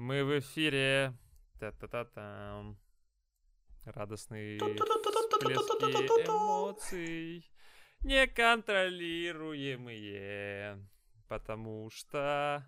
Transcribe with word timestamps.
Мы 0.00 0.24
в 0.24 0.32
эфире. 0.38 1.12
Та-та-та-там. 1.58 2.78
Радостные 3.84 4.58
всплески 4.58 6.24
эмоций. 6.24 7.46
Неконтролируемые. 8.00 10.88
Потому 11.28 11.90
что 11.90 12.64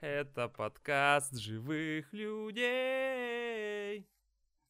это 0.00 0.48
подкаст 0.48 1.38
живых 1.38 2.12
людей. 2.12 4.08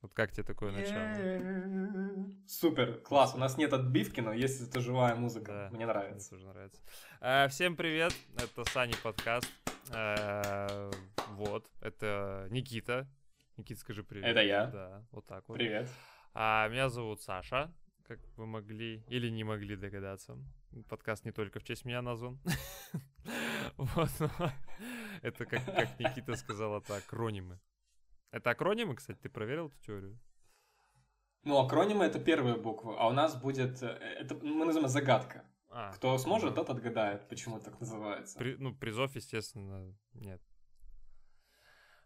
Вот 0.03 0.13
как 0.13 0.33
тебе 0.33 0.43
такое 0.43 0.73
начало? 0.73 2.29
Супер, 2.47 3.01
класс. 3.01 3.35
У 3.35 3.39
нас 3.39 3.57
нет 3.57 3.73
отбивки, 3.73 4.21
но 4.21 4.35
есть 4.35 4.61
это 4.61 4.83
живая 4.83 5.15
музыка. 5.15 5.69
Да, 5.71 5.75
Мне 5.75 5.87
нравится. 5.87 6.35
Мне 6.35 6.43
тоже 6.43 6.53
нравится. 6.53 6.83
А, 7.23 7.49
всем 7.49 7.77
привет, 7.77 8.13
это 8.37 8.63
Сани 8.71 8.93
подкаст. 9.03 9.51
А, 9.91 10.91
вот, 11.35 11.71
это 11.81 12.47
Никита. 12.51 13.09
Никита, 13.57 13.81
скажи 13.81 14.03
привет. 14.03 14.27
Это 14.27 14.43
я. 14.43 14.67
Да, 14.67 15.07
вот 15.11 15.27
так 15.27 15.49
вот. 15.49 15.55
Привет. 15.59 15.89
А 16.33 16.69
меня 16.69 16.89
зовут 16.89 17.21
Саша, 17.23 17.73
как 18.05 18.19
вы 18.37 18.47
могли 18.47 19.05
или 19.09 19.29
не 19.29 19.45
могли 19.45 19.77
догадаться. 19.77 20.37
Подкаст 20.89 21.25
не 21.25 21.33
только 21.33 21.61
в 21.61 21.65
честь 21.65 21.85
меня 21.85 22.03
назван. 22.03 22.41
Вот, 23.77 24.11
это 25.23 25.47
как, 25.47 25.65
как 25.65 25.99
Никита 25.99 26.37
сказал, 26.37 26.79
это 26.79 26.97
акронимы. 26.97 27.59
Это 28.31 28.51
акронимы, 28.51 28.95
кстати, 28.95 29.19
ты 29.19 29.29
проверил 29.29 29.69
эту 29.69 29.79
теорию? 29.81 30.21
Ну, 31.45 31.59
акронимы 31.59 32.05
это 32.05 32.21
первые 32.21 32.57
буквы, 32.57 32.95
а 32.99 33.09
у 33.09 33.13
нас 33.13 33.35
будет, 33.41 33.83
э, 33.83 33.87
это 33.87 34.35
мы 34.37 34.65
называем 34.65 34.89
загадка. 34.89 35.45
А, 35.69 35.93
Кто 35.93 36.17
сможет, 36.19 36.55
тот 36.55 36.71
отгадает, 36.71 37.29
почему 37.29 37.59
так 37.59 37.81
называется. 37.81 38.39
При- 38.39 38.57
ну, 38.57 38.75
призов, 38.75 39.17
естественно, 39.17 39.93
нет. 40.13 40.41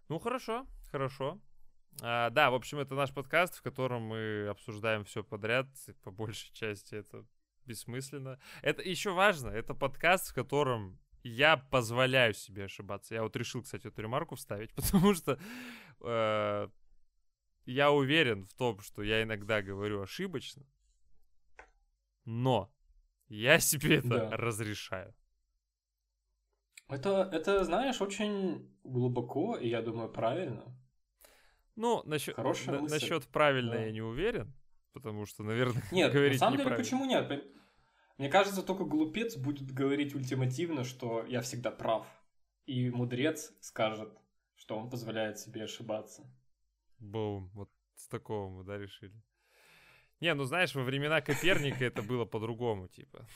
Ну, 0.09 0.19
хорошо, 0.19 0.67
хорошо. 0.91 1.39
А, 2.03 2.31
да, 2.31 2.51
в 2.51 2.55
общем, 2.55 2.79
это 2.79 2.95
наш 2.95 3.13
подкаст, 3.13 3.57
в 3.57 3.63
котором 3.63 4.03
мы 4.03 4.47
обсуждаем 4.49 5.05
все 5.05 5.23
подряд. 5.23 5.67
и 5.87 5.93
По 5.93 6.11
большей 6.11 6.53
части 6.53 6.95
это 6.95 7.27
бессмысленно. 7.67 8.39
Это 8.63 8.83
еще 8.83 9.13
важно, 9.13 9.49
это 9.51 9.75
подкаст, 9.75 10.31
в 10.31 10.35
котором 10.35 10.99
я 11.23 11.57
позволяю 11.57 12.33
себе 12.33 12.65
ошибаться. 12.65 13.15
Я 13.15 13.23
вот 13.23 13.37
решил, 13.37 13.63
кстати, 13.63 13.89
эту 13.89 14.01
ремарку 14.01 14.37
вставить, 14.37 14.73
потому 14.75 15.13
что 15.15 15.39
э, 16.01 16.69
я 17.67 17.91
уверен 17.91 18.47
в 18.47 18.55
том, 18.55 18.81
что 18.81 19.03
я 19.03 19.23
иногда 19.23 19.61
говорю 19.61 20.01
ошибочно, 20.01 20.65
но 22.25 22.73
я 23.29 23.59
себе 23.59 23.97
это 23.97 24.09
Да. 24.09 24.37
разрешаю. 24.37 25.15
Это, 26.89 27.29
это, 27.33 27.65
знаешь, 27.65 28.01
очень 28.01 28.75
глубоко, 28.83 29.57
и 29.57 29.69
я 29.69 29.83
думаю, 29.83 30.09
правильно. 30.09 30.65
Ну, 31.77 32.03
насчет, 32.05 32.37
мысль. 32.39 32.73
насчет 32.73 33.27
правильно 33.29 33.73
Да. 33.73 33.85
я 33.85 33.93
не 33.93 34.01
уверен, 34.01 34.53
потому 34.93 35.27
что, 35.27 35.43
наверное, 35.43 35.83
Нет, 35.93 36.09
на 36.09 36.19
говорить 36.19 36.39
самом 36.39 36.57
деле, 36.57 36.77
почему 36.77 37.05
нет? 37.05 37.31
Мне 38.17 38.29
кажется, 38.29 38.63
только 38.63 38.85
глупец 38.85 39.37
будет 39.37 39.71
говорить 39.71 40.15
ультимативно, 40.15 40.83
что 40.83 41.25
я 41.27 41.41
всегда 41.41 41.71
прав. 41.71 42.07
И 42.67 42.91
мудрец 42.91 43.53
скажет, 43.61 44.13
что 44.57 44.77
он 44.77 44.91
позволяет 44.91 45.39
себе 45.39 45.65
ошибаться. 45.65 46.29
Бум, 46.99 47.51
вот 47.55 47.71
с 47.95 48.09
такого 48.09 48.49
мы, 48.49 48.65
да, 48.65 48.77
решили. 48.77 49.15
Не, 50.21 50.35
ну 50.35 50.45
знаешь, 50.45 50.75
во 50.75 50.83
времена 50.83 51.21
Коперника 51.21 51.85
это 51.85 52.03
было 52.03 52.25
по-другому, 52.25 52.89
типа. 52.89 53.27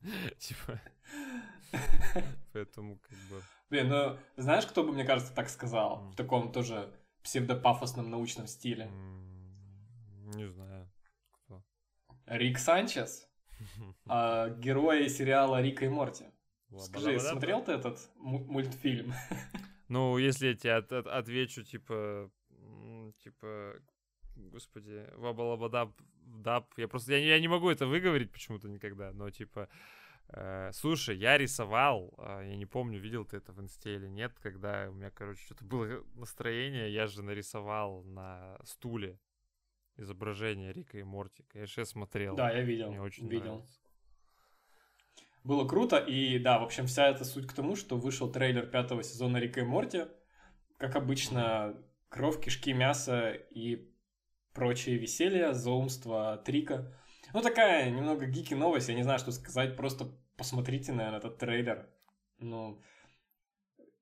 Типа. 0.38 0.80
Поэтому, 2.52 2.98
как 2.98 3.18
бы. 3.30 3.42
Блин, 3.70 3.88
ну 3.88 4.18
знаешь, 4.36 4.66
кто 4.66 4.82
бы, 4.82 4.92
мне 4.92 5.04
кажется, 5.04 5.34
так 5.34 5.48
сказал? 5.48 6.10
В 6.10 6.16
таком 6.16 6.52
тоже 6.52 6.92
псевдопафосном 7.22 8.10
научном 8.10 8.46
стиле. 8.46 8.90
Не 10.34 10.46
знаю. 10.48 10.90
Кто. 11.32 11.62
Рик 12.26 12.58
Санчес, 12.58 13.28
а, 14.06 14.48
герои 14.58 15.08
сериала 15.08 15.60
Рика 15.62 15.84
и 15.84 15.88
Морти. 15.88 16.24
Скажи, 16.78 17.18
смотрел 17.18 17.64
ты 17.64 17.72
этот 17.72 17.98
му- 18.16 18.44
мультфильм? 18.44 19.12
Ну, 19.88 20.18
если 20.18 20.46
я 20.46 20.54
тебе 20.54 20.74
от- 20.74 20.92
от- 20.92 21.08
отвечу, 21.08 21.64
типа, 21.64 22.30
типа, 23.24 23.74
господи, 24.36 25.04
вабалабадаб, 25.16 26.00
даб, 26.22 26.72
я 26.76 26.86
просто, 26.86 27.12
я, 27.14 27.20
не- 27.20 27.26
я 27.26 27.40
не 27.40 27.48
могу 27.48 27.68
это 27.68 27.88
выговорить 27.88 28.30
почему-то 28.30 28.68
никогда, 28.68 29.10
но, 29.12 29.30
типа, 29.30 29.68
слушай, 30.72 31.16
я 31.16 31.38
рисовал, 31.38 32.14
а, 32.18 32.42
я 32.42 32.56
не 32.56 32.66
помню, 32.66 33.00
видел 33.00 33.24
ты 33.24 33.38
это 33.38 33.52
в 33.52 33.60
инсте 33.60 33.96
или 33.96 34.06
нет, 34.06 34.38
когда 34.40 34.88
у 34.88 34.92
меня, 34.92 35.10
короче, 35.10 35.42
что-то 35.44 35.64
было 35.64 36.04
настроение, 36.14 36.92
я 36.92 37.06
же 37.06 37.22
нарисовал 37.22 38.04
на 38.04 38.58
стуле 38.64 39.18
изображение 39.96 40.72
Рика 40.72 40.98
и 40.98 41.02
Морти, 41.02 41.44
конечно, 41.48 41.80
я 41.80 41.84
смотрел. 41.84 42.36
Да, 42.36 42.50
я 42.50 42.62
видел. 42.62 42.90
Мне 42.90 43.00
очень 43.00 43.28
видел. 43.28 43.54
нравится. 43.54 43.80
Было 45.42 45.66
круто, 45.66 45.96
и 45.96 46.38
да, 46.38 46.58
в 46.58 46.64
общем, 46.64 46.86
вся 46.86 47.08
эта 47.08 47.24
суть 47.24 47.46
к 47.46 47.52
тому, 47.52 47.74
что 47.74 47.96
вышел 47.96 48.30
трейлер 48.30 48.66
пятого 48.66 49.02
сезона 49.02 49.38
Рика 49.38 49.60
и 49.60 49.64
Морти. 49.64 50.04
Как 50.76 50.96
обычно, 50.96 51.76
кровь, 52.08 52.42
кишки, 52.42 52.72
мясо 52.72 53.30
и 53.30 53.90
прочие 54.52 54.98
веселья, 54.98 55.52
заумство 55.52 56.34
от 56.34 56.48
Рика. 56.48 56.94
Ну, 57.32 57.42
такая 57.42 57.90
немного 57.90 58.26
гики 58.26 58.54
новость, 58.54 58.88
я 58.88 58.94
не 58.94 59.02
знаю, 59.02 59.18
что 59.18 59.32
сказать, 59.32 59.76
просто 59.76 60.12
посмотрите, 60.40 60.92
наверное, 60.92 61.18
этот 61.18 61.36
трейлер. 61.36 61.86
Ну, 62.38 62.80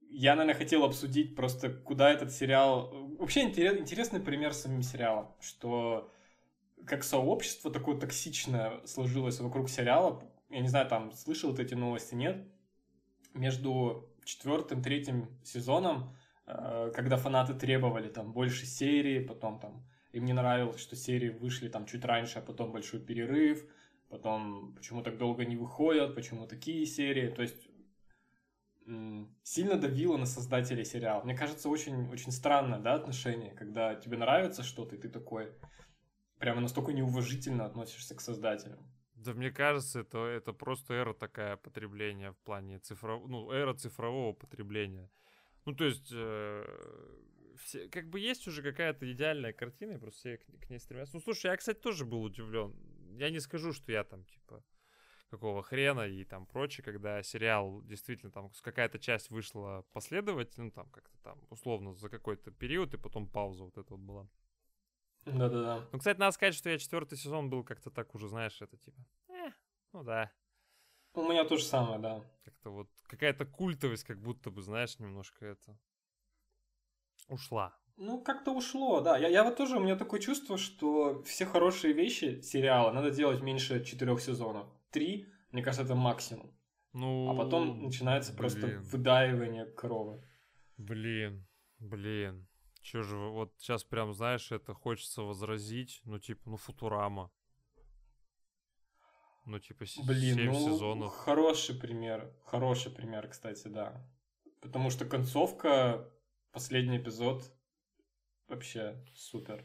я, 0.09 0.37
наверное, 0.37 0.57
хотел 0.57 0.85
обсудить 0.85 1.35
просто, 1.35 1.69
куда 1.69 2.13
этот 2.13 2.31
сериал... 2.31 2.93
Вообще 3.19 3.43
интерес- 3.43 3.81
интересный 3.81 4.21
пример 4.21 4.55
с 4.55 4.63
самим 4.63 4.83
сериалом, 4.83 5.35
что 5.41 6.13
как 6.87 7.03
сообщество 7.03 7.73
такое 7.73 7.99
токсичное 7.99 8.87
сложилось 8.87 9.41
вокруг 9.41 9.69
сериала. 9.69 10.23
Я 10.49 10.61
не 10.61 10.69
знаю, 10.69 10.87
там, 10.87 11.11
слышал 11.11 11.53
ты 11.53 11.63
эти 11.65 11.75
новости, 11.75 12.15
нет? 12.15 12.47
Между 13.35 14.09
четвертым, 14.25 14.81
третьим 14.81 15.29
сезоном, 15.43 16.17
э, 16.47 16.93
когда 16.95 17.17
фанаты 17.17 17.55
требовали 17.55 18.09
там 18.09 18.33
больше 18.33 18.65
серии, 18.65 19.19
потом 19.19 19.59
там 19.59 19.85
им 20.13 20.25
не 20.25 20.35
нравилось, 20.35 20.81
что 20.81 20.95
серии 20.95 21.31
вышли 21.31 21.69
там 21.69 21.85
чуть 21.85 22.05
раньше, 22.05 22.39
а 22.39 22.43
потом 22.43 22.71
большой 22.71 23.01
перерыв, 23.01 23.67
потом 24.09 24.75
почему 24.75 25.03
так 25.03 25.19
долго 25.19 25.45
не 25.45 25.57
выходят, 25.57 26.15
почему 26.15 26.47
такие 26.47 26.87
серии. 26.87 27.29
То 27.31 27.43
есть 27.43 27.69
сильно 29.43 29.77
давило 29.77 30.17
на 30.17 30.27
создателей 30.27 30.85
сериала. 30.85 31.23
Мне 31.23 31.37
кажется, 31.37 31.69
очень, 31.69 32.09
очень 32.11 32.33
странное 32.33 32.79
да, 32.79 32.95
отношение, 32.95 33.53
когда 33.53 33.95
тебе 33.95 34.17
нравится 34.17 34.63
что-то, 34.63 34.97
и 34.97 34.99
ты 34.99 35.09
такой 35.09 35.53
прямо 36.39 36.61
настолько 36.61 36.93
неуважительно 36.93 37.67
относишься 37.67 38.15
к 38.15 38.21
создателям. 38.21 38.79
Да 39.15 39.35
мне 39.35 39.51
кажется, 39.51 40.01
это, 40.01 40.19
это 40.27 40.53
просто 40.53 40.95
эра 40.95 41.13
такая 41.13 41.57
потребления 41.57 42.33
в 42.33 42.39
плане 42.39 42.79
цифрового, 42.79 43.27
ну, 43.27 43.51
эра 43.51 43.75
цифрового 43.75 44.33
потребления. 44.33 45.11
Ну, 45.65 45.75
то 45.75 45.85
есть, 45.85 46.11
э, 46.15 46.65
все, 47.59 47.89
как 47.89 48.09
бы 48.09 48.21
есть 48.21 48.47
уже 48.47 48.63
какая-то 48.63 49.11
идеальная 49.13 49.53
картина, 49.53 49.95
и 49.95 49.99
просто 49.99 50.19
все 50.21 50.37
к, 50.39 50.67
к 50.67 50.71
ней 50.71 50.79
стремятся. 50.79 51.17
Ну, 51.17 51.21
слушай, 51.21 51.51
я, 51.51 51.57
кстати, 51.57 51.79
тоже 51.79 52.05
был 52.05 52.23
удивлен. 52.23 52.75
Я 53.19 53.31
не 53.31 53.41
скажу, 53.41 53.73
что 53.73 53.91
я 53.93 54.05
там, 54.05 54.25
типа, 54.25 54.63
какого 55.31 55.63
хрена 55.63 56.07
и 56.07 56.25
там 56.25 56.47
прочее, 56.47 56.85
когда 56.85 57.23
сериал 57.23 57.83
действительно 57.83 58.31
там 58.31 58.51
какая-то 58.63 58.99
часть 58.99 59.31
вышла 59.31 59.85
последовательно, 59.93 60.67
ну, 60.67 60.71
там 60.71 60.89
как-то 60.91 61.19
там 61.23 61.39
условно 61.51 61.95
за 61.95 62.09
какой-то 62.09 62.51
период, 62.51 62.95
и 62.95 62.99
потом 62.99 63.29
пауза 63.29 63.65
вот 63.65 63.77
эта 63.77 63.95
вот 63.95 64.01
была. 64.01 64.29
Да-да-да. 65.27 65.87
Ну, 65.93 65.99
кстати, 65.99 66.19
надо 66.19 66.33
сказать, 66.33 66.55
что 66.55 66.71
я 66.71 66.79
четвертый 66.79 67.19
сезон 67.19 67.51
был 67.51 67.65
как-то 67.65 67.91
так 67.91 68.15
уже, 68.15 68.29
знаешь, 68.29 68.63
это 68.63 68.77
типа, 68.79 69.05
э, 69.29 69.51
ну 69.93 70.05
да, 70.05 70.33
У 71.15 71.23
меня 71.23 71.45
то 71.45 71.57
же 71.57 71.65
самое, 71.65 71.99
да. 71.99 72.25
как-то 72.45 72.71
вот 72.71 72.89
какая-то 73.09 73.45
культовость, 73.45 74.05
как 74.05 74.21
будто 74.21 74.51
бы, 74.51 74.63
знаешь, 74.63 74.99
немножко 74.99 75.45
это 75.45 75.77
ушла. 77.29 77.77
Ну, 77.99 78.21
как-то 78.23 78.53
ушло, 78.53 79.01
да. 79.01 79.19
Я, 79.19 79.29
я 79.29 79.43
вот 79.43 79.57
тоже, 79.57 79.77
у 79.77 79.81
меня 79.81 79.97
такое 79.97 80.21
чувство, 80.21 80.57
что 80.57 81.21
все 81.25 81.45
хорошие 81.45 81.93
вещи 81.93 82.41
сериала 82.43 82.93
надо 82.93 83.11
делать 83.11 83.43
меньше 83.43 83.85
четырех 83.85 84.21
сезонов. 84.21 84.69
Три, 84.91 85.27
мне 85.51 85.63
кажется, 85.63 85.85
это 85.85 85.97
максимум. 85.97 86.57
Ну, 86.93 87.29
А 87.31 87.35
потом 87.35 87.83
начинается 87.83 88.33
просто 88.33 88.67
блин. 88.67 88.83
выдаивание 88.83 89.67
коровы. 89.67 90.23
Блин, 90.77 91.45
блин. 91.81 92.47
Чё 92.83 93.03
же, 93.03 93.17
вот 93.19 93.53
сейчас 93.59 93.83
прям, 93.85 94.15
знаешь, 94.15 94.53
это 94.53 94.75
хочется 94.75 95.23
возразить, 95.23 96.01
ну, 96.05 96.19
типа, 96.21 96.43
ну, 96.51 96.57
Футурама. 96.57 97.31
Ну, 99.45 99.59
типа, 99.59 99.87
Блин, 100.07 100.37
семь 100.37 100.53
ну, 100.53 100.55
сезонов. 100.73 101.15
хороший 101.17 101.75
пример. 101.75 102.33
Хороший 102.45 102.93
пример, 102.93 103.29
кстати, 103.29 103.67
да. 103.67 104.07
Потому 104.61 104.91
что 104.91 105.05
концовка, 105.05 106.09
последний 106.53 106.99
эпизод, 106.99 107.43
вообще 108.49 108.97
супер. 109.15 109.65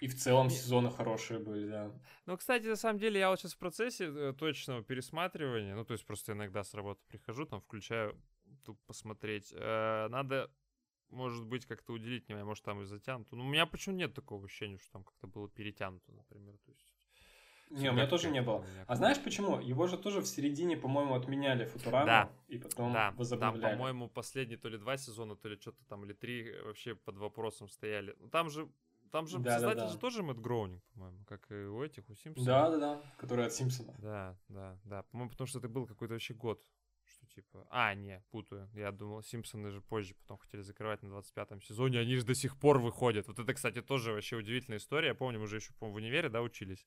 И 0.00 0.08
в 0.08 0.16
целом 0.16 0.48
сезоны 0.48 0.90
хорошие 0.90 1.40
были, 1.40 1.68
да. 1.68 1.92
Ну, 2.24 2.36
кстати, 2.36 2.64
на 2.64 2.76
самом 2.76 2.98
деле, 2.98 3.20
я 3.20 3.28
вот 3.28 3.38
сейчас 3.38 3.52
в 3.52 3.58
процессе 3.58 4.06
э, 4.06 4.32
точного 4.32 4.82
пересматривания, 4.82 5.74
ну, 5.74 5.84
то 5.84 5.92
есть 5.92 6.06
просто 6.06 6.32
иногда 6.32 6.64
с 6.64 6.72
работы 6.72 7.02
прихожу, 7.06 7.44
там, 7.44 7.60
включаю 7.60 8.18
тут 8.64 8.80
посмотреть. 8.86 9.52
Э, 9.54 10.08
надо, 10.08 10.50
может 11.10 11.44
быть, 11.44 11.66
как-то 11.66 11.92
уделить 11.92 12.26
внимание, 12.26 12.46
может, 12.46 12.64
там 12.64 12.80
и 12.80 12.86
затянуто. 12.86 13.36
Но 13.36 13.44
у 13.44 13.48
меня 13.48 13.66
почему 13.66 13.94
нет 13.94 14.14
такого 14.14 14.46
ощущения, 14.46 14.78
что 14.78 14.92
там 14.92 15.04
как-то 15.04 15.26
было 15.26 15.50
перетянуто, 15.50 16.12
например. 16.12 16.56
То 16.64 16.70
есть 16.70 16.94
не, 17.70 17.88
у 17.88 17.92
меня 17.92 18.06
тоже 18.06 18.30
не 18.30 18.42
было. 18.42 18.64
А 18.86 18.96
знаешь 18.96 19.22
почему? 19.22 19.60
Его 19.60 19.86
же 19.86 19.96
тоже 19.96 20.20
в 20.20 20.26
середине, 20.26 20.76
по-моему, 20.76 21.14
отменяли 21.14 21.64
Футураму 21.64 22.06
да. 22.06 22.30
и 22.48 22.58
потом 22.58 22.92
да. 22.92 23.12
возобновляли. 23.16 23.62
Там, 23.62 23.78
по-моему, 23.78 24.08
последние 24.08 24.58
то 24.58 24.68
ли 24.68 24.76
два 24.76 24.96
сезона, 24.96 25.36
то 25.36 25.48
ли 25.48 25.56
что-то 25.56 25.84
там, 25.84 26.04
или 26.04 26.12
три 26.12 26.52
вообще 26.64 26.96
под 26.96 27.16
вопросом 27.18 27.68
стояли. 27.68 28.16
Ну, 28.18 28.28
там 28.28 28.50
же 28.50 28.68
там 29.12 29.26
же 29.26 29.38
да, 29.38 29.52
создатель 29.52 29.80
да, 29.80 29.86
да. 29.86 29.92
же 29.92 29.98
тоже 29.98 30.22
Мэтт 30.22 30.40
Гроунинг, 30.40 30.82
по-моему, 30.94 31.24
как 31.24 31.50
и 31.50 31.54
у 31.54 31.82
этих, 31.82 32.08
у 32.08 32.14
Симпсона. 32.14 32.46
Да, 32.46 32.70
да, 32.70 32.78
да, 32.78 33.02
который 33.18 33.46
от 33.46 33.52
Симпсона. 33.52 33.94
Да, 33.98 34.36
да, 34.48 34.78
да. 34.84 35.02
По-моему, 35.04 35.30
потому 35.30 35.46
что 35.46 35.58
это 35.58 35.68
был 35.68 35.86
какой-то 35.86 36.14
вообще 36.14 36.34
год. 36.34 36.64
Что 37.04 37.26
типа... 37.26 37.66
А, 37.70 37.92
не, 37.94 38.22
путаю. 38.30 38.70
Я 38.72 38.92
думал, 38.92 39.22
Симпсоны 39.22 39.70
же 39.70 39.80
позже 39.80 40.14
потом 40.14 40.38
хотели 40.38 40.62
закрывать 40.62 41.02
на 41.02 41.08
25-м 41.08 41.60
сезоне, 41.60 41.98
они 41.98 42.14
же 42.14 42.24
до 42.24 42.34
сих 42.34 42.56
пор 42.56 42.78
выходят. 42.78 43.26
Вот 43.26 43.38
это, 43.40 43.52
кстати, 43.52 43.82
тоже 43.82 44.12
вообще 44.12 44.36
удивительная 44.36 44.78
история. 44.78 45.08
Я 45.08 45.14
помню, 45.14 45.40
мы 45.40 45.48
же 45.48 45.56
еще, 45.56 45.72
по-моему, 45.74 45.94
в 45.94 46.02
универе, 46.02 46.28
да, 46.28 46.40
учились 46.40 46.86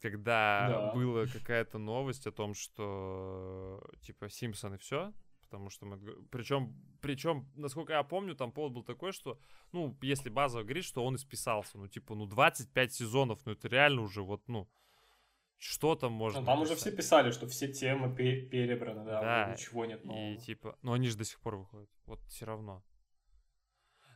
когда 0.00 0.68
да. 0.68 0.92
была 0.92 1.26
какая-то 1.26 1.78
новость 1.78 2.26
о 2.26 2.32
том, 2.32 2.54
что 2.54 3.82
типа 4.00 4.28
Симпсоны 4.28 4.78
все, 4.78 5.12
потому 5.42 5.70
что 5.70 5.86
мы, 5.86 5.98
причем, 6.30 6.74
причем, 7.00 7.48
насколько 7.54 7.92
я 7.92 8.02
помню, 8.02 8.34
там 8.34 8.52
повод 8.52 8.72
был 8.72 8.82
такой, 8.82 9.12
что, 9.12 9.38
ну, 9.72 9.96
если 10.02 10.28
базово 10.28 10.62
говорить, 10.62 10.84
что 10.84 11.04
он 11.04 11.16
исписался, 11.16 11.78
ну, 11.78 11.88
типа, 11.88 12.14
ну, 12.14 12.26
25 12.26 12.92
сезонов, 12.92 13.40
ну, 13.46 13.52
это 13.52 13.68
реально 13.68 14.02
уже 14.02 14.22
вот, 14.22 14.42
ну, 14.48 14.68
что 15.58 15.94
там 15.94 16.12
можно 16.12 16.40
ну, 16.40 16.46
Там 16.46 16.60
писать? 16.60 16.72
уже 16.72 16.80
все 16.80 16.96
писали, 16.96 17.30
что 17.30 17.46
все 17.46 17.72
темы 17.72 18.14
перебраны, 18.14 19.04
да, 19.04 19.20
да. 19.20 19.52
ничего 19.52 19.86
нет 19.86 20.04
нового. 20.04 20.34
И, 20.34 20.36
типа, 20.36 20.78
ну, 20.82 20.92
они 20.92 21.08
же 21.08 21.16
до 21.16 21.24
сих 21.24 21.40
пор 21.40 21.56
выходят, 21.56 21.88
вот 22.04 22.20
все 22.24 22.44
равно. 22.44 22.84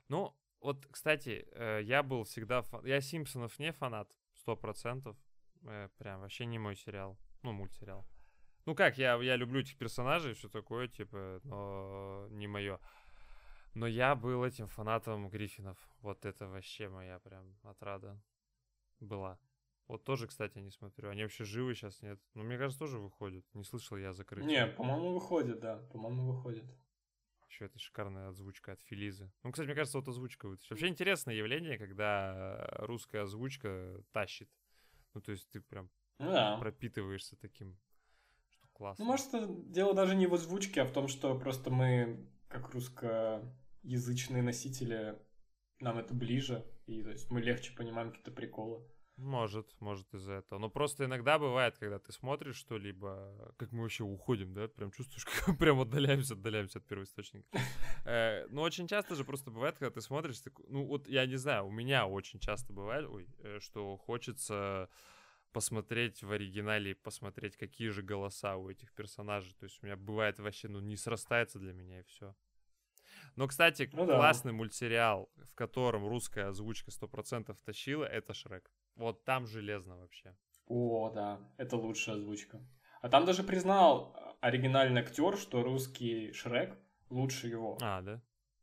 Ну, 0.09 0.37
вот, 0.61 0.87
кстати, 0.91 1.47
э, 1.53 1.81
я 1.83 2.03
был 2.03 2.25
всегда... 2.25 2.62
Фан... 2.62 2.85
Я 2.85 3.00
Симпсонов 3.00 3.59
не 3.59 3.73
фанат, 3.73 4.11
сто 4.35 4.56
процентов. 4.56 5.17
Э, 5.62 5.89
прям 5.99 6.21
вообще 6.21 6.47
не 6.47 6.59
мой 6.59 6.77
сериал. 6.77 7.19
Ну, 7.43 7.53
мультсериал. 7.53 8.07
Ну 8.67 8.75
как, 8.75 8.99
я, 8.99 9.15
я 9.17 9.37
люблю 9.37 9.61
этих 9.61 9.77
персонажей, 9.79 10.35
все 10.35 10.49
такое, 10.49 10.87
типа, 10.87 11.41
но 11.45 12.27
не 12.31 12.47
мое. 12.47 12.79
Но 13.75 13.87
я 13.87 14.15
был 14.15 14.45
этим 14.45 14.67
фанатом 14.67 15.29
Гриффинов. 15.29 15.79
Вот 16.01 16.25
это 16.25 16.49
вообще 16.49 16.89
моя 16.89 17.19
прям 17.21 17.57
отрада 17.62 18.21
была. 18.99 19.39
Вот 19.87 20.05
тоже, 20.05 20.27
кстати, 20.27 20.59
не 20.59 20.71
смотрю. 20.71 21.09
Они 21.09 21.23
вообще 21.23 21.45
живы 21.45 21.75
сейчас, 21.75 22.01
нет? 22.03 22.21
Но 22.35 22.43
мне 22.45 22.59
кажется, 22.59 22.79
тоже 22.79 22.99
выходят. 22.99 23.45
Не 23.55 23.65
слышал 23.65 23.97
я 23.97 24.12
закрытие. 24.12 24.49
Не, 24.49 24.67
по-моему, 24.67 25.15
выходит, 25.15 25.59
да. 25.61 25.79
По-моему, 25.93 26.33
выходит. 26.33 26.65
Еще 27.49 27.65
это 27.65 27.79
шикарная 27.81 28.29
озвучка 28.29 28.73
от 28.73 28.81
Филизы. 28.83 29.33
Ну, 29.43 29.51
кстати, 29.51 29.67
мне 29.67 29.75
кажется, 29.75 29.99
вот 29.99 30.07
озвучка 30.07 30.49
вытащит. 30.49 30.71
Вообще 30.71 30.87
интересное 30.87 31.35
явление, 31.35 31.77
когда 31.79 32.69
русская 32.79 33.23
озвучка 33.23 34.01
тащит. 34.12 34.49
Ну, 35.15 35.21
то 35.21 35.33
есть 35.33 35.49
ты 35.51 35.61
прям 35.61 35.91
ну, 36.19 36.31
да. 36.31 36.57
пропитываешься 36.59 37.37
таким, 37.37 37.79
что 38.51 38.69
классно. 38.73 39.05
Ну, 39.05 39.11
может, 39.11 39.35
это 39.35 39.47
дело 39.47 39.95
даже 39.95 40.15
не 40.15 40.27
в 40.27 40.35
озвучке, 40.35 40.83
а 40.83 40.87
в 40.87 40.93
том, 40.93 41.09
что 41.09 41.39
просто 41.39 41.71
мы, 41.71 42.27
как 42.49 42.71
русскоязычные 42.71 44.43
носители, 44.43 45.19
нам 45.81 45.99
это 45.99 46.15
ближе, 46.15 46.65
и 46.87 47.03
то 47.03 47.11
есть 47.11 47.31
мы 47.31 47.41
легче 47.41 47.73
понимаем 47.75 48.11
какие-то 48.11 48.33
приколы. 48.33 48.87
Может, 49.21 49.67
может 49.81 50.15
из-за 50.15 50.35
этого. 50.35 50.59
Но 50.59 50.71
просто 50.71 51.05
иногда 51.05 51.39
бывает, 51.39 51.77
когда 51.79 51.99
ты 51.99 52.11
смотришь 52.11 52.57
что-либо, 52.57 53.55
как 53.59 53.71
мы 53.71 53.83
вообще 53.83 54.03
уходим, 54.03 54.55
да, 54.55 54.67
прям 54.69 54.91
чувствуешь, 54.91 55.25
как 55.45 55.59
прям 55.59 55.81
отдаляемся, 55.81 56.35
отдаляемся 56.35 56.79
от 56.79 56.87
первоисточника. 56.87 57.47
Э, 58.07 58.47
но 58.49 58.63
очень 58.63 58.89
часто 58.89 59.15
же 59.15 59.25
просто 59.25 59.51
бывает, 59.51 59.77
когда 59.77 59.91
ты 59.91 60.01
смотришь, 60.01 60.43
ну 60.69 60.85
вот 60.85 61.07
я 61.07 61.27
не 61.27 61.37
знаю, 61.37 61.67
у 61.67 61.71
меня 61.71 62.07
очень 62.07 62.41
часто 62.41 62.73
бывает, 62.73 63.07
ой, 63.09 63.29
э, 63.41 63.59
что 63.61 63.97
хочется 63.99 64.89
посмотреть 65.53 66.23
в 66.23 66.33
оригинале, 66.33 66.95
посмотреть, 66.95 67.57
какие 67.57 67.89
же 67.89 68.03
голоса 68.03 68.57
у 68.57 68.71
этих 68.71 68.93
персонажей. 68.95 69.55
То 69.59 69.65
есть 69.65 69.83
у 69.83 69.87
меня 69.87 69.97
бывает 69.97 70.39
вообще, 70.39 70.69
ну, 70.69 70.81
не 70.81 70.97
срастается 70.97 71.59
для 71.59 71.73
меня 71.73 72.01
и 72.01 72.05
все. 72.05 72.35
Но, 73.37 73.47
кстати, 73.49 73.89
ну, 73.93 74.07
классный 74.07 74.53
да. 74.53 74.57
мультсериал, 74.57 75.31
в 75.45 75.55
котором 75.55 76.07
русская 76.07 76.49
озвучка 76.49 76.91
100% 76.91 77.57
тащила, 77.65 78.05
это 78.05 78.33
Шрек. 78.35 78.71
Вот 78.97 79.25
там 79.25 79.47
железно 79.47 79.97
вообще. 79.97 80.35
О, 80.67 81.11
да, 81.11 81.41
это 81.57 81.77
лучшая 81.77 82.17
озвучка. 82.17 82.61
А 83.03 83.09
там 83.09 83.25
даже 83.25 83.43
признал 83.43 84.15
оригинальный 84.41 85.01
актер, 85.01 85.37
что 85.37 85.63
русский 85.63 86.33
Шрек 86.33 86.77
лучше 87.09 87.49
его. 87.49 87.79
А, 87.81 88.03
да? 88.03 88.23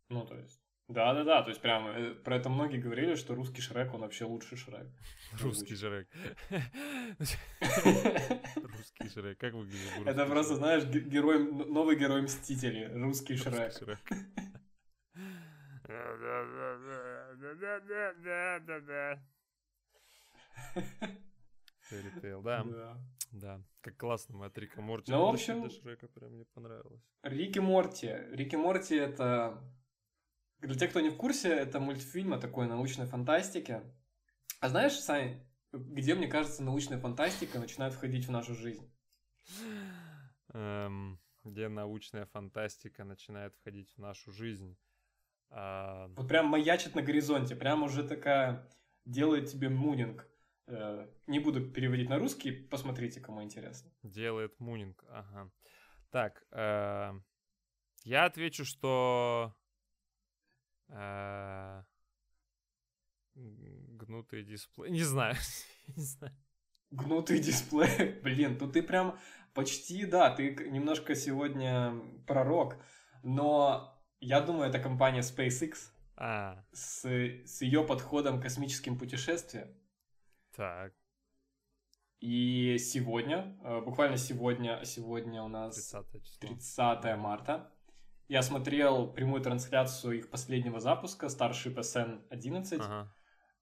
Ну, 0.09 0.25
то 0.25 0.37
есть. 0.37 0.61
Да, 0.87 1.13
да, 1.13 1.23
да. 1.23 1.43
То 1.43 1.49
есть 1.49 1.61
прям 1.61 1.87
э, 1.87 2.15
про 2.15 2.37
это 2.37 2.49
многие 2.49 2.77
говорили, 2.77 3.15
что 3.15 3.35
русский 3.35 3.61
Шрек, 3.61 3.93
он 3.93 4.01
вообще 4.01 4.23
лучший 4.23 4.57
Шрек. 4.57 4.87
Русский 5.41 5.75
Шрек. 5.75 6.07
Русский 8.55 9.09
Шрек. 9.09 9.37
Как 9.37 9.53
выглядит 9.53 9.91
Это 10.05 10.25
просто, 10.25 10.55
знаешь, 10.55 10.85
герой, 10.85 11.43
новый 11.43 11.97
герой 11.97 12.21
Мстителей. 12.21 12.87
Русский 12.87 13.35
Шрек. 13.35 13.99
Fairy 21.89 22.21
Tail, 22.21 22.41
да. 22.41 22.63
да. 22.63 22.97
Да. 23.31 23.61
Как 23.81 23.97
классно 23.97 24.35
мы 24.35 24.45
от 24.45 24.57
Рика 24.57 24.81
Морти. 24.81 25.11
Ну, 25.11 25.25
в 25.25 25.33
общем... 25.33 25.63
До 25.63 25.69
Шрека 25.69 26.07
прям 26.07 26.31
мне 26.33 26.45
понравилось. 26.45 27.01
Рики 27.23 27.59
Морти. 27.59 28.15
Рики 28.31 28.55
Морти 28.55 28.95
это... 28.95 29.61
Для 30.59 30.75
тех, 30.75 30.89
кто 30.89 31.01
не 31.01 31.09
в 31.09 31.17
курсе, 31.17 31.49
это 31.49 31.79
мультфильм 31.79 32.33
о 32.33 32.39
такой 32.39 32.67
научной 32.67 33.05
фантастике. 33.05 33.83
А 34.59 34.69
знаешь, 34.69 34.93
Сань, 34.93 35.39
где, 35.71 36.15
мне 36.15 36.27
кажется, 36.27 36.63
научная 36.63 36.99
фантастика 36.99 37.59
начинает 37.59 37.93
входить 37.93 38.25
в 38.25 38.31
нашу 38.31 38.55
жизнь? 38.55 38.91
Эм, 40.53 41.19
где 41.43 41.67
научная 41.67 42.25
фантастика 42.25 43.03
начинает 43.03 43.53
входить 43.53 43.91
в 43.91 43.99
нашу 43.99 44.31
жизнь? 44.31 44.75
А... 45.49 46.07
Вот 46.15 46.27
прям 46.27 46.47
маячит 46.47 46.95
на 46.95 47.03
горизонте, 47.03 47.55
прям 47.55 47.83
уже 47.83 48.03
такая 48.03 48.67
делает 49.05 49.51
тебе 49.51 49.69
мунинг. 49.69 50.27
Э, 50.67 51.07
не 51.27 51.39
буду 51.39 51.71
переводить 51.71 52.09
на 52.09 52.19
русский, 52.19 52.51
посмотрите, 52.51 53.21
кому 53.21 53.41
интересно. 53.41 53.89
Делает 54.03 54.59
мунинг, 54.59 55.03
ага. 55.09 55.49
Так, 56.11 56.43
э, 56.51 57.13
я 58.03 58.25
отвечу, 58.25 58.65
что 58.65 59.55
э, 60.89 61.83
гнутый 63.35 64.43
дисплей. 64.43 64.91
Не 64.91 65.03
знаю, 65.03 65.35
не 65.95 66.03
знаю. 66.03 66.35
Гнутый 66.91 67.39
дисплей, 67.39 68.19
блин, 68.23 68.57
тут 68.57 68.73
ты 68.73 68.83
прям 68.83 69.17
почти, 69.53 70.05
да, 70.05 70.35
ты 70.35 70.53
немножко 70.69 71.15
сегодня 71.15 71.93
пророк, 72.25 72.77
но 73.23 73.97
я 74.19 74.41
думаю, 74.41 74.69
это 74.69 74.79
компания 74.79 75.21
SpaceX 75.21 75.91
а. 76.17 76.65
с, 76.73 77.05
с 77.05 77.61
ее 77.61 77.85
подходом 77.85 78.39
к 78.39 78.43
космическим 78.43 78.97
путешествиям. 78.97 79.69
Так. 80.57 80.91
И 82.19 82.77
сегодня, 82.79 83.55
э, 83.63 83.79
буквально 83.81 84.17
сегодня, 84.17 84.83
сегодня 84.85 85.43
у 85.43 85.47
нас 85.47 85.75
30, 85.75 86.39
30 86.39 87.15
марта, 87.15 87.71
я 88.27 88.41
смотрел 88.41 89.13
прямую 89.13 89.43
трансляцию 89.43 90.17
их 90.17 90.31
последнего 90.31 90.79
запуска, 90.79 91.27
Starship 91.27 91.75
SN-11, 91.75 92.81
ага. 92.81 93.13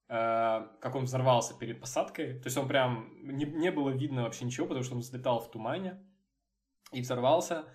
э, 0.07 0.79
как 0.79 0.95
он 0.95 1.03
взорвался 1.03 1.53
перед 1.53 1.81
посадкой. 1.81 2.39
То 2.39 2.47
есть 2.47 2.57
он 2.57 2.69
прям, 2.69 3.09
не, 3.23 3.43
не 3.43 3.71
было 3.71 3.89
видно 3.89 4.23
вообще 4.23 4.45
ничего, 4.45 4.65
потому 4.65 4.83
что 4.83 4.95
он 4.95 5.01
взлетал 5.01 5.41
в 5.41 5.51
тумане 5.51 6.01
и 6.93 7.01
взорвался. 7.01 7.65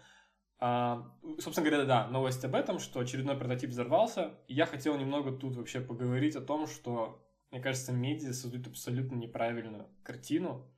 А, 0.59 1.15
собственно 1.39 1.69
говоря, 1.69 1.85
да, 1.85 2.09
новость 2.09 2.45
об 2.45 2.55
этом, 2.55 2.79
что 2.79 3.01
очередной 3.01 3.37
прототип 3.37 3.71
взорвался. 3.71 4.39
И 4.49 4.55
я 4.55 4.65
хотел 4.65 4.97
немного 4.97 5.31
тут 5.31 5.57
вообще 5.57 5.81
поговорить 5.81 6.37
о 6.37 6.41
том, 6.41 6.67
что, 6.67 7.30
мне 7.51 7.61
кажется, 7.61 7.93
медиа 7.93 8.33
создают 8.33 8.67
абсолютно 8.69 9.17
неправильную 9.17 9.89
картину, 10.03 10.71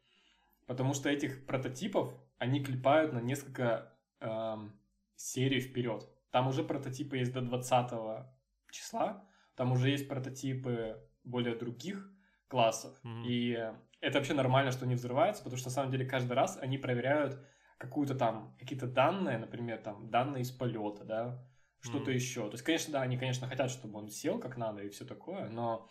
потому 0.66 0.94
что 0.94 1.10
этих 1.10 1.46
прототипов 1.46 2.14
они 2.38 2.62
клепают 2.62 3.12
на 3.12 3.20
несколько 3.20 3.92
эм, 4.20 4.72
серий 5.16 5.60
вперед. 5.60 6.08
Там 6.30 6.48
уже 6.48 6.64
прототипы 6.64 7.18
есть 7.18 7.32
до 7.32 7.42
20 7.42 8.26
числа, 8.70 9.24
там 9.54 9.72
уже 9.72 9.90
есть 9.90 10.08
прототипы 10.08 10.98
более 11.24 11.54
других 11.54 12.10
классов. 12.48 12.98
Mm-hmm. 13.04 13.22
И 13.26 13.72
это 14.00 14.18
вообще 14.18 14.34
нормально, 14.34 14.72
что 14.72 14.84
они 14.84 14.94
взрываются, 14.94 15.42
потому 15.42 15.58
что 15.58 15.68
на 15.68 15.74
самом 15.74 15.90
деле 15.90 16.04
каждый 16.04 16.32
раз 16.32 16.58
они 16.60 16.78
проверяют 16.78 17.38
какую-то 17.78 18.14
там, 18.14 18.56
какие-то 18.58 18.86
данные, 18.86 19.38
например, 19.38 19.78
там, 19.78 20.08
данные 20.10 20.42
из 20.42 20.50
полета, 20.50 21.04
да, 21.04 21.46
что-то 21.80 22.10
mm. 22.10 22.14
еще. 22.14 22.44
То 22.46 22.52
есть, 22.52 22.64
конечно, 22.64 22.92
да, 22.92 23.02
они, 23.02 23.18
конечно, 23.18 23.46
хотят, 23.46 23.70
чтобы 23.70 23.98
он 23.98 24.08
сел 24.08 24.38
как 24.38 24.56
надо 24.56 24.82
и 24.82 24.88
все 24.88 25.04
такое, 25.04 25.48
но 25.48 25.88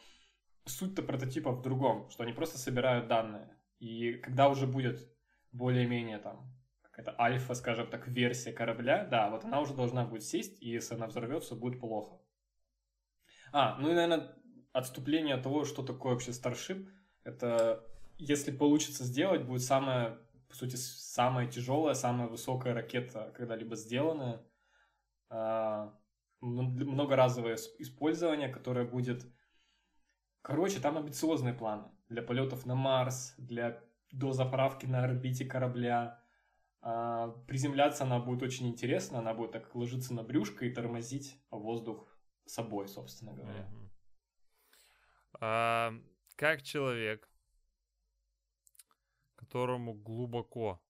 суть-то 0.66 1.02
прототипа 1.04 1.52
в 1.52 1.62
другом, 1.62 2.10
что 2.10 2.24
они 2.24 2.34
просто 2.34 2.58
собирают 2.58 3.08
данные. 3.08 3.56
И 3.80 4.14
когда 4.14 4.50
уже 4.50 4.68
будет 4.68 5.10
более-менее 5.52 6.20
там 6.20 6.54
какая-то 6.82 7.20
альфа, 7.20 7.54
скажем 7.54 7.90
так, 7.90 8.08
версия 8.08 8.52
корабля, 8.52 9.06
да, 9.06 9.30
вот 9.30 9.44
она 9.46 9.62
уже 9.62 9.74
должна 9.74 10.06
будет 10.06 10.24
сесть, 10.24 10.62
и 10.62 10.70
если 10.70 10.96
она 10.96 11.08
взорвется, 11.08 11.56
будет 11.56 11.80
плохо. 11.80 12.22
А, 13.54 13.78
ну 13.78 13.90
и, 13.90 13.94
наверное, 13.94 14.36
отступление 14.72 15.36
от 15.36 15.44
того, 15.44 15.66
что 15.66 15.84
такое 15.84 16.14
вообще 16.14 16.32
Starship, 16.32 16.88
это, 17.24 17.84
если 18.18 18.52
получится 18.52 19.04
сделать, 19.04 19.44
будет 19.44 19.64
самая, 19.64 20.20
по 20.48 20.56
сути, 20.56 20.76
самая 20.76 21.48
тяжелая, 21.48 21.96
самая 21.96 22.28
высокая 22.28 22.74
ракета, 22.74 23.34
когда-либо 23.36 23.76
сделанная. 23.76 24.42
А, 25.30 25.98
многоразовое 26.42 27.58
использование, 27.80 28.50
которое 28.50 28.86
будет... 28.86 29.26
Короче, 30.42 30.80
там 30.80 30.98
амбициозные 30.98 31.54
планы 31.54 31.90
для 32.10 32.22
полетов 32.22 32.66
на 32.66 32.76
Марс, 32.76 33.36
для 33.38 33.84
дозаправки 34.12 34.86
на 34.86 35.04
орбите 35.04 35.46
корабля. 35.46 36.22
А, 36.82 37.30
приземляться 37.48 38.04
она 38.04 38.20
будет 38.20 38.42
очень 38.42 38.68
интересно, 38.68 39.20
она 39.20 39.34
будет 39.34 39.52
так 39.52 39.74
ложиться 39.76 40.14
на 40.14 40.24
брюшко 40.24 40.66
и 40.66 40.74
тормозить 40.74 41.40
воздух 41.52 42.18
собой, 42.46 42.88
собственно 42.88 43.34
говоря. 43.34 43.70
А, 45.40 45.94
как 46.36 46.64
человек, 46.64 47.30
которому 49.36 49.94
глубоко 49.94 50.82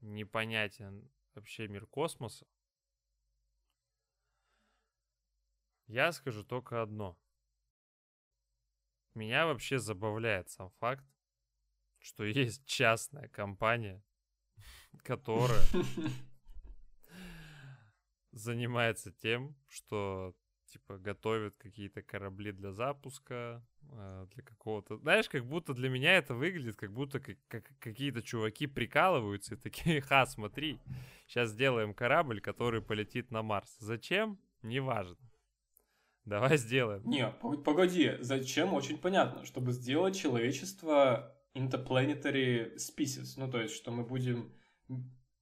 непонятен 0.00 1.10
вообще 1.34 1.66
мир 1.66 1.86
космоса, 1.86 2.46
я 5.86 6.12
скажу 6.12 6.44
только 6.44 6.80
одно. 6.80 7.18
Меня 9.18 9.46
вообще 9.46 9.80
забавляет 9.80 10.48
сам 10.48 10.70
факт, 10.78 11.04
что 11.98 12.22
есть 12.22 12.64
частная 12.66 13.26
компания, 13.26 14.04
которая 15.02 15.64
занимается 18.30 19.10
тем, 19.10 19.56
что 19.66 20.36
типа 20.66 20.98
готовит 20.98 21.56
какие-то 21.56 22.00
корабли 22.00 22.52
для 22.52 22.70
запуска, 22.70 23.66
э, 23.90 24.26
для 24.34 24.44
какого-то... 24.44 24.98
Знаешь, 24.98 25.28
как 25.28 25.44
будто 25.44 25.74
для 25.74 25.88
меня 25.88 26.16
это 26.16 26.36
выглядит, 26.36 26.76
как 26.76 26.92
будто 26.92 27.18
как, 27.18 27.38
как 27.48 27.72
какие-то 27.80 28.22
чуваки 28.22 28.68
прикалываются 28.68 29.56
и 29.56 29.58
такие, 29.58 30.00
ха, 30.00 30.26
смотри, 30.26 30.78
сейчас 31.26 31.50
сделаем 31.50 31.92
корабль, 31.92 32.40
который 32.40 32.82
полетит 32.82 33.32
на 33.32 33.42
Марс. 33.42 33.78
Зачем? 33.80 34.38
Неважно. 34.62 35.27
Давай 36.28 36.56
сделаем. 36.58 37.02
Не, 37.04 37.28
погоди, 37.64 38.12
зачем? 38.20 38.74
Очень 38.74 38.98
понятно, 38.98 39.44
чтобы 39.44 39.72
сделать 39.72 40.16
человечество 40.16 41.34
interplanetary 41.54 42.76
species, 42.76 43.34
ну 43.36 43.50
то 43.50 43.60
есть, 43.60 43.74
что 43.74 43.90
мы 43.90 44.04
будем 44.04 44.52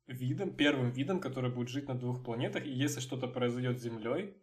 видом, 0.07 0.55
первым 0.55 0.91
видом, 0.91 1.21
который 1.21 1.51
будет 1.51 1.69
жить 1.69 1.89
на 1.89 1.95
двух 1.95 2.25
планетах, 2.25 2.65
и 2.65 2.71
если 2.71 3.01
что-то 3.01 3.27
произойдет 3.27 3.79
с 3.79 3.83
Землей, 3.83 4.37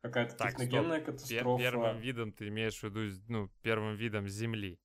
какая-то 0.00 0.36
так, 0.36 0.50
техногенная 0.50 1.00
стоп. 1.00 1.14
катастрофа. 1.14 1.62
Первым 1.62 1.98
видом 1.98 2.32
ты 2.32 2.48
имеешь 2.48 2.78
в 2.78 2.82
виду, 2.82 3.00
ну, 3.28 3.50
первым 3.62 3.96
видом 3.96 4.26
Земли. 4.28 4.80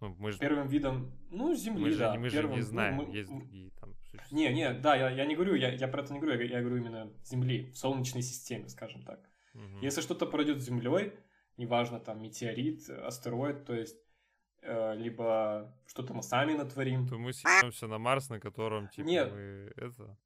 Ну, 0.00 0.14
мы 0.18 0.32
же... 0.32 0.38
Первым 0.38 0.68
видом, 0.68 1.12
ну, 1.30 1.54
Земли, 1.54 1.84
мы 1.84 1.96
да. 1.96 2.12
Же, 2.12 2.18
мы 2.20 2.30
первым, 2.30 2.52
же 2.52 2.56
не 2.56 2.62
знаем, 2.62 2.96
ну, 2.96 3.06
мы... 3.06 3.14
есть 3.14 3.28
другие 3.28 3.70
там 3.72 3.94
Не, 4.30 4.52
не, 4.52 4.72
да, 4.74 4.96
я, 4.96 5.10
я 5.10 5.26
не 5.26 5.34
говорю, 5.34 5.54
я, 5.54 5.72
я 5.72 5.88
про 5.88 6.02
это 6.02 6.12
не 6.12 6.20
говорю, 6.20 6.40
я, 6.40 6.58
я 6.58 6.60
говорю 6.60 6.78
именно 6.78 7.12
Земли, 7.24 7.70
в 7.72 7.78
Солнечной 7.78 8.22
системе, 8.22 8.68
скажем 8.68 9.02
так. 9.02 9.31
Угу. 9.54 9.78
Если 9.82 10.00
что-то 10.00 10.26
пройдет 10.26 10.60
с 10.60 10.64
Землей, 10.64 11.12
неважно, 11.56 12.00
там, 12.00 12.22
метеорит, 12.22 12.88
астероид, 12.88 13.64
то 13.64 13.74
есть 13.74 13.96
Э, 14.62 14.94
либо 14.94 15.74
что-то 15.86 16.14
мы 16.14 16.22
сами 16.22 16.54
натворим. 16.54 17.08
То 17.08 17.18
мы 17.18 17.32
съемся 17.32 17.88
на 17.88 17.98
Марс, 17.98 18.30
на 18.30 18.38
котором, 18.38 18.88
типа, 18.88 19.06
Нет. 19.06 19.32
мы 19.32 19.72
это... 19.76 20.16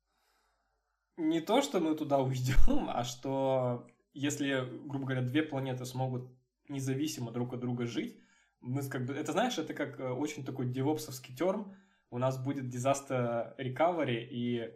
Не 1.16 1.40
то, 1.40 1.62
что 1.62 1.80
мы 1.80 1.94
туда 1.94 2.18
уйдем, 2.18 2.90
а 2.90 3.02
что 3.02 3.86
если, 4.12 4.68
грубо 4.86 5.06
говоря, 5.06 5.22
две 5.22 5.42
планеты 5.42 5.86
смогут 5.86 6.30
независимо 6.68 7.32
друг 7.32 7.54
от 7.54 7.60
друга 7.60 7.86
жить, 7.86 8.18
мы 8.60 8.86
как 8.86 9.06
бы... 9.06 9.14
Это, 9.14 9.32
знаешь, 9.32 9.56
это 9.56 9.72
как 9.72 9.98
э, 9.98 10.10
очень 10.10 10.44
такой 10.44 10.66
девопсовский 10.66 11.34
терм. 11.34 11.74
У 12.10 12.18
нас 12.18 12.36
будет 12.38 12.68
дизастер 12.68 13.54
recovery, 13.58 14.28
и 14.30 14.70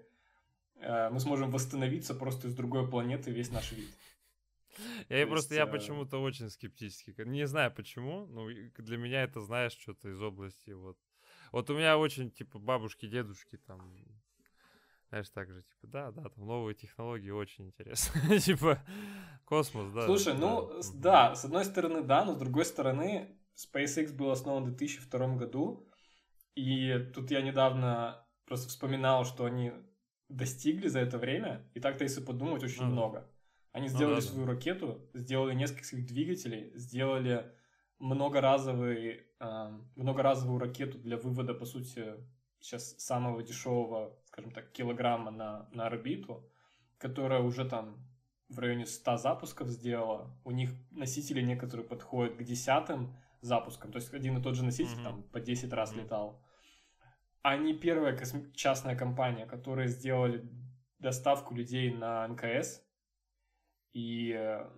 э, 0.76 1.10
мы 1.10 1.20
сможем 1.20 1.50
восстановиться 1.50 2.14
просто 2.14 2.48
из 2.48 2.54
другой 2.54 2.88
планеты 2.88 3.30
весь 3.30 3.50
наш 3.50 3.72
вид. 3.72 3.90
Я 5.10 5.26
просто, 5.26 5.54
я 5.56 5.64
э, 5.64 5.66
почему-то 5.66 6.22
очень 6.22 6.48
скептически. 6.50 7.14
Не 7.26 7.46
знаю 7.46 7.72
почему, 7.74 8.26
но 8.26 8.48
для 8.78 8.96
меня 8.96 9.24
это, 9.24 9.40
знаешь, 9.40 9.72
что-то 9.72 10.08
из 10.08 10.22
области 10.22 10.70
вот. 10.70 10.96
Вот 11.52 11.68
у 11.68 11.74
меня 11.76 11.98
очень, 11.98 12.30
типа, 12.30 12.60
бабушки, 12.60 13.06
дедушки 13.06 13.56
там, 13.56 13.80
знаешь, 15.08 15.28
так 15.30 15.50
же, 15.50 15.62
типа, 15.62 15.86
да, 15.88 16.10
да, 16.12 16.28
там 16.28 16.46
новые 16.46 16.76
технологии 16.76 17.30
очень 17.30 17.66
интересно. 17.66 18.38
типа, 18.38 18.80
космос, 19.44 19.92
да. 19.92 20.06
Слушай, 20.06 20.34
ну, 20.34 20.70
да, 20.94 21.34
с 21.34 21.44
одной 21.44 21.64
стороны, 21.64 22.02
да, 22.02 22.24
но 22.24 22.34
с 22.34 22.38
другой 22.38 22.64
стороны, 22.64 23.36
SpaceX 23.56 24.12
был 24.12 24.30
основан 24.30 24.62
в 24.62 24.76
2002 24.76 25.34
году, 25.34 25.90
и 26.54 27.10
тут 27.12 27.32
я 27.32 27.42
недавно 27.42 28.24
просто 28.44 28.68
вспоминал, 28.68 29.24
что 29.24 29.44
они 29.44 29.72
достигли 30.28 30.86
за 30.86 31.00
это 31.00 31.18
время, 31.18 31.68
и 31.74 31.80
так-то, 31.80 32.04
если 32.04 32.22
подумать, 32.22 32.62
очень 32.62 32.84
ну, 32.84 32.92
много. 32.92 33.28
Они 33.72 33.88
ну 33.88 33.94
сделали 33.94 34.14
ну, 34.16 34.20
да, 34.20 34.26
свою 34.26 34.46
да. 34.46 34.52
ракету, 34.52 35.08
сделали 35.14 35.54
несколько 35.54 35.84
своих 35.84 36.06
двигателей, 36.06 36.72
сделали 36.74 37.52
многоразовый, 37.98 39.26
э, 39.38 39.78
многоразовую 39.94 40.58
ракету 40.58 40.98
для 40.98 41.16
вывода, 41.16 41.54
по 41.54 41.64
сути, 41.64 42.16
сейчас 42.58 42.96
самого 42.98 43.42
дешевого, 43.42 44.16
скажем 44.26 44.50
так, 44.50 44.72
килограмма 44.72 45.30
на, 45.30 45.68
на 45.72 45.86
орбиту, 45.86 46.50
которая 46.98 47.40
уже 47.40 47.64
там 47.64 47.96
в 48.48 48.58
районе 48.58 48.86
100 48.86 49.16
запусков 49.16 49.68
сделала. 49.68 50.36
У 50.44 50.50
них 50.50 50.70
носители 50.90 51.40
некоторые 51.40 51.86
подходят 51.86 52.36
к 52.36 52.42
десятым 52.42 53.16
запускам, 53.40 53.92
то 53.92 53.96
есть 53.96 54.12
один 54.12 54.36
и 54.38 54.42
тот 54.42 54.56
же 54.56 54.64
носитель 54.64 54.98
mm-hmm. 54.98 55.04
там 55.04 55.22
по 55.22 55.40
10 55.40 55.72
раз 55.72 55.92
mm-hmm. 55.92 56.02
летал. 56.02 56.42
Они 57.42 57.72
первая 57.72 58.16
косми- 58.16 58.52
частная 58.54 58.96
компания, 58.96 59.46
которая 59.46 59.86
сделали 59.86 60.46
доставку 60.98 61.54
людей 61.54 61.90
на 61.90 62.26
МКС, 62.26 62.82
и 63.92 64.32
э, 64.32 64.68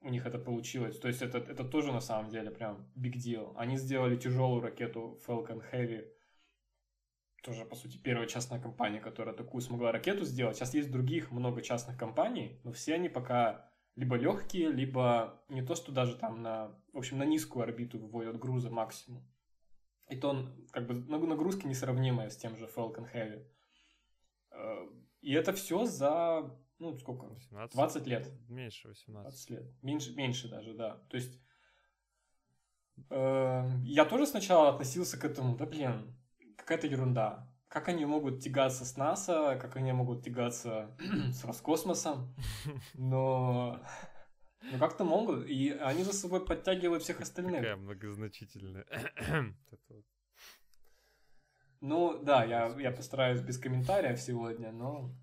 у 0.00 0.10
них 0.10 0.26
это 0.26 0.38
получилось. 0.38 0.98
То 0.98 1.08
есть 1.08 1.22
это, 1.22 1.38
это 1.38 1.64
тоже 1.64 1.92
на 1.92 2.00
самом 2.00 2.30
деле 2.30 2.50
прям 2.50 2.88
big 2.96 3.14
deal. 3.14 3.52
Они 3.56 3.76
сделали 3.76 4.16
тяжелую 4.16 4.62
ракету 4.62 5.20
Falcon 5.26 5.62
Heavy, 5.72 6.06
тоже, 7.42 7.64
по 7.64 7.76
сути, 7.76 7.96
первая 7.96 8.26
частная 8.26 8.60
компания, 8.60 9.00
которая 9.00 9.34
такую 9.34 9.60
смогла 9.60 9.92
ракету 9.92 10.24
сделать. 10.24 10.56
Сейчас 10.56 10.74
есть 10.74 10.90
других 10.90 11.30
много 11.30 11.62
частных 11.62 11.96
компаний, 11.96 12.60
но 12.64 12.72
все 12.72 12.94
они 12.94 13.08
пока 13.08 13.70
либо 13.94 14.16
легкие, 14.16 14.72
либо 14.72 15.42
не 15.48 15.62
то, 15.62 15.76
что 15.76 15.92
даже 15.92 16.16
там 16.16 16.42
на, 16.42 16.68
в 16.92 16.98
общем, 16.98 17.18
на 17.18 17.24
низкую 17.24 17.62
орбиту 17.62 17.98
выводят 17.98 18.38
грузы 18.38 18.68
максимум. 18.68 19.24
И 20.08 20.16
то 20.16 20.30
он, 20.30 20.66
как 20.72 20.86
бы, 20.86 20.94
нагрузки 20.94 21.66
несравнимые 21.66 22.30
с 22.30 22.36
тем 22.36 22.56
же 22.56 22.66
Falcon 22.66 23.06
Heavy. 23.12 23.46
Э, 24.50 24.88
и 25.20 25.32
это 25.32 25.52
все 25.52 25.84
за 25.84 26.50
ну, 26.78 26.96
сколько? 26.98 27.26
18? 27.26 27.74
20 27.74 28.06
лет. 28.06 28.28
Меньше 28.48 28.88
18. 28.88 29.30
20 29.30 29.50
лет. 29.50 29.82
Меньше, 29.82 30.14
меньше 30.14 30.48
даже, 30.48 30.74
да. 30.74 30.96
То 31.08 31.16
есть 31.16 31.40
э, 33.10 33.70
я 33.84 34.04
тоже 34.04 34.26
сначала 34.26 34.68
относился 34.68 35.18
к 35.18 35.24
этому, 35.24 35.56
да 35.56 35.66
блин, 35.66 36.14
какая-то 36.56 36.86
ерунда. 36.86 37.50
Как 37.68 37.88
они 37.88 38.04
могут 38.04 38.40
тягаться 38.42 38.84
с 38.84 38.96
НАСА, 38.96 39.58
как 39.60 39.76
они 39.76 39.92
могут 39.92 40.24
тягаться 40.24 40.96
с 41.32 41.44
Роскосмосом, 41.44 42.34
но... 42.94 43.80
Ну 44.72 44.78
как-то 44.78 45.04
могут, 45.04 45.46
и 45.46 45.70
они 45.70 46.02
за 46.02 46.12
собой 46.12 46.44
подтягивают 46.44 47.02
всех 47.02 47.20
остальных. 47.20 47.60
Какая 47.60 47.76
многозначительная. 47.76 48.84
ну 51.80 52.22
да, 52.22 52.44
я, 52.44 52.66
я 52.80 52.90
постараюсь 52.90 53.40
без 53.40 53.58
комментариев 53.58 54.20
сегодня, 54.20 54.72
но... 54.72 55.14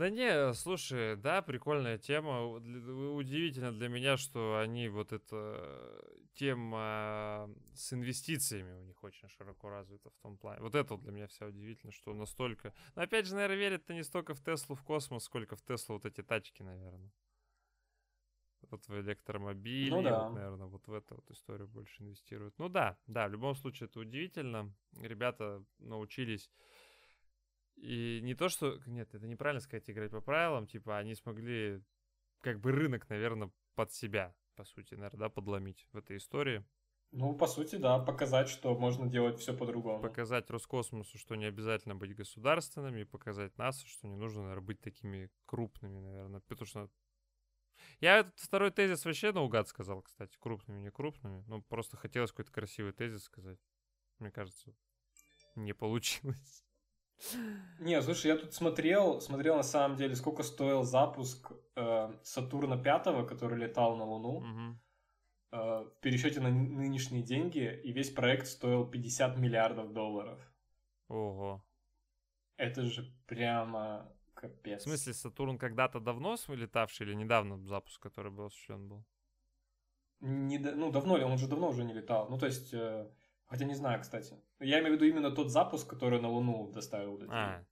Да 0.00 0.08
не, 0.08 0.54
слушай, 0.54 1.14
да, 1.16 1.42
прикольная 1.42 1.98
тема. 1.98 2.46
Удивительно 2.46 3.70
для 3.70 3.90
меня, 3.90 4.16
что 4.16 4.58
они 4.58 4.88
вот 4.88 5.12
эта 5.12 6.02
тема 6.32 7.50
с 7.74 7.92
инвестициями 7.92 8.72
у 8.80 8.82
них 8.84 9.04
очень 9.04 9.28
широко 9.28 9.68
развита 9.68 10.08
в 10.08 10.16
том 10.22 10.38
плане. 10.38 10.62
Вот 10.62 10.74
это 10.74 10.94
вот 10.94 11.02
для 11.02 11.12
меня 11.12 11.26
все 11.26 11.48
удивительно, 11.48 11.92
что 11.92 12.14
настолько... 12.14 12.72
Но 12.96 13.02
опять 13.02 13.26
же, 13.26 13.34
наверное, 13.34 13.58
верят-то 13.58 13.92
не 13.92 14.02
столько 14.02 14.32
в 14.32 14.42
Теслу, 14.42 14.74
в 14.74 14.82
космос, 14.84 15.24
сколько 15.24 15.54
в 15.54 15.62
Теслу 15.62 15.96
вот 15.96 16.06
эти 16.06 16.22
тачки, 16.22 16.62
наверное. 16.62 17.12
Вот 18.70 18.88
в 18.88 19.00
электромобили, 19.00 19.90
ну, 19.90 20.02
да. 20.02 20.24
вот, 20.24 20.34
наверное, 20.34 20.66
вот 20.66 20.86
в 20.86 20.94
эту 20.94 21.16
вот 21.16 21.30
историю 21.30 21.68
больше 21.68 22.02
инвестируют. 22.02 22.58
Ну 22.58 22.70
да, 22.70 22.96
да, 23.06 23.28
в 23.28 23.32
любом 23.32 23.54
случае 23.54 23.88
это 23.88 24.00
удивительно. 24.00 24.72
Ребята 24.98 25.62
научились 25.78 26.50
и 27.80 28.20
не 28.22 28.34
то, 28.34 28.48
что... 28.48 28.78
Нет, 28.86 29.14
это 29.14 29.26
неправильно 29.26 29.60
сказать, 29.60 29.88
играть 29.88 30.10
по 30.10 30.20
правилам. 30.20 30.66
Типа, 30.66 30.98
они 30.98 31.14
смогли 31.14 31.82
как 32.40 32.60
бы 32.60 32.72
рынок, 32.72 33.08
наверное, 33.08 33.50
под 33.74 33.92
себя, 33.92 34.34
по 34.54 34.64
сути, 34.64 34.94
наверное, 34.94 35.20
да, 35.20 35.28
подломить 35.28 35.86
в 35.92 35.96
этой 35.96 36.18
истории. 36.18 36.64
Ну, 37.12 37.34
по 37.34 37.48
сути, 37.48 37.76
да, 37.76 37.98
показать, 37.98 38.48
что 38.48 38.76
можно 38.78 39.08
делать 39.08 39.38
все 39.38 39.56
по-другому. 39.56 40.00
Показать 40.00 40.48
Роскосмосу, 40.48 41.18
что 41.18 41.34
не 41.34 41.46
обязательно 41.46 41.96
быть 41.96 42.14
государственными, 42.14 43.00
и 43.00 43.04
показать 43.04 43.56
НАСА, 43.58 43.86
что 43.88 44.06
не 44.06 44.16
нужно, 44.16 44.42
наверное, 44.42 44.64
быть 44.64 44.80
такими 44.80 45.28
крупными, 45.44 45.98
наверное. 45.98 46.40
Потому 46.40 46.66
что 46.66 46.90
я 47.98 48.18
этот 48.18 48.38
второй 48.38 48.70
тезис 48.70 49.04
вообще 49.04 49.32
наугад 49.32 49.66
сказал, 49.68 50.02
кстати, 50.02 50.36
крупными, 50.38 50.80
не 50.80 50.90
крупными. 50.90 51.42
Ну, 51.48 51.62
просто 51.62 51.96
хотелось 51.96 52.30
какой-то 52.30 52.52
красивый 52.52 52.92
тезис 52.92 53.24
сказать. 53.24 53.58
Мне 54.20 54.30
кажется, 54.30 54.72
не 55.56 55.72
получилось. 55.72 56.64
Не, 57.78 58.00
слушай, 58.02 58.28
я 58.28 58.36
тут 58.36 58.54
смотрел, 58.54 59.20
смотрел 59.20 59.56
на 59.56 59.62
самом 59.62 59.96
деле, 59.96 60.14
сколько 60.14 60.42
стоил 60.42 60.82
запуск 60.84 61.52
э, 61.76 62.12
Сатурна 62.22 62.76
5, 62.76 63.26
который 63.26 63.58
летал 63.58 63.96
на 63.96 64.04
Луну. 64.04 64.38
Угу. 64.38 64.78
Э, 65.52 65.84
в 65.84 66.00
пересчете 66.00 66.40
на 66.40 66.50
нынешние 66.50 67.22
деньги, 67.22 67.80
и 67.84 67.92
весь 67.92 68.10
проект 68.10 68.46
стоил 68.46 68.86
50 68.86 69.36
миллиардов 69.36 69.92
долларов. 69.92 70.38
Ого. 71.08 71.64
Это 72.56 72.84
же 72.84 73.12
прямо 73.26 74.12
капец. 74.34 74.82
В 74.82 74.84
смысле, 74.84 75.14
Сатурн 75.14 75.58
когда-то 75.58 75.98
давно 75.98 76.36
летавший 76.48 77.06
или 77.06 77.14
недавно 77.14 77.58
запуск, 77.66 78.00
который 78.00 78.30
был 78.30 78.46
осуществлен 78.46 78.88
был? 78.88 79.04
Не, 80.20 80.58
ну, 80.58 80.92
давно 80.92 81.16
ли? 81.16 81.24
Он 81.24 81.38
же 81.38 81.48
давно 81.48 81.68
уже 81.68 81.84
не 81.84 81.94
летал. 81.94 82.28
Ну, 82.28 82.38
то 82.38 82.46
есть, 82.46 82.72
э, 82.74 83.10
хотя 83.50 83.64
не 83.64 83.74
знаю, 83.74 84.00
кстати. 84.00 84.34
Я 84.60 84.78
имею 84.78 84.92
в 84.92 84.94
виду 84.96 85.04
именно 85.04 85.30
тот 85.30 85.50
запуск, 85.50 85.90
который 85.90 86.20
на 86.20 86.28
Луну 86.28 86.70
доставил 86.72 87.18
эти, 87.18 87.30
а, 87.30 87.64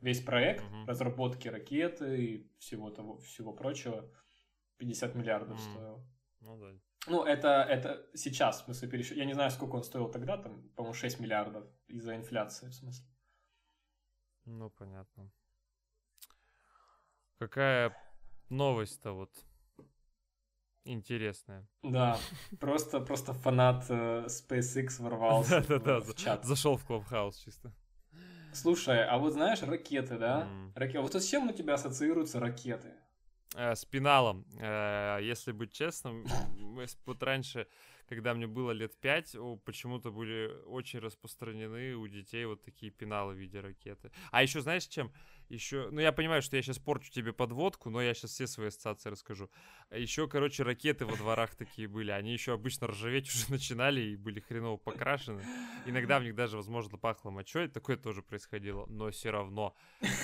весь 0.00 0.22
проект 0.22 0.64
угу. 0.64 0.86
разработки 0.86 1.48
ракеты 1.48 2.24
и 2.24 2.50
всего 2.58 2.90
того, 2.90 3.18
всего 3.18 3.52
прочего. 3.52 4.10
50 4.78 5.14
миллиардов 5.14 5.58
mm. 5.58 5.72
стоил. 5.72 6.06
Ну 6.40 6.58
да. 6.58 6.78
Ну, 7.08 7.24
это, 7.24 7.62
это 7.62 8.06
сейчас, 8.14 8.60
в 8.60 8.64
смысле, 8.64 8.88
пересчет. 8.88 9.16
Я 9.16 9.24
не 9.24 9.32
знаю, 9.32 9.50
сколько 9.50 9.76
он 9.76 9.84
стоил 9.84 10.10
тогда, 10.10 10.36
там, 10.36 10.68
по-моему, 10.70 10.92
6 10.92 11.20
миллиардов 11.20 11.64
из-за 11.86 12.14
инфляции, 12.16 12.68
в 12.68 12.74
смысле. 12.74 13.06
Ну, 14.44 14.70
понятно. 14.70 15.30
Какая 17.38 17.96
новость-то 18.50 19.12
вот 19.12 19.45
интересная. 20.86 21.68
Да, 21.82 22.18
просто, 22.60 23.00
просто 23.00 23.32
фанат 23.32 23.86
э, 23.88 24.26
SpaceX 24.26 25.02
ворвался 25.02 25.60
в 25.68 26.14
чат. 26.14 26.44
Зашел 26.44 26.76
в 26.76 26.88
Clubhouse 26.88 27.34
чисто. 27.44 27.72
Слушай, 28.52 29.04
а 29.04 29.18
вот 29.18 29.34
знаешь, 29.34 29.62
ракеты, 29.62 30.16
да? 30.16 30.48
Ракеты. 30.74 31.00
Вот 31.00 31.14
с 31.14 31.26
чем 31.26 31.48
у 31.48 31.52
тебя 31.52 31.74
ассоциируются 31.74 32.40
ракеты? 32.40 32.94
Э, 33.54 33.74
с 33.74 33.84
пеналом. 33.84 34.44
Э, 34.58 35.18
если 35.20 35.52
быть 35.52 35.72
честным, 35.72 36.26
мы 36.58 36.86
вот 37.04 37.22
раньше 37.22 37.66
когда 38.08 38.34
мне 38.34 38.46
было 38.46 38.70
лет 38.70 38.96
пять, 39.00 39.36
почему-то 39.64 40.10
были 40.10 40.52
очень 40.66 40.98
распространены 40.98 41.94
у 41.94 42.06
детей 42.06 42.44
вот 42.44 42.62
такие 42.62 42.92
пеналы 42.92 43.34
в 43.34 43.38
виде 43.38 43.60
ракеты. 43.60 44.10
А 44.30 44.42
еще 44.42 44.60
знаешь 44.60 44.86
чем? 44.86 45.12
Еще, 45.48 45.90
ну 45.90 46.00
я 46.00 46.10
понимаю, 46.10 46.42
что 46.42 46.56
я 46.56 46.62
сейчас 46.62 46.78
порчу 46.78 47.10
тебе 47.10 47.32
подводку, 47.32 47.88
но 47.88 48.02
я 48.02 48.14
сейчас 48.14 48.32
все 48.32 48.46
свои 48.48 48.68
ассоциации 48.68 49.10
расскажу. 49.10 49.48
Еще, 49.90 50.26
короче, 50.28 50.64
ракеты 50.64 51.06
во 51.06 51.16
дворах 51.16 51.54
такие 51.54 51.86
были. 51.86 52.10
Они 52.10 52.32
еще 52.32 52.52
обычно 52.52 52.88
ржаветь 52.88 53.28
уже 53.28 53.44
начинали 53.50 54.00
и 54.00 54.16
были 54.16 54.40
хреново 54.40 54.76
покрашены. 54.76 55.44
Иногда 55.86 56.18
в 56.18 56.24
них 56.24 56.34
даже, 56.34 56.56
возможно, 56.56 56.98
пахло 56.98 57.30
мочой. 57.30 57.68
Такое 57.68 57.96
тоже 57.96 58.22
происходило. 58.22 58.86
Но 58.86 59.10
все 59.10 59.30
равно 59.30 59.76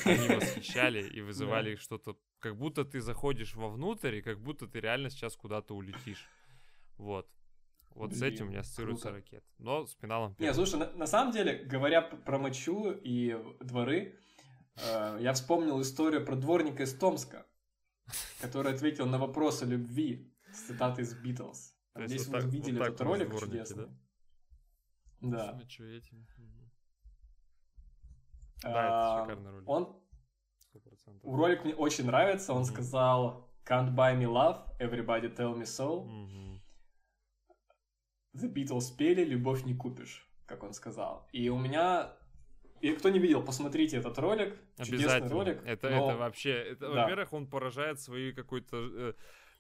они 0.04 0.28
восхищали 0.34 1.06
и 1.08 1.20
вызывали 1.20 1.76
что-то 1.76 2.16
как 2.42 2.56
будто 2.56 2.84
ты 2.84 3.00
заходишь 3.00 3.54
вовнутрь, 3.54 4.16
и 4.16 4.22
как 4.22 4.40
будто 4.40 4.66
ты 4.66 4.80
реально 4.80 5.10
сейчас 5.10 5.36
куда-то 5.36 5.74
улетишь. 5.76 6.28
Вот. 6.98 7.28
Вот 7.94 8.10
Блин, 8.10 8.20
с 8.20 8.22
этим 8.22 8.46
у 8.46 8.48
меня 8.50 8.60
ассоциируется 8.60 9.08
круто. 9.08 9.16
ракет. 9.16 9.44
Но 9.58 9.86
с 9.86 9.94
пеналом... 9.94 10.34
Не, 10.38 10.52
слушай, 10.54 10.78
на, 10.78 10.90
на 10.92 11.06
самом 11.06 11.32
деле, 11.32 11.64
говоря 11.64 12.02
про 12.02 12.38
мочу 12.38 12.90
и 12.90 13.36
дворы, 13.60 14.18
э, 14.76 15.18
я 15.20 15.32
вспомнил 15.32 15.80
историю 15.80 16.24
про 16.24 16.36
дворника 16.36 16.82
из 16.84 16.94
Томска, 16.94 17.46
который 18.40 18.72
ответил 18.72 19.06
на 19.06 19.18
вопросы 19.18 19.64
любви 19.66 20.32
с 20.52 20.62
цитатой 20.62 21.04
из 21.04 21.14
Битлз. 21.14 21.76
Надеюсь, 21.94 22.26
вот 22.26 22.36
вы 22.36 22.42
так, 22.42 22.50
видели 22.50 22.78
вот 22.78 22.88
этот 22.88 23.00
ролик 23.02 23.38
чудесный. 23.38 23.86
Да? 25.20 25.52
Да. 25.52 25.60
Да, 28.62 28.70
это 28.70 29.20
шикарный 29.20 29.50
ролик. 29.50 29.68
Он... 29.68 30.02
Ролик 31.22 31.64
мне 31.64 31.74
очень 31.74 32.06
нравится. 32.06 32.54
Он 32.54 32.62
mm-hmm. 32.62 32.66
сказал 32.66 33.48
Can't 33.64 33.94
buy 33.94 34.16
me 34.16 34.26
love, 34.26 34.58
everybody 34.80 35.28
tell 35.28 35.54
me 35.54 35.64
so. 35.64 36.04
Mm-hmm. 36.04 36.61
The 38.34 38.52
Beatles 38.52 38.96
пели 38.96 39.24
«Любовь 39.24 39.64
не 39.64 39.74
купишь», 39.74 40.26
как 40.46 40.62
он 40.62 40.72
сказал. 40.72 41.28
И 41.32 41.48
у 41.48 41.58
меня... 41.58 42.12
И 42.80 42.92
кто 42.92 43.10
не 43.10 43.20
видел, 43.20 43.42
посмотрите 43.42 43.98
этот 43.98 44.18
ролик. 44.18 44.56
Чудесный 44.82 45.28
ролик. 45.28 45.62
Это, 45.64 45.90
но... 45.90 46.10
это 46.10 46.18
вообще... 46.18 46.50
Это, 46.50 46.92
да. 46.92 47.02
Во-первых, 47.02 47.32
он 47.32 47.46
поражает 47.46 48.00
своей 48.00 48.32
какой-то... 48.32 48.76
Э, 48.76 49.12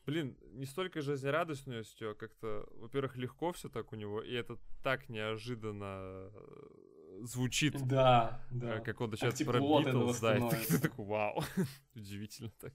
блин, 0.06 0.36
не 0.54 0.66
столько 0.66 1.02
жизнерадостностью, 1.02 2.12
а 2.12 2.14
как-то, 2.14 2.66
во-первых, 2.72 3.16
легко 3.16 3.52
все 3.52 3.68
так 3.68 3.92
у 3.92 3.96
него, 3.96 4.22
и 4.22 4.32
это 4.32 4.58
так 4.82 5.08
неожиданно 5.08 6.30
э, 6.32 7.20
звучит. 7.22 7.76
Да, 7.86 8.44
да. 8.50 8.80
Как 8.80 9.00
он 9.00 9.10
начинает 9.10 9.44
про 9.44 9.60
Битлз, 9.60 10.20
да, 10.20 10.36
и 10.36 10.50
ты, 10.50 10.56
ты 10.66 10.80
такой, 10.80 11.04
вау, 11.04 11.44
удивительно 11.94 12.50
так. 12.60 12.72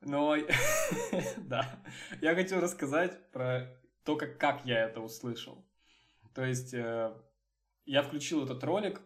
Ну, 0.00 0.34
да. 1.38 1.80
Я 2.20 2.34
хочу 2.34 2.60
рассказать 2.60 3.30
про 3.30 3.68
то, 4.06 4.16
как, 4.16 4.38
как 4.38 4.64
я 4.64 4.84
это 4.84 5.00
услышал. 5.00 5.66
То 6.32 6.44
есть 6.44 6.72
э, 6.72 7.12
я 7.84 8.02
включил 8.02 8.44
этот 8.44 8.62
ролик, 8.62 9.02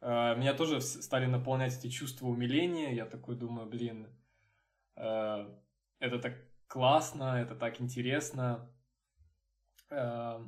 э, 0.00 0.34
меня 0.36 0.52
тоже 0.52 0.80
стали 0.80 1.26
наполнять 1.26 1.78
эти 1.78 1.88
чувства 1.88 2.26
умиления. 2.26 2.92
Я 2.92 3.06
такой 3.06 3.36
думаю, 3.36 3.68
блин, 3.68 4.08
э, 4.96 5.48
это 6.00 6.18
так 6.18 6.34
классно, 6.66 7.40
это 7.40 7.54
так 7.54 7.80
интересно. 7.80 8.68
Э, 9.90 10.44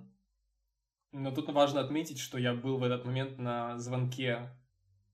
но 1.12 1.30
тут 1.30 1.48
важно 1.50 1.80
отметить, 1.80 2.18
что 2.18 2.36
я 2.36 2.54
был 2.54 2.78
в 2.78 2.82
этот 2.82 3.04
момент 3.04 3.38
на 3.38 3.78
звонке 3.78 4.50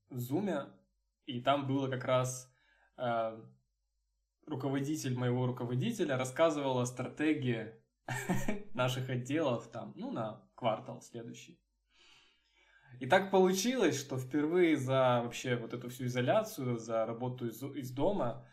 в 0.09 0.17
Zoom, 0.17 0.73
и 1.27 1.39
там 1.39 1.67
было 1.67 1.87
как 1.87 2.03
раз 2.03 2.51
э, 2.97 3.43
руководитель 4.47 5.15
моего 5.15 5.45
руководителя 5.45 6.17
рассказывал 6.17 6.79
о 6.79 6.85
стратегии 6.87 7.84
наших 8.73 9.09
отделов 9.09 9.69
там, 9.71 9.93
ну, 9.95 10.11
на 10.11 10.41
квартал 10.55 11.01
следующий. 11.01 11.59
И 12.99 13.07
так 13.07 13.31
получилось, 13.31 13.99
что 13.99 14.17
впервые 14.17 14.77
за 14.77 15.21
вообще 15.23 15.55
вот 15.57 15.73
эту 15.73 15.89
всю 15.89 16.05
изоляцию, 16.05 16.77
за 16.77 17.05
работу 17.05 17.47
из, 17.47 17.61
из 17.61 17.91
дома, 17.91 18.47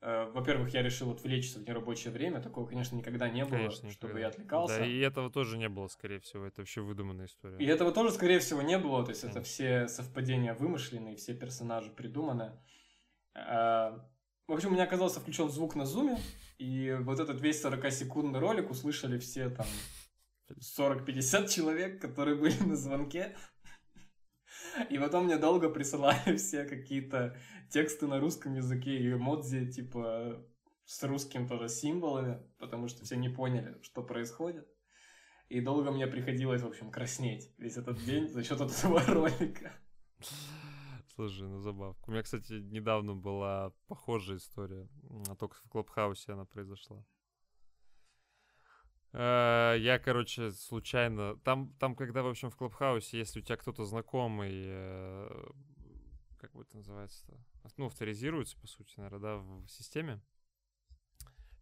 э, 0.00 0.30
во-первых, 0.32 0.74
я 0.74 0.82
решил 0.82 1.12
отвлечься 1.12 1.60
в 1.60 1.62
нерабочее 1.62 2.12
время. 2.12 2.40
Такого, 2.40 2.66
конечно, 2.66 2.96
никогда 2.96 3.28
не 3.28 3.44
было, 3.44 3.58
конечно, 3.58 3.90
чтобы 3.90 4.18
я 4.18 4.28
отвлекался. 4.28 4.80
Да, 4.80 4.86
и 4.86 4.98
этого 4.98 5.30
тоже 5.30 5.56
не 5.58 5.68
было, 5.68 5.86
скорее 5.86 6.18
всего. 6.18 6.44
Это 6.44 6.62
вообще 6.62 6.80
выдуманная 6.80 7.26
история. 7.26 7.56
И 7.58 7.66
этого 7.66 7.92
тоже, 7.92 8.10
скорее 8.10 8.40
всего, 8.40 8.62
не 8.62 8.78
было. 8.78 9.04
То 9.04 9.10
есть 9.10 9.22
mm. 9.22 9.30
это 9.30 9.42
все 9.42 9.86
совпадения 9.86 10.54
вымышленные, 10.54 11.16
все 11.16 11.34
персонажи 11.34 11.92
придуманы. 11.92 12.52
Э, 13.34 13.92
в 14.46 14.52
общем, 14.52 14.70
у 14.70 14.72
меня 14.72 14.84
оказался 14.84 15.20
включен 15.20 15.48
звук 15.48 15.76
на 15.76 15.86
зуме, 15.86 16.18
и 16.58 16.96
вот 17.00 17.20
этот 17.20 17.40
весь 17.40 17.64
40-секундный 17.64 18.38
ролик 18.38 18.70
услышали 18.70 19.18
все 19.18 19.50
там 19.50 19.66
40-50 20.50 21.48
человек, 21.48 22.00
которые 22.00 22.36
были 22.36 22.56
на 22.62 22.76
звонке. 22.76 23.36
И 24.90 24.98
потом 24.98 25.26
мне 25.26 25.36
долго 25.36 25.68
присылали 25.68 26.36
все 26.36 26.64
какие-то 26.64 27.36
тексты 27.70 28.06
на 28.06 28.20
русском 28.20 28.54
языке 28.54 28.96
и 28.98 29.12
эмодзи, 29.12 29.70
типа 29.70 30.44
с 30.84 31.02
русским 31.02 31.48
тоже 31.48 31.68
символами, 31.68 32.42
потому 32.58 32.88
что 32.88 33.04
все 33.04 33.16
не 33.16 33.28
поняли, 33.28 33.78
что 33.82 34.02
происходит. 34.02 34.68
И 35.48 35.60
долго 35.60 35.90
мне 35.90 36.06
приходилось, 36.06 36.62
в 36.62 36.66
общем, 36.66 36.90
краснеть 36.90 37.52
весь 37.58 37.76
этот 37.76 38.02
день 38.04 38.28
за 38.28 38.42
счет 38.42 38.60
этого 38.60 39.00
ролика. 39.06 39.72
Слушай, 41.14 41.46
ну 41.46 41.60
забавка. 41.60 42.08
У 42.08 42.10
меня, 42.10 42.22
кстати, 42.22 42.54
недавно 42.54 43.14
была 43.14 43.72
похожая 43.86 44.38
история, 44.38 44.88
а 45.28 45.36
только 45.36 45.56
в 45.56 45.68
Клабхаусе 45.68 46.32
она 46.32 46.44
произошла. 46.44 47.04
Э, 49.12 49.76
я, 49.78 50.00
короче, 50.00 50.50
случайно... 50.50 51.36
Там, 51.44 51.72
там, 51.78 51.94
когда, 51.94 52.24
в 52.24 52.26
общем, 52.26 52.50
в 52.50 52.56
Клабхаусе, 52.56 53.18
если 53.18 53.40
у 53.40 53.42
тебя 53.42 53.56
кто-то 53.56 53.84
знакомый, 53.84 54.50
э, 54.66 55.50
как 56.36 56.52
бы 56.52 56.62
это 56.62 56.76
называется-то? 56.78 57.38
Ну, 57.76 57.86
авторизируется, 57.86 58.58
по 58.60 58.66
сути, 58.66 58.94
наверное, 58.96 59.20
да, 59.20 59.36
в 59.36 59.68
системе 59.68 60.20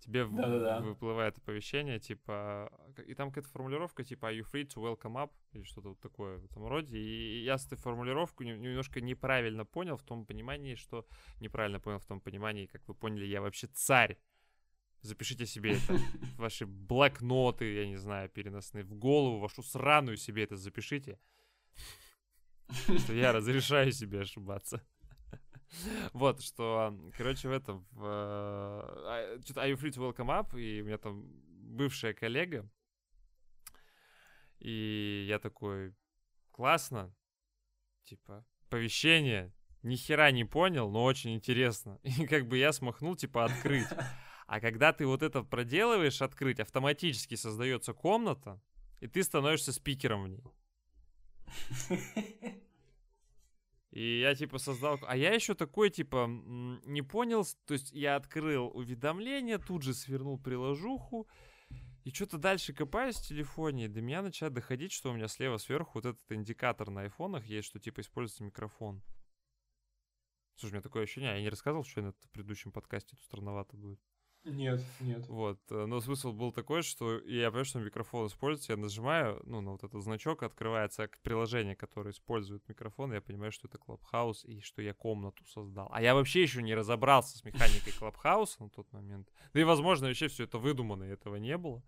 тебе 0.03 0.27
Да-да-да. 0.27 0.81
выплывает 0.81 1.39
оповещение, 1.39 1.99
типа, 1.99 2.71
и 3.07 3.15
там 3.15 3.29
какая-то 3.29 3.49
формулировка, 3.51 4.05
типа, 4.05 4.27
are 4.27 4.39
you 4.39 4.45
free 4.53 4.65
to 4.65 4.83
welcome 4.83 5.15
up, 5.15 5.31
или 5.53 5.63
что-то 5.63 5.91
вот 5.91 6.01
такое 6.01 6.39
в 6.39 6.45
этом 6.45 6.67
роде, 6.67 6.99
и 6.99 7.45
я 7.45 7.55
эту 7.55 7.77
формулировку 7.77 8.43
немножко 8.43 9.01
неправильно 9.01 9.65
понял 9.65 9.97
в 9.97 10.03
том 10.03 10.27
понимании, 10.27 10.75
что, 10.75 11.07
неправильно 11.41 11.81
понял 11.81 11.99
в 11.99 12.07
том 12.07 12.21
понимании, 12.21 12.67
как 12.67 12.87
вы 12.89 12.95
поняли, 12.95 13.27
я 13.27 13.41
вообще 13.41 13.69
царь 13.69 14.19
Запишите 15.03 15.47
себе 15.47 15.73
это. 15.73 15.99
Ваши 16.39 16.65
блокноты, 16.65 17.75
я 17.75 17.87
не 17.89 17.97
знаю, 17.97 18.29
переносные 18.29 18.85
в 18.85 18.95
голову, 18.95 19.41
вашу 19.41 19.63
сраную 19.63 20.17
себе 20.17 20.45
это 20.45 20.57
запишите. 20.57 21.19
Что 22.99 23.13
я 23.13 23.33
разрешаю 23.33 23.91
себе 23.91 24.21
ошибаться. 24.21 24.81
Вот, 26.13 26.43
что, 26.43 26.95
короче, 27.17 27.49
в 27.49 27.53
этом, 27.53 27.87
в, 27.93 28.05
uh, 28.05 29.43
что-то 29.45 29.61
Are 29.61 29.73
you 29.73 29.77
free 29.77 29.91
to 29.91 29.99
welcome 29.99 30.29
up, 30.29 30.59
и 30.59 30.83
у 30.83 30.85
меня 30.85 30.99
там 30.99 31.25
бывшая 31.77 32.15
коллега, 32.15 32.69
и 34.59 35.25
я 35.29 35.39
такой, 35.39 35.95
классно, 36.51 37.15
типа, 38.05 38.45
оповещение, 38.67 39.53
ни 39.83 39.97
хера 39.97 40.31
не 40.31 40.45
понял, 40.45 40.91
но 40.91 41.05
очень 41.05 41.35
интересно. 41.35 41.99
И 42.03 42.27
как 42.27 42.47
бы 42.47 42.59
я 42.59 42.73
смахнул, 42.73 43.17
типа, 43.17 43.45
открыть. 43.45 43.89
А 44.49 44.61
когда 44.61 44.93
ты 44.93 45.07
вот 45.07 45.23
это 45.23 45.43
проделываешь, 45.45 46.21
открыть, 46.21 46.61
автоматически 46.61 47.37
создается 47.37 47.95
комната, 47.95 48.61
и 49.01 49.07
ты 49.07 49.23
становишься 49.23 49.73
спикером 49.73 50.25
в 50.25 50.29
ней. 50.29 50.45
И 53.93 54.21
я 54.21 54.35
типа 54.35 54.59
создал... 54.59 54.99
А 55.03 55.17
я 55.17 55.35
еще 55.35 55.55
такой, 55.55 55.91
типа, 55.91 56.27
не 56.27 57.03
понял. 57.03 57.45
То 57.67 57.75
есть 57.75 57.93
я 57.93 58.17
открыл 58.17 58.71
уведомление, 58.75 59.59
тут 59.59 59.83
же 59.83 59.93
свернул 59.93 60.39
приложуху. 60.39 61.29
И 62.05 62.11
что-то 62.11 62.39
дальше 62.39 62.73
копаюсь 62.73 63.17
в 63.17 63.29
телефоне, 63.29 63.85
и 63.85 63.89
до 63.89 64.01
меня 64.01 64.23
начинает 64.23 64.55
доходить, 64.55 64.93
что 64.93 65.11
у 65.11 65.15
меня 65.15 65.29
слева 65.29 65.59
сверху 65.59 65.93
вот 65.95 66.07
этот 66.07 66.33
индикатор 66.33 66.91
на 66.91 67.03
айфонах 67.03 67.45
есть, 67.47 67.69
что 67.69 67.79
типа 67.79 68.01
используется 68.01 68.43
микрофон. 68.43 69.03
Слушай, 70.57 70.73
у 70.73 70.75
меня 70.75 70.83
такое 70.83 71.05
ощущение, 71.05 71.37
я 71.37 71.41
не 71.41 71.49
рассказывал, 71.49 71.85
что 71.85 72.01
я 72.01 72.07
на 72.09 72.13
предыдущем 72.33 72.73
подкасте 72.73 73.11
тут 73.15 73.23
странновато 73.23 73.77
будет. 73.77 74.01
Нет, 74.45 74.81
нет. 74.99 75.25
Вот, 75.29 75.61
э, 75.71 75.87
но 75.87 76.01
смысл 76.01 76.33
был 76.33 76.51
такой, 76.51 76.83
что 76.83 77.21
я 77.21 77.49
понимаю, 77.49 77.65
что 77.65 77.79
микрофон 77.79 78.27
используется, 78.27 78.73
я 78.73 78.77
нажимаю, 78.77 79.41
ну, 79.45 79.61
на 79.61 79.71
вот 79.73 79.85
этот 79.85 80.03
значок, 80.03 80.43
открывается 80.43 81.09
приложение, 81.23 81.77
которое 81.77 82.11
использует 82.11 82.69
микрофон, 82.69 83.13
и 83.13 83.17
я 83.17 83.21
понимаю, 83.21 83.53
что 83.53 83.69
это 83.69 83.79
Clubhouse, 83.79 84.45
и 84.45 84.61
что 84.61 84.83
я 84.83 84.95
комнату 84.95 85.45
создал. 85.47 85.89
А 85.93 86.03
я 86.03 86.15
вообще 86.15 86.43
еще 86.43 86.61
не 86.61 86.75
разобрался 86.75 87.39
с 87.39 87.45
механикой 87.45 87.93
Clubhouse 87.93 88.57
на 88.59 88.69
тот 88.69 88.93
момент. 88.93 89.29
Да 89.55 89.61
и, 89.61 89.65
возможно, 89.65 90.09
вообще 90.09 90.27
все 90.27 90.45
это 90.45 90.59
выдумано, 90.59 91.05
и 91.05 91.11
этого 91.11 91.37
не 91.37 91.57
было. 91.57 91.81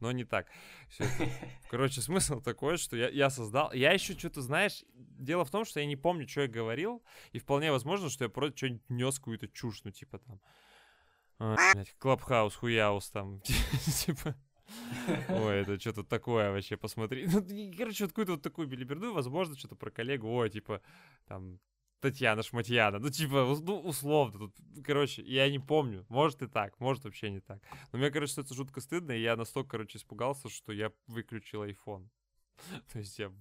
Но 0.00 0.12
не 0.12 0.24
так. 0.24 0.48
Все 0.88 1.04
это... 1.04 1.30
Короче, 1.70 2.02
смысл 2.02 2.40
такой, 2.42 2.76
что 2.76 2.96
я, 2.96 3.08
я 3.08 3.30
создал... 3.30 3.72
Я 3.72 3.92
еще 3.92 4.12
что-то, 4.12 4.42
знаешь, 4.42 4.84
дело 4.92 5.46
в 5.46 5.50
том, 5.50 5.64
что 5.64 5.80
я 5.80 5.86
не 5.86 5.96
помню, 5.96 6.28
что 6.28 6.42
я 6.42 6.48
говорил, 6.48 7.02
и 7.32 7.38
вполне 7.38 7.72
возможно, 7.72 8.10
что 8.10 8.24
я 8.24 8.28
просто 8.28 8.58
что-нибудь 8.58 8.90
нес 8.90 9.18
какую-то 9.18 9.48
чушь, 9.48 9.82
ну, 9.84 9.90
типа 9.90 10.18
там 10.18 10.40
Клабхаус, 11.98 12.54
хуяус 12.54 13.10
там, 13.10 13.40
типа. 14.06 14.34
Ой, 15.28 15.56
это 15.56 15.78
что-то 15.78 16.04
такое 16.04 16.50
вообще, 16.50 16.76
посмотри. 16.76 17.26
Ну, 17.26 17.42
короче, 17.76 18.04
вот 18.04 18.12
какую-то 18.12 18.32
вот 18.32 18.42
такую 18.42 18.66
билиберду, 18.68 19.12
возможно, 19.12 19.56
что-то 19.56 19.76
про 19.76 19.90
коллегу, 19.90 20.28
ой, 20.28 20.50
типа, 20.50 20.80
там, 21.26 21.60
Татьяна 22.00 22.42
Шматьяна. 22.42 22.98
Ну, 22.98 23.08
типа, 23.08 23.56
ну, 23.62 23.80
условно. 23.80 24.38
Тут, 24.38 24.56
короче, 24.84 25.22
я 25.22 25.50
не 25.50 25.58
помню. 25.58 26.04
Может 26.08 26.42
и 26.42 26.46
так, 26.46 26.78
может 26.78 27.04
вообще 27.04 27.30
не 27.30 27.40
так. 27.40 27.62
Но 27.92 27.98
мне, 27.98 28.10
короче, 28.10 28.40
это 28.40 28.54
жутко 28.54 28.80
стыдно, 28.80 29.12
и 29.12 29.22
я 29.22 29.36
настолько, 29.36 29.70
короче, 29.70 29.98
испугался, 29.98 30.48
что 30.48 30.72
я 30.72 30.92
выключил 31.06 31.64
iPhone. 31.64 32.08
То 32.92 32.98
есть 32.98 33.18
я 33.18 33.32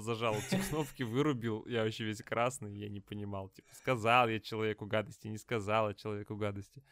зажал 0.00 0.34
эти 0.34 0.60
кнопки, 0.68 1.04
вырубил, 1.04 1.64
я 1.66 1.84
вообще 1.84 2.04
весь 2.04 2.22
красный, 2.22 2.76
я 2.76 2.88
не 2.88 3.00
понимал, 3.00 3.48
типа, 3.48 3.68
сказал 3.74 4.28
я 4.28 4.40
человеку 4.40 4.86
гадости, 4.86 5.28
не 5.28 5.38
сказал 5.38 5.88
я 5.88 5.94
человеку 5.94 6.36
гадости. 6.36 6.82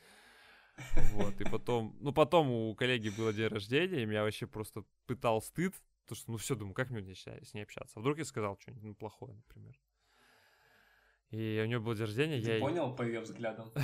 Вот, 1.12 1.40
и 1.40 1.44
потом, 1.44 1.96
ну, 2.00 2.12
потом 2.12 2.50
у 2.50 2.74
коллеги 2.74 3.08
было 3.08 3.32
день 3.32 3.48
рождения, 3.48 4.02
и 4.02 4.06
меня 4.06 4.22
вообще 4.22 4.46
просто 4.46 4.84
пытал 5.06 5.42
стыд, 5.42 5.74
то 6.06 6.14
что, 6.14 6.30
ну, 6.30 6.36
все, 6.36 6.54
думаю, 6.54 6.74
как 6.74 6.90
мне 6.90 7.14
с 7.14 7.54
ней 7.54 7.62
общаться? 7.62 7.98
А 7.98 8.00
вдруг 8.00 8.18
я 8.18 8.24
сказал 8.24 8.58
что-нибудь, 8.58 8.84
ну, 8.84 8.94
плохое, 8.94 9.34
например. 9.34 9.78
И 11.30 11.60
у 11.62 11.66
нее 11.66 11.78
был 11.78 11.94
день 11.94 12.06
рождения, 12.06 12.40
Ты 12.40 12.52
я... 12.52 12.60
понял 12.60 12.94
по 12.94 13.02
ее 13.02 13.20
взглядам? 13.20 13.72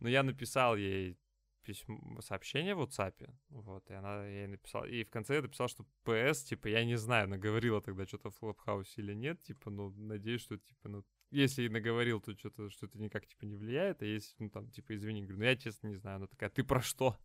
Ну, 0.00 0.08
я 0.08 0.22
написал 0.22 0.76
ей 0.76 1.16
письмо, 1.62 2.20
сообщение 2.20 2.74
в 2.74 2.82
WhatsApp, 2.82 3.28
вот, 3.48 3.90
и 3.90 3.94
она 3.94 4.26
ей 4.26 4.46
написала, 4.46 4.84
и 4.84 5.02
в 5.02 5.10
конце 5.10 5.34
я 5.34 5.42
написал, 5.42 5.68
что 5.68 5.84
ПС, 6.04 6.44
типа, 6.44 6.68
я 6.68 6.84
не 6.84 6.96
знаю, 6.96 7.28
наговорила 7.28 7.80
тогда 7.80 8.06
что-то 8.06 8.30
в 8.30 8.38
Клабхаусе 8.38 9.00
или 9.00 9.14
нет, 9.14 9.42
типа, 9.42 9.70
ну, 9.70 9.90
надеюсь, 9.90 10.42
что, 10.42 10.58
типа, 10.58 10.88
ну, 10.88 11.04
если 11.30 11.64
и 11.64 11.68
наговорил, 11.68 12.20
то 12.20 12.36
что-то, 12.36 12.70
что 12.70 12.86
это 12.86 12.98
никак, 12.98 13.26
типа, 13.26 13.44
не 13.44 13.56
влияет, 13.56 14.02
а 14.02 14.06
если, 14.06 14.34
ну, 14.38 14.50
там, 14.50 14.70
типа, 14.70 14.94
извини, 14.94 15.22
говорю, 15.22 15.38
ну, 15.38 15.44
я, 15.44 15.56
честно, 15.56 15.88
не 15.88 15.96
знаю, 15.96 16.16
она 16.16 16.26
такая, 16.26 16.50
ты 16.50 16.64
про 16.64 16.80
что? 16.80 17.16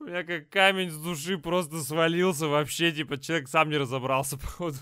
У 0.00 0.04
меня 0.04 0.24
как 0.24 0.48
камень 0.50 0.90
с 0.90 0.98
души 0.98 1.38
просто 1.38 1.80
свалился 1.80 2.48
вообще, 2.48 2.92
типа, 2.92 3.18
человек 3.18 3.48
сам 3.48 3.68
не 3.70 3.76
разобрался, 3.76 4.36
походу. 4.38 4.76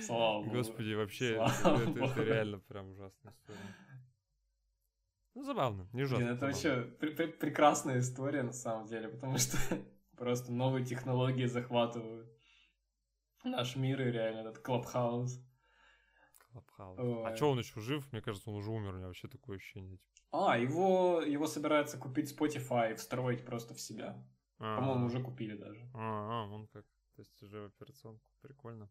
Слава 0.00 0.42
Богу. 0.42 0.56
Господи, 0.56 0.92
вообще, 0.94 1.34
это, 1.34 1.82
это, 1.82 2.04
это 2.04 2.22
реально 2.22 2.58
прям 2.60 2.90
ужасная 2.90 3.32
история. 3.32 3.74
Ну, 5.34 5.42
забавно, 5.42 5.88
не 5.92 6.02
ужасно. 6.02 6.18
Блин, 6.24 6.36
это 6.36 6.46
вообще 6.46 6.82
пр- 7.00 7.14
пр- 7.16 7.32
прекрасная 7.38 7.98
история, 7.98 8.42
на 8.42 8.52
самом 8.52 8.86
деле, 8.86 9.08
потому 9.08 9.38
что 9.38 9.56
просто 10.16 10.52
новые 10.52 10.84
технологии 10.84 11.46
захватывают 11.46 12.30
наш 13.42 13.76
мир 13.76 14.00
и 14.02 14.12
реально 14.12 14.40
этот 14.48 14.58
клабхаус. 14.58 15.40
Клабхаус. 16.54 16.98
А 17.26 17.36
что 17.36 17.50
он 17.50 17.58
еще 17.58 17.80
жив? 17.80 18.10
Мне 18.12 18.22
кажется, 18.22 18.50
он 18.50 18.56
уже 18.56 18.70
умер, 18.70 18.94
у 18.94 18.96
меня 18.96 19.06
вообще 19.06 19.28
такое 19.28 19.56
ощущение. 19.56 19.98
Типа. 19.98 20.50
А, 20.52 20.58
его, 20.58 21.20
его 21.20 21.46
собираются 21.46 21.98
купить 21.98 22.32
Spotify 22.32 22.92
и 22.92 22.94
встроить 22.94 23.44
просто 23.44 23.74
в 23.74 23.80
себя. 23.80 24.24
А-а-а. 24.58 24.78
По-моему, 24.78 25.06
уже 25.06 25.22
купили 25.22 25.56
даже. 25.56 25.88
А, 25.94 26.46
он 26.50 26.66
как. 26.68 26.84
То 27.16 27.22
есть 27.22 27.42
уже 27.42 27.60
в 27.60 27.66
операционку. 27.66 28.24
Прикольно. 28.40 28.90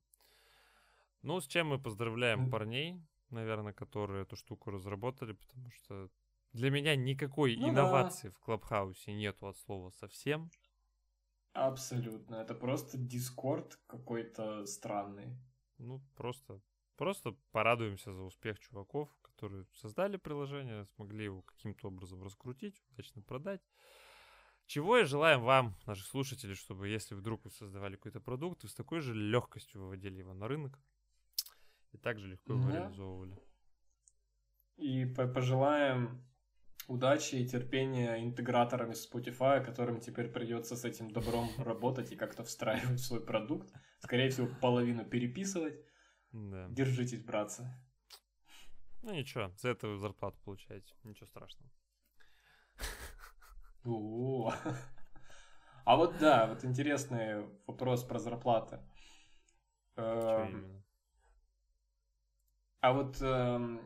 Ну, 1.21 1.39
с 1.39 1.47
чем 1.47 1.67
мы 1.67 1.79
поздравляем 1.79 2.49
парней, 2.49 3.01
наверное, 3.29 3.73
которые 3.73 4.23
эту 4.23 4.35
штуку 4.35 4.71
разработали, 4.71 5.33
потому 5.33 5.71
что 5.71 6.09
для 6.51 6.69
меня 6.69 6.95
никакой 6.95 7.55
ну, 7.55 7.69
инновации 7.69 8.27
да. 8.27 8.33
в 8.33 8.39
Клабхаусе 8.39 9.13
нету 9.13 9.47
от 9.47 9.57
слова 9.57 9.89
совсем. 9.89 10.49
Абсолютно. 11.53 12.35
Это 12.35 12.55
просто 12.55 12.97
Дискорд 12.97 13.79
какой-то 13.87 14.65
странный. 14.65 15.37
Ну, 15.77 16.01
просто, 16.15 16.61
просто 16.95 17.35
порадуемся 17.51 18.13
за 18.13 18.21
успех 18.23 18.59
чуваков, 18.59 19.09
которые 19.21 19.65
создали 19.73 20.17
приложение, 20.17 20.85
смогли 20.95 21.25
его 21.25 21.41
каким-то 21.41 21.87
образом 21.87 22.23
раскрутить, 22.23 22.81
удачно 22.91 23.21
продать. 23.21 23.61
Чего 24.65 24.97
я 24.97 25.05
желаем 25.05 25.41
вам, 25.41 25.75
наших 25.85 26.07
слушателей, 26.07 26.55
чтобы 26.55 26.87
если 26.87 27.15
вдруг 27.15 27.43
вы 27.43 27.51
создавали 27.51 27.95
какой-то 27.95 28.21
продукт, 28.21 28.63
вы 28.63 28.69
с 28.69 28.73
такой 28.75 29.01
же 29.01 29.13
легкостью 29.13 29.81
выводили 29.81 30.19
его 30.19 30.33
на 30.33 30.47
рынок 30.47 30.79
и 31.91 31.97
также 31.97 32.27
легко 32.27 32.53
его 32.53 32.69
да. 32.69 32.77
реализовывали. 32.77 33.37
И 34.77 35.05
пожелаем 35.05 36.25
удачи 36.87 37.35
и 37.35 37.47
терпения 37.47 38.23
интеграторами 38.23 38.93
Spotify, 38.93 39.63
которым 39.63 39.99
теперь 39.99 40.29
придется 40.29 40.75
с 40.75 40.85
этим 40.85 41.11
добром 41.11 41.49
работать 41.57 42.11
и 42.11 42.15
как-то 42.15 42.43
встраивать 42.43 42.99
в 42.99 43.05
свой 43.05 43.23
продукт. 43.23 43.71
Скорее 43.99 44.29
всего, 44.29 44.47
половину 44.61 45.05
переписывать. 45.05 45.79
Да. 46.33 46.67
Держитесь, 46.69 47.23
братцы. 47.23 47.67
Ну 49.03 49.13
ничего, 49.13 49.51
за 49.57 49.69
это 49.69 49.87
вы 49.87 49.97
зарплату 49.97 50.37
получаете. 50.43 50.93
Ничего 51.03 51.27
страшного. 51.27 51.71
А 55.85 55.97
вот 55.97 56.17
да, 56.17 56.47
вот 56.47 56.63
интересный 56.63 57.45
вопрос 57.67 58.05
про 58.05 58.17
зарплаты. 58.17 58.79
Эм, 59.97 60.81
а 62.79 62.93
вот 62.93 63.21
эм, 63.21 63.81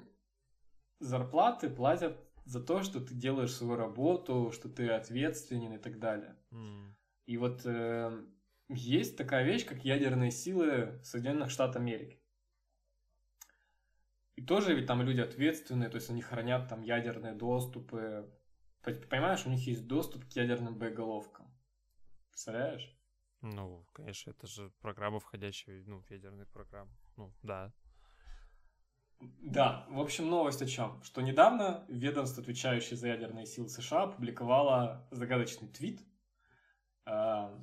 зарплаты 0.99 1.71
платят 1.71 2.17
за 2.45 2.63
то, 2.63 2.83
что 2.83 2.99
ты 3.01 3.15
делаешь 3.15 3.51
свою 3.51 3.75
работу, 3.75 4.51
что 4.53 4.69
ты 4.69 4.89
ответственен 4.89 5.73
и 5.73 5.77
так 5.79 5.97
далее. 5.97 6.35
Mm. 6.51 6.93
И 7.25 7.37
вот 7.37 7.65
э, 7.65 8.25
есть 8.69 9.17
такая 9.17 9.43
вещь, 9.43 9.65
как 9.65 9.83
ядерные 9.83 10.29
силы 10.29 10.99
Соединенных 11.03 11.49
Штатов 11.49 11.77
Америки. 11.77 12.21
И 14.37 14.43
тоже 14.43 14.75
ведь 14.75 14.85
там 14.85 15.01
люди 15.01 15.19
ответственные, 15.19 15.89
то 15.89 15.95
есть 15.95 16.11
они 16.11 16.21
хранят 16.21 16.69
там 16.69 16.83
ядерные 16.83 17.33
доступы. 17.33 18.31
Понимаешь, 18.83 19.45
у 19.45 19.49
них 19.49 19.65
есть 19.65 19.87
доступ 19.87 20.25
к 20.25 20.31
ядерным 20.33 20.77
боеголовкам. 20.77 21.51
Представляешь? 22.29 22.95
Ну, 23.41 23.83
конечно, 23.93 24.29
это 24.29 24.45
же 24.45 24.71
программа, 24.79 25.19
входящая 25.19 25.83
ну, 25.87 26.01
в 26.01 26.11
ядерные 26.11 26.45
программы. 26.45 26.91
Ну, 27.17 27.33
да. 27.41 27.73
Да, 29.19 29.87
в 29.89 29.99
общем, 29.99 30.29
новость 30.29 30.61
о 30.61 30.67
чем? 30.67 31.01
Что 31.01 31.21
недавно 31.21 31.83
ведомство, 31.89 32.43
отвечающее 32.43 32.95
за 32.95 33.07
ядерные 33.07 33.47
силы 33.47 33.69
США, 33.69 34.03
опубликовало 34.03 35.07
загадочный 35.09 35.67
твит. 35.67 35.99
А, 37.05 37.59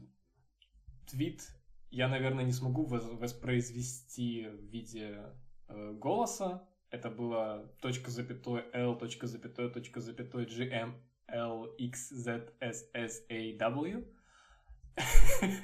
твит 1.07 1.55
я, 1.91 2.09
наверное, 2.09 2.45
не 2.45 2.53
смогу 2.53 2.85
воспроизвести 2.85 4.49
в 4.49 4.65
виде 4.65 5.33
э, 5.69 5.93
голоса. 5.93 6.67
Это 6.91 7.11
было 7.11 7.71
точка 7.81 8.11
запятой 8.11 8.65
L, 8.73 8.97
точка 8.97 9.27
запятой, 9.27 9.71
точка 9.71 10.01
запятой 10.01 10.45
GM 10.45 10.95
LXZSSAW. 11.29 14.07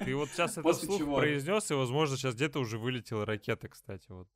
Ты 0.04 0.16
вот 0.16 0.28
сейчас 0.30 0.58
это 0.58 0.72
вслух 0.72 0.98
чего... 0.98 1.18
произнес, 1.18 1.70
и, 1.70 1.74
возможно, 1.74 2.16
сейчас 2.16 2.34
где-то 2.34 2.58
уже 2.58 2.78
вылетела 2.78 3.24
ракета, 3.24 3.68
кстати, 3.68 4.06
вот. 4.08 4.26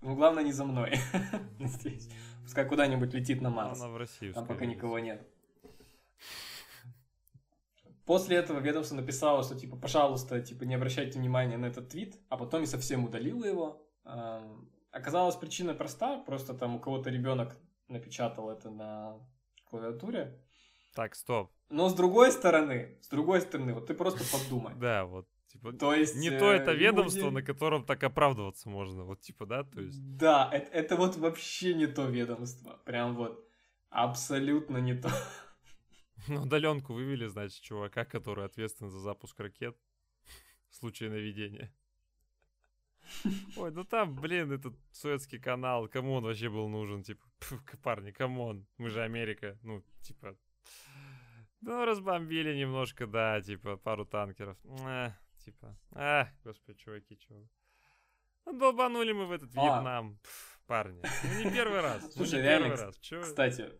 Ну, 0.00 0.14
главное, 0.14 0.44
не 0.44 0.52
за 0.52 0.64
мной. 0.64 0.98
Здесь. 1.60 2.08
Пускай 2.42 2.66
куда-нибудь 2.66 3.12
летит 3.14 3.40
на 3.40 3.50
Марс. 3.50 3.80
Она 3.80 3.90
в 3.90 3.96
Россию. 3.96 4.32
Там 4.32 4.46
пока 4.46 4.64
никого 4.64 4.98
нет. 4.98 5.26
После 8.04 8.38
этого 8.38 8.60
ведомство 8.60 8.94
написало, 8.94 9.42
что, 9.42 9.54
типа, 9.54 9.76
пожалуйста, 9.76 10.40
типа, 10.40 10.64
не 10.64 10.74
обращайте 10.74 11.18
внимания 11.18 11.58
на 11.58 11.66
этот 11.66 11.90
твит, 11.90 12.16
а 12.30 12.38
потом 12.38 12.62
и 12.62 12.66
совсем 12.66 13.04
удалило 13.04 13.44
его. 13.44 13.82
Оказалась 14.90 15.36
причина 15.36 15.74
проста, 15.74 16.18
просто 16.18 16.54
там 16.54 16.76
у 16.76 16.80
кого-то 16.80 17.10
ребенок 17.10 17.56
напечатал 17.88 18.50
это 18.50 18.70
на 18.70 19.18
клавиатуре. 19.64 20.42
Так, 20.94 21.14
стоп. 21.14 21.50
Но 21.68 21.88
с 21.88 21.94
другой 21.94 22.32
стороны, 22.32 22.98
с 23.02 23.08
другой 23.08 23.40
стороны, 23.40 23.74
вот 23.74 23.86
ты 23.86 23.94
просто 23.94 24.24
подумай. 24.32 24.74
Да, 24.78 25.04
вот. 25.04 25.28
Типа, 25.48 25.72
то 25.72 25.94
есть, 25.94 26.16
не 26.16 26.30
то 26.30 26.52
это 26.52 26.72
э, 26.72 26.76
ведомство, 26.76 27.30
на 27.30 27.42
котором 27.42 27.82
так 27.84 28.02
оправдываться 28.04 28.68
можно, 28.68 29.04
вот 29.04 29.20
типа, 29.20 29.46
да, 29.46 29.64
то 29.64 29.80
есть. 29.80 29.98
Да, 30.16 30.50
это, 30.52 30.70
это 30.72 30.96
вот 30.96 31.16
вообще 31.16 31.72
не 31.72 31.86
то 31.86 32.04
ведомство, 32.04 32.78
прям 32.84 33.16
вот 33.16 33.48
абсолютно 33.90 34.78
не 34.78 34.94
то. 34.94 35.10
Ну, 36.26 36.42
удаленку 36.42 36.92
вывели, 36.92 37.26
значит, 37.28 37.62
чувака, 37.62 38.04
который 38.04 38.44
ответственен 38.44 38.90
за 38.90 38.98
запуск 38.98 39.38
ракет 39.38 39.76
в 40.68 40.76
случае 40.76 41.10
наведения. 41.10 41.72
Ой, 43.56 43.70
ну 43.70 43.84
там, 43.84 44.14
блин, 44.14 44.52
этот 44.52 44.74
советский 44.92 45.38
канал, 45.38 45.88
кому 45.88 46.14
он 46.14 46.24
вообще 46.24 46.48
был 46.48 46.68
нужен, 46.68 47.02
типа, 47.02 47.24
парни, 47.82 48.10
come 48.10 48.42
on, 48.42 48.66
мы 48.78 48.90
же 48.90 49.02
Америка, 49.02 49.58
ну, 49.62 49.82
типа, 50.02 50.36
ну, 51.60 51.84
разбомбили 51.84 52.56
немножко, 52.56 53.06
да, 53.06 53.40
типа, 53.40 53.76
пару 53.76 54.04
танкеров, 54.04 54.56
э, 54.86 55.10
типа, 55.44 55.76
а, 55.92 56.28
господи, 56.44 56.78
чуваки, 56.78 57.18
чего. 57.18 57.48
Ну, 58.46 58.58
долбанули 58.58 59.12
мы 59.12 59.26
в 59.26 59.32
этот 59.32 59.50
а. 59.56 59.60
Вьетнам, 59.60 60.18
Пф, 60.22 60.60
парни, 60.66 61.02
ну, 61.24 61.44
не 61.44 61.50
первый 61.50 61.80
раз, 61.80 62.02
ну, 62.02 62.10
Слушай, 62.10 62.40
ну, 62.40 62.44
реально, 62.44 62.76
раз. 62.76 62.98
Чё? 62.98 63.22
кстати, 63.22 63.70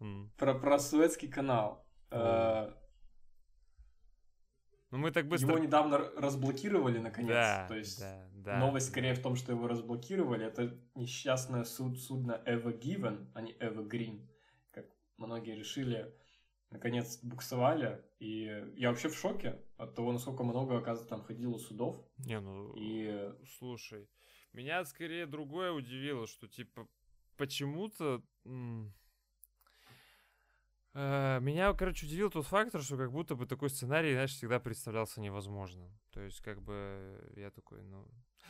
mm. 0.00 0.30
про, 0.36 0.54
про 0.54 0.78
советский 0.78 1.28
канал, 1.28 1.86
mm. 2.10 2.74
Ну, 4.90 4.98
мы 4.98 5.10
так 5.10 5.28
быстро... 5.28 5.50
Его 5.50 5.58
недавно 5.58 5.98
разблокировали, 5.98 6.98
наконец. 6.98 7.30
Да, 7.30 7.66
То 7.68 7.76
есть 7.76 8.00
да, 8.00 8.28
да. 8.32 8.58
новость 8.58 8.88
скорее 8.88 9.14
в 9.14 9.22
том, 9.22 9.36
что 9.36 9.52
его 9.52 9.68
разблокировали. 9.68 10.46
Это 10.46 10.78
несчастное 10.94 11.64
суд, 11.64 12.00
судно 12.00 12.42
Ever 12.46 12.78
Given, 12.78 13.30
а 13.34 13.42
не 13.42 13.52
Ever 13.52 13.86
Green, 13.86 14.26
как 14.70 14.86
многие 15.18 15.54
решили. 15.54 16.14
Наконец 16.70 17.18
буксовали. 17.22 18.02
И 18.18 18.44
я 18.76 18.90
вообще 18.90 19.08
в 19.08 19.14
шоке 19.16 19.58
от 19.76 19.94
того, 19.94 20.12
насколько 20.12 20.42
много, 20.42 20.78
оказывается, 20.78 21.08
там 21.08 21.22
ходило 21.22 21.58
судов. 21.58 22.02
Не, 22.18 22.40
ну, 22.40 22.72
и... 22.74 23.32
слушай, 23.58 24.08
меня 24.52 24.84
скорее 24.84 25.26
другое 25.26 25.72
удивило, 25.72 26.26
что, 26.26 26.48
типа, 26.48 26.88
почему-то... 27.36 28.22
Э, 30.94 31.38
меня, 31.40 31.72
короче, 31.74 32.06
удивил 32.06 32.30
тот 32.30 32.46
фактор, 32.46 32.82
что 32.82 32.96
как 32.96 33.12
будто 33.12 33.34
бы 33.34 33.46
такой 33.46 33.70
сценарий, 33.70 34.12
знаешь, 34.12 34.34
всегда 34.34 34.58
представлялся 34.58 35.20
невозможным. 35.20 35.98
То 36.10 36.20
есть, 36.20 36.40
как 36.40 36.62
бы, 36.62 37.32
я 37.36 37.50
такой, 37.50 37.82
ну... 37.82 38.06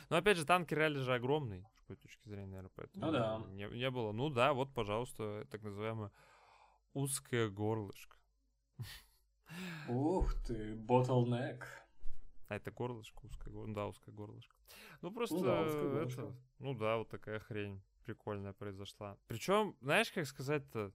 Но, 0.09 0.17
опять 0.17 0.37
же, 0.37 0.45
танки 0.45 0.73
реально 0.73 0.99
же 0.99 1.13
огромный, 1.13 1.67
с 1.75 1.81
какой 1.81 1.97
точки 1.97 2.27
зрения, 2.27 2.47
наверное, 2.47 2.71
поэтому... 2.75 3.05
Ну 3.05 3.11
да. 3.11 3.43
Не, 3.49 3.67
не 3.67 3.89
было. 3.91 4.11
Ну 4.11 4.29
да, 4.29 4.53
вот, 4.53 4.73
пожалуйста, 4.73 5.45
так 5.51 5.61
называемое 5.61 6.11
узкое 6.93 7.49
горлышко. 7.49 8.17
Ух 9.87 10.33
ты, 10.45 10.75
bottleneck. 10.75 11.63
А 12.47 12.55
это 12.55 12.71
горлышко 12.71 13.25
узкое, 13.25 13.53
ну 13.53 13.73
да, 13.73 13.87
узкое 13.87 14.11
горлышко. 14.11 14.55
Ну 15.01 15.11
просто, 15.11 15.35
ну, 15.35 15.43
да, 15.43 15.61
это, 16.01 16.35
ну 16.59 16.73
да, 16.73 16.97
вот 16.97 17.09
такая 17.09 17.39
хрень 17.39 17.81
прикольная 18.03 18.53
произошла. 18.53 19.17
Причем, 19.27 19.75
знаешь, 19.81 20.11
как 20.11 20.25
сказать-то, 20.25 20.91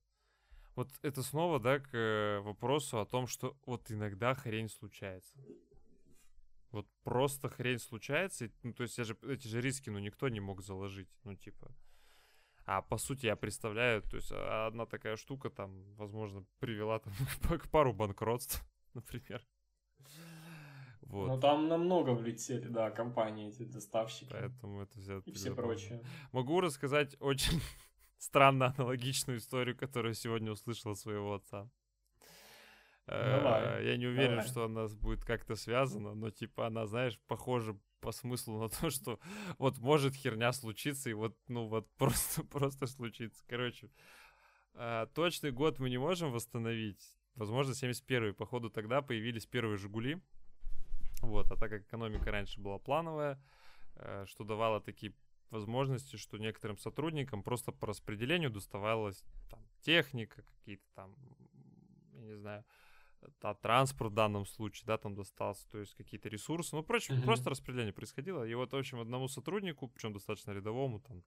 вот 0.76 0.90
это 1.02 1.22
снова, 1.22 1.60
да, 1.60 1.78
к 1.78 1.88
э, 1.92 2.40
вопросу 2.40 3.00
о 3.00 3.06
том, 3.06 3.26
что 3.26 3.56
вот 3.66 3.90
иногда 3.90 4.34
хрень 4.34 4.68
случается. 4.68 5.38
Вот 6.70 6.88
просто 7.04 7.48
хрень 7.48 7.78
случается, 7.78 8.50
ну, 8.64 8.72
то 8.72 8.82
есть 8.82 8.98
я 8.98 9.04
же, 9.04 9.16
эти 9.22 9.46
же 9.46 9.60
риски, 9.60 9.90
ну, 9.90 10.00
никто 10.00 10.28
не 10.28 10.40
мог 10.40 10.60
заложить, 10.62 11.08
ну, 11.22 11.36
типа. 11.36 11.72
А 12.66 12.82
по 12.82 12.98
сути 12.98 13.26
я 13.26 13.36
представляю, 13.36 14.02
то 14.02 14.16
есть 14.16 14.32
а, 14.32 14.66
одна 14.66 14.86
такая 14.86 15.16
штука 15.16 15.50
там, 15.50 15.94
возможно, 15.94 16.44
привела 16.58 16.98
там 16.98 17.12
к 17.58 17.70
пару 17.70 17.92
банкротств, 17.92 18.64
например. 18.94 19.46
Вот. 21.02 21.28
Но 21.28 21.38
там 21.38 21.68
намного 21.68 22.10
влетели, 22.10 22.66
да, 22.66 22.90
компании 22.90 23.50
эти 23.50 23.62
доставщики. 23.64 24.30
Поэтому 24.30 24.82
это 24.82 24.98
все... 24.98 25.22
И 25.26 25.32
все 25.32 25.54
прочее. 25.54 26.02
Могу 26.32 26.60
рассказать 26.60 27.14
очень 27.20 27.60
странно 28.24 28.74
аналогичную 28.76 29.38
историю, 29.38 29.76
которую 29.76 30.14
сегодня 30.14 30.50
услышал 30.50 30.92
от 30.92 30.98
своего 30.98 31.34
отца. 31.34 31.68
Давай, 33.06 33.84
Я 33.84 33.96
не 33.98 34.06
уверен, 34.06 34.36
давай. 34.36 34.46
что 34.48 34.64
она 34.64 34.86
будет 34.88 35.24
как-то 35.24 35.56
связана, 35.56 36.14
но 36.14 36.30
типа 36.30 36.66
она, 36.66 36.86
знаешь, 36.86 37.18
похожа 37.26 37.78
по 38.00 38.12
смыслу 38.12 38.62
на 38.62 38.68
то, 38.68 38.90
что 38.90 39.20
вот 39.58 39.78
может 39.78 40.14
херня 40.14 40.52
случиться, 40.52 41.10
и 41.10 41.12
вот, 41.12 41.36
ну 41.48 41.68
вот 41.68 41.86
просто, 41.98 42.44
просто 42.44 42.86
случится. 42.86 43.44
Короче, 43.46 43.90
э, 44.74 45.06
точный 45.14 45.52
год 45.52 45.78
мы 45.78 45.90
не 45.90 45.98
можем 45.98 46.32
восстановить. 46.32 47.02
Возможно, 47.34 47.72
71-й. 47.72 48.32
Походу, 48.32 48.70
тогда 48.70 49.02
появились 49.02 49.44
первые 49.44 49.76
«Жигули». 49.76 50.22
Вот, 51.20 51.50
а 51.50 51.56
так 51.56 51.70
как 51.70 51.82
экономика 51.82 52.30
раньше 52.30 52.60
была 52.60 52.78
плановая, 52.78 53.38
э, 53.96 54.24
что 54.28 54.44
давало 54.44 54.80
такие 54.80 55.12
возможности, 55.50 56.16
что 56.16 56.38
некоторым 56.38 56.78
сотрудникам 56.78 57.42
просто 57.42 57.72
по 57.72 57.86
распределению 57.86 58.50
доставалась 58.50 59.24
там, 59.50 59.60
техника, 59.82 60.42
какие-то 60.42 60.84
там, 60.94 61.14
я 62.14 62.22
не 62.22 62.36
знаю, 62.36 62.64
та, 63.38 63.54
транспорт 63.54 64.12
в 64.12 64.14
данном 64.14 64.46
случае, 64.46 64.86
да, 64.86 64.98
там 64.98 65.14
достался, 65.14 65.68
то 65.70 65.78
есть 65.78 65.94
какие-то 65.94 66.28
ресурсы, 66.28 66.74
ну, 66.76 66.82
прочее, 66.82 67.16
mm-hmm. 67.16 67.24
просто 67.24 67.50
распределение 67.50 67.92
происходило. 67.92 68.44
И 68.44 68.54
вот, 68.54 68.72
в 68.72 68.76
общем, 68.76 69.00
одному 69.00 69.28
сотруднику, 69.28 69.88
причем 69.88 70.12
достаточно 70.12 70.52
рядовому, 70.52 71.00
там, 71.00 71.22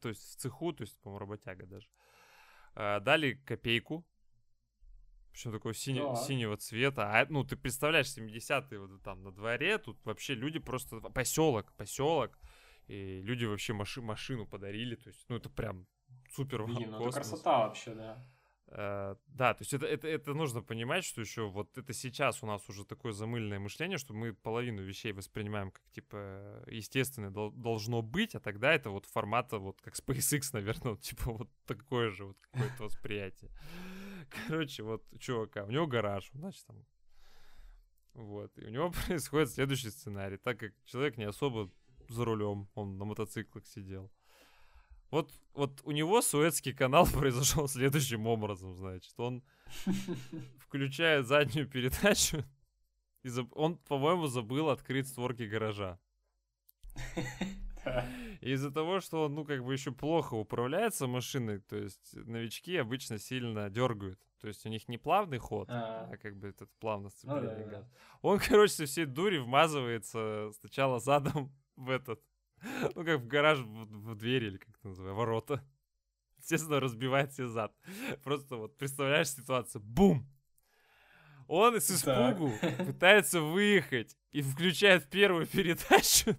то 0.00 0.08
есть 0.08 0.22
в 0.22 0.36
цеху, 0.36 0.72
то 0.72 0.82
есть, 0.82 1.00
по-моему, 1.00 1.20
работяга 1.20 1.66
даже, 1.66 1.88
э, 2.74 3.00
дали 3.00 3.34
копейку, 3.34 4.06
причем 5.34 5.50
такого 5.50 5.74
сине, 5.74 6.00
да. 6.00 6.14
синего 6.14 6.56
цвета. 6.56 7.10
А, 7.10 7.26
ну, 7.28 7.42
ты 7.42 7.56
представляешь, 7.56 8.06
70-е 8.06 8.78
вот 8.78 9.02
там 9.02 9.24
на 9.24 9.32
дворе, 9.32 9.78
тут 9.78 9.98
вообще 10.04 10.34
люди 10.34 10.60
просто... 10.60 11.00
Поселок, 11.00 11.72
поселок. 11.72 12.38
И 12.86 13.20
люди 13.22 13.44
вообще 13.44 13.72
маши 13.72 14.02
машину 14.02 14.46
подарили. 14.46 14.94
То 14.94 15.08
есть, 15.08 15.24
ну, 15.28 15.36
это 15.36 15.48
прям 15.48 15.86
супер 16.30 16.64
Блин, 16.64 16.90
ну 16.90 17.02
это 17.02 17.12
красота 17.12 17.66
вообще, 17.66 17.94
да. 17.94 18.18
Uh, 18.66 19.16
да, 19.26 19.52
то 19.52 19.60
есть 19.60 19.74
это, 19.74 19.86
это, 19.86 20.08
это 20.08 20.32
нужно 20.32 20.62
понимать, 20.62 21.04
что 21.04 21.20
еще 21.20 21.48
вот 21.48 21.76
это 21.76 21.92
сейчас 21.92 22.42
у 22.42 22.46
нас 22.46 22.66
уже 22.68 22.84
такое 22.86 23.12
замыльное 23.12 23.58
мышление, 23.58 23.98
что 23.98 24.14
мы 24.14 24.32
половину 24.32 24.82
вещей 24.82 25.12
воспринимаем 25.12 25.70
как 25.70 25.82
типа 25.90 26.64
естественное 26.66 27.30
дол- 27.30 27.52
должно 27.52 28.00
быть, 28.00 28.34
а 28.34 28.40
тогда 28.40 28.72
это 28.72 28.88
вот 28.88 29.04
формата 29.04 29.58
вот 29.58 29.80
как 29.82 29.94
SpaceX, 29.94 30.48
наверное, 30.54 30.92
вот, 30.92 31.02
типа 31.02 31.30
вот 31.30 31.50
такое 31.66 32.10
же 32.10 32.24
вот 32.24 32.38
какое-то 32.40 32.84
восприятие. 32.84 33.50
Короче, 34.48 34.82
вот 34.82 35.04
чувака, 35.20 35.64
у 35.64 35.70
него 35.70 35.86
гараж, 35.86 36.30
значит 36.32 36.66
там 36.66 36.84
вот, 38.14 38.56
и 38.58 38.64
у 38.64 38.70
него 38.70 38.90
происходит 39.06 39.50
следующий 39.50 39.90
сценарий, 39.90 40.36
так 40.36 40.58
как 40.58 40.72
человек 40.84 41.16
не 41.16 41.24
особо 41.24 41.70
за 42.08 42.24
рулем, 42.24 42.68
он 42.74 42.98
на 42.98 43.04
мотоциклах 43.04 43.66
сидел. 43.66 44.10
Вот, 45.10 45.30
вот 45.54 45.80
у 45.84 45.92
него 45.92 46.22
Суэцкий 46.22 46.72
канал 46.72 47.06
произошел 47.12 47.68
следующим 47.68 48.26
образом, 48.26 48.74
значит. 48.74 49.12
Он 49.18 49.42
включает 50.58 51.26
заднюю 51.26 51.68
передачу, 51.68 52.44
и 53.22 53.28
заб... 53.28 53.48
он, 53.56 53.76
по-моему, 53.76 54.26
забыл 54.26 54.70
открыть 54.70 55.08
створки 55.08 55.44
гаража. 55.44 55.98
И 58.40 58.52
из-за 58.52 58.70
того, 58.70 59.00
что 59.00 59.24
он, 59.24 59.34
ну, 59.34 59.44
как 59.44 59.64
бы 59.64 59.72
еще 59.72 59.92
плохо 59.92 60.34
управляется 60.34 61.06
машиной, 61.06 61.60
то 61.60 61.76
есть 61.76 62.14
новички 62.14 62.76
обычно 62.76 63.18
сильно 63.18 63.70
дергают. 63.70 64.18
То 64.40 64.48
есть 64.48 64.66
у 64.66 64.68
них 64.68 64.88
не 64.88 64.98
плавный 64.98 65.38
ход, 65.38 65.70
а, 65.70 66.10
а 66.12 66.16
как 66.18 66.36
бы 66.36 66.48
этот 66.48 66.70
плавно 66.78 67.08
сцепление 67.08 67.64
ну, 67.64 67.70
да. 67.70 67.88
Он, 68.20 68.38
короче, 68.48 68.74
со 68.74 68.84
всей 68.84 69.06
дури 69.06 69.38
вмазывается 69.38 70.50
сначала 70.60 71.00
задом 71.00 71.50
в 71.76 71.90
этот, 71.90 72.22
ну 72.94 73.04
как 73.04 73.20
в 73.20 73.26
гараж, 73.26 73.58
в, 73.58 73.64
в 73.64 74.14
двери 74.14 74.46
или 74.46 74.56
как 74.56 74.76
это 74.76 74.88
называется, 74.88 75.14
ворота. 75.16 75.64
Естественно, 76.38 76.80
разбивает 76.80 77.32
себе 77.32 77.48
зад. 77.48 77.74
Просто 78.22 78.56
вот 78.56 78.76
представляешь 78.76 79.30
ситуацию, 79.30 79.80
бум! 79.82 80.28
Он 81.46 81.78
с 81.78 81.90
испугу 81.90 82.52
так. 82.60 82.86
пытается 82.86 83.40
выехать 83.40 84.16
и 84.30 84.42
включает 84.42 85.10
первую 85.10 85.46
передачу 85.46 86.36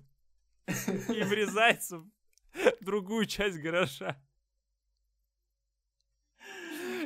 и 0.67 1.24
врезается 1.24 2.00
в 2.00 2.10
другую 2.82 3.26
часть 3.26 3.60
гаража. 3.60 4.19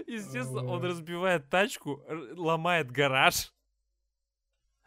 Естественно, 0.08 0.66
он 0.66 0.84
разбивает 0.84 1.50
тачку, 1.50 2.04
ломает 2.36 2.92
гараж. 2.92 3.54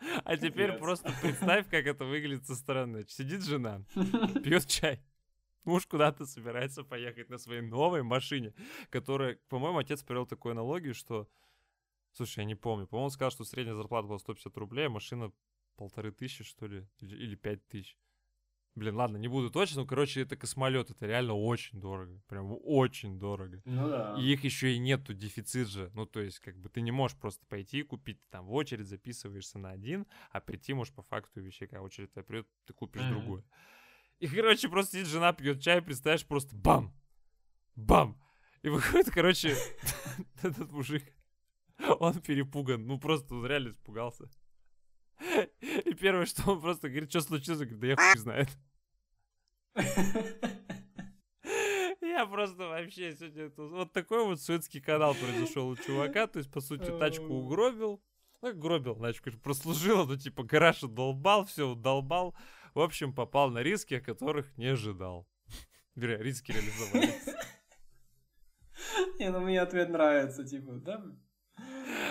А 0.24 0.36
теперь 0.36 0.72
просто 0.78 1.12
представь, 1.20 1.68
как 1.68 1.86
это 1.86 2.04
выглядит 2.04 2.46
со 2.46 2.54
стороны. 2.54 3.04
Сидит 3.08 3.44
жена, 3.44 3.82
пьет 4.44 4.66
чай. 4.66 5.00
Муж 5.64 5.86
куда-то 5.86 6.26
собирается 6.26 6.82
поехать 6.82 7.28
на 7.30 7.38
своей 7.38 7.62
новой 7.62 8.02
машине, 8.02 8.52
которая, 8.90 9.38
по-моему, 9.48 9.78
отец 9.78 10.02
привел 10.02 10.26
такую 10.26 10.52
аналогию, 10.52 10.94
что... 10.94 11.28
Слушай, 12.12 12.40
я 12.40 12.44
не 12.44 12.56
помню. 12.56 12.86
По-моему, 12.86 13.06
он 13.06 13.10
сказал, 13.10 13.30
что 13.30 13.44
средняя 13.44 13.76
зарплата 13.76 14.06
была 14.08 14.18
150 14.18 14.56
рублей, 14.56 14.86
а 14.86 14.90
машина 14.90 15.32
полторы 15.76 16.12
тысячи, 16.12 16.44
что 16.44 16.66
ли, 16.66 16.86
или 16.98 17.36
пять 17.36 17.66
тысяч. 17.68 17.96
Блин, 18.74 18.96
ладно, 18.96 19.18
не 19.18 19.28
буду 19.28 19.50
точно, 19.50 19.82
но, 19.82 19.87
короче, 19.87 20.22
это 20.22 20.35
космолет, 20.35 20.90
это 20.90 21.04
реально 21.04 21.35
очень 21.35 21.78
дорого, 21.78 22.22
прям 22.26 22.56
очень 22.64 23.18
дорого. 23.18 23.61
Ну 23.66 23.88
да. 23.88 24.16
И 24.18 24.32
их 24.32 24.44
еще 24.44 24.72
и 24.72 24.78
нету, 24.78 25.12
дефицит 25.12 25.68
же, 25.68 25.90
ну 25.92 26.06
то 26.06 26.20
есть, 26.20 26.38
как 26.38 26.58
бы 26.58 26.70
ты 26.70 26.80
не 26.80 26.90
можешь 26.90 27.18
просто 27.18 27.44
пойти 27.46 27.80
и 27.80 27.82
купить, 27.82 28.18
там 28.30 28.46
в 28.46 28.54
очередь 28.54 28.88
записываешься 28.88 29.58
на 29.58 29.70
один, 29.70 30.06
а 30.30 30.40
прийти 30.40 30.72
можешь 30.72 30.94
по 30.94 31.02
факту 31.02 31.42
вещей, 31.42 31.66
когда 31.66 31.82
очередь 31.82 32.12
твоя 32.12 32.24
придет, 32.24 32.48
ты 32.64 32.72
купишь 32.72 33.02
mm-hmm. 33.02 33.11
другое. 33.11 33.44
И, 34.20 34.26
короче, 34.26 34.70
просто 34.70 34.92
сидит 34.92 35.08
жена, 35.08 35.35
пьет 35.35 35.61
чай, 35.61 35.82
представляешь, 35.82 36.24
просто 36.24 36.56
бам, 36.56 36.94
бам. 37.76 38.18
И 38.62 38.70
выходит, 38.70 39.11
короче, 39.11 39.54
этот 40.42 40.72
мужик, 40.72 41.04
он 42.00 42.20
перепуган, 42.22 42.87
ну 42.87 42.98
просто 42.98 43.35
реально 43.44 43.70
испугался. 43.70 44.30
И 45.61 45.94
первое, 45.94 46.26
что 46.26 46.50
он 46.52 46.61
просто 46.61 46.88
говорит, 46.88 47.11
что 47.11 47.20
случилось, 47.20 47.61
говорит, 47.61 47.78
да 47.78 47.87
я 47.87 47.96
хуй 47.96 48.20
знает. 48.20 48.48
Я 52.00 52.26
просто 52.26 52.66
вообще 52.66 53.14
сегодня... 53.16 53.50
Вот 53.56 53.92
такой 53.92 54.24
вот 54.24 54.40
суетский 54.40 54.80
канал 54.80 55.14
произошел 55.14 55.68
у 55.68 55.76
чувака. 55.76 56.26
То 56.26 56.40
есть, 56.40 56.50
по 56.50 56.61
сути, 56.61 56.90
тачку 56.98 57.24
угробил. 57.26 58.02
Ну, 58.42 58.54
гробил, 58.54 58.96
значит, 58.96 59.40
прослужил, 59.40 60.04
ну, 60.04 60.16
типа, 60.16 60.42
гараж 60.42 60.80
долбал, 60.80 61.44
все 61.46 61.74
долбал. 61.76 62.35
В 62.74 62.80
общем, 62.80 63.14
попал 63.14 63.50
на 63.50 63.62
риски, 63.62 63.94
о 63.94 64.00
которых 64.00 64.56
не 64.58 64.66
ожидал. 64.66 65.28
Риски 65.94 66.52
реализовались. 66.52 67.35
Не, 69.18 69.30
ну 69.30 69.40
мне 69.40 69.61
ответ 69.61 69.90
нравится, 69.90 70.44
типа, 70.44 70.72
да, 70.72 71.04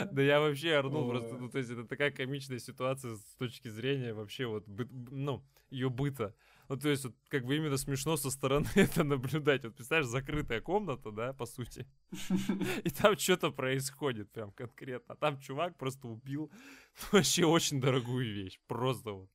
Да 0.05 0.21
я 0.21 0.39
вообще 0.39 0.73
орнул 0.73 1.09
просто, 1.09 1.37
ну, 1.37 1.49
то 1.49 1.57
есть 1.57 1.69
это 1.69 1.85
такая 1.85 2.11
комичная 2.11 2.59
ситуация 2.59 3.15
с 3.15 3.35
точки 3.37 3.67
зрения 3.67 4.13
вообще 4.13 4.45
вот, 4.45 4.65
ну, 4.67 5.43
ее 5.69 5.89
быта. 5.89 6.35
Ну, 6.71 6.77
то 6.77 6.87
есть, 6.87 7.03
вот, 7.03 7.13
как 7.27 7.43
бы 7.43 7.57
именно 7.57 7.75
смешно 7.75 8.15
со 8.15 8.31
стороны 8.31 8.65
это 8.75 9.03
наблюдать. 9.03 9.65
Вот, 9.65 9.75
представляешь, 9.75 10.07
закрытая 10.07 10.61
комната, 10.61 11.11
да, 11.11 11.33
по 11.33 11.45
сути. 11.45 11.85
И 12.85 12.89
там 12.89 13.17
что-то 13.17 13.51
происходит 13.51 14.31
прям 14.31 14.53
конкретно. 14.53 15.15
А 15.15 15.17
там 15.17 15.37
чувак 15.37 15.77
просто 15.77 16.07
убил 16.07 16.49
вообще 17.11 17.45
очень 17.45 17.81
дорогую 17.81 18.33
вещь. 18.33 18.57
Просто 18.67 19.11
вот. 19.11 19.29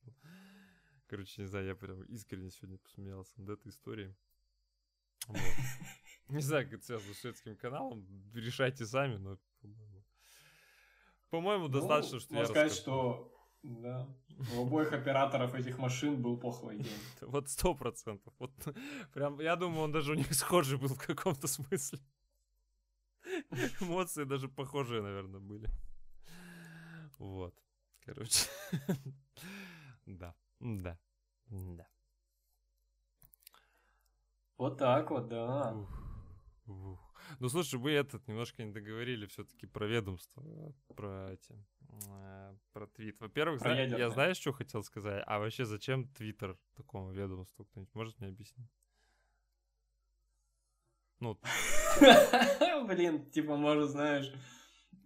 Короче, 1.05 1.43
не 1.43 1.47
знаю, 1.47 1.67
я 1.67 1.75
прям 1.75 2.01
искренне 2.05 2.49
сегодня 2.49 2.79
посмеялся 2.79 3.39
над 3.39 3.59
этой 3.59 3.69
историей. 3.69 4.15
Вот. 5.27 5.39
Не 6.29 6.41
знаю, 6.41 6.65
как 6.65 6.73
это 6.73 6.85
связано 6.85 7.13
с 7.13 7.19
шведским 7.19 7.55
каналом. 7.55 8.03
Решайте 8.33 8.85
сами, 8.85 9.17
но, 9.17 9.37
по-моему, 9.61 9.96
по-моему, 11.29 11.67
достаточно, 11.67 12.17
ну, 12.17 12.21
что 12.21 12.35
я 12.35 12.45
сказать, 12.45 12.73
что 12.73 13.33
да. 13.63 14.07
У 14.55 14.61
обоих 14.61 14.93
операторов 14.93 15.55
этих 15.55 15.77
машин 15.77 16.21
был 16.21 16.37
плохой 16.37 16.77
день. 16.77 16.99
Вот 17.21 17.49
сто 17.49 17.73
процентов. 17.73 18.33
Вот 18.39 18.51
прям, 19.13 19.39
я 19.39 19.55
думаю, 19.55 19.83
он 19.83 19.91
даже 19.91 20.11
у 20.11 20.15
них 20.15 20.33
схожий 20.33 20.77
был 20.77 20.89
в 20.89 21.05
каком-то 21.05 21.47
смысле. 21.47 21.99
Эмоции 23.81 24.23
даже 24.23 24.47
похожие, 24.47 25.01
наверное, 25.01 25.39
были. 25.39 25.69
Вот. 27.17 27.53
Короче. 28.05 28.47
Да. 30.05 30.33
Да. 30.59 30.97
Да. 31.49 31.87
Вот 34.57 34.77
так 34.77 35.11
вот, 35.11 35.27
да. 35.27 35.75
Ну, 37.39 37.49
слушай, 37.49 37.79
вы 37.79 37.91
этот 37.91 38.27
немножко 38.27 38.63
не 38.63 38.71
договорили 38.71 39.25
все-таки 39.25 39.65
про 39.67 39.85
ведомство, 39.87 40.43
про 40.95 41.31
эти, 41.33 41.55
э, 41.89 42.55
про 42.73 42.87
твит. 42.87 43.19
Во-первых, 43.19 43.59
зна- 43.59 43.75
я 43.97 44.09
знаешь, 44.09 44.37
что 44.37 44.53
хотел 44.53 44.83
сказать? 44.83 45.23
А 45.27 45.39
вообще, 45.39 45.65
зачем 45.65 46.07
твиттер 46.09 46.57
такому 46.75 47.11
ведомству? 47.11 47.65
Кто-нибудь 47.65 47.93
может 47.95 48.19
мне 48.19 48.29
объяснить? 48.29 48.69
Ну. 51.19 51.37
Блин, 52.87 53.25
типа, 53.31 53.55
может, 53.55 53.89
знаешь, 53.89 54.31
Э, 54.33 54.56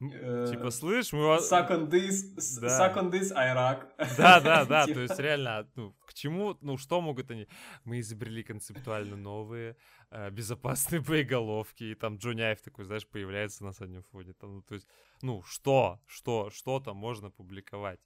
типа, 0.09 0.71
слышь, 0.71 1.13
мы 1.13 1.27
вас... 1.27 1.51
Suck 1.51 1.69
on 1.69 1.89
this, 1.89 2.35
suck 2.37 2.95
on 2.95 3.11
this, 3.11 3.31
Iraq. 3.31 3.87
Да, 4.17 4.39
да, 4.39 4.65
да, 4.65 4.85
то 4.93 4.99
есть 4.99 5.19
реально, 5.19 5.69
ну, 5.75 5.95
к 6.05 6.13
чему, 6.13 6.57
ну, 6.61 6.77
что 6.77 7.01
могут 7.01 7.29
они... 7.31 7.47
Мы 7.85 7.99
изобрели 7.99 8.43
концептуально 8.43 9.15
новые 9.15 9.77
э, 10.09 10.29
безопасные 10.31 11.01
боеголовки, 11.07 11.83
и 11.83 11.95
там 11.95 12.17
Айв 12.23 12.61
такой, 12.61 12.85
знаешь, 12.85 13.07
появляется 13.07 13.63
на 13.63 13.71
заднем 13.71 14.03
фоне. 14.11 14.33
Там, 14.33 14.55
ну, 14.55 14.61
то 14.63 14.73
есть, 14.73 14.87
ну, 15.21 15.43
что, 15.43 15.99
что, 16.07 16.49
что 16.49 16.79
там 16.79 16.97
можно 16.97 17.29
публиковать? 17.29 17.99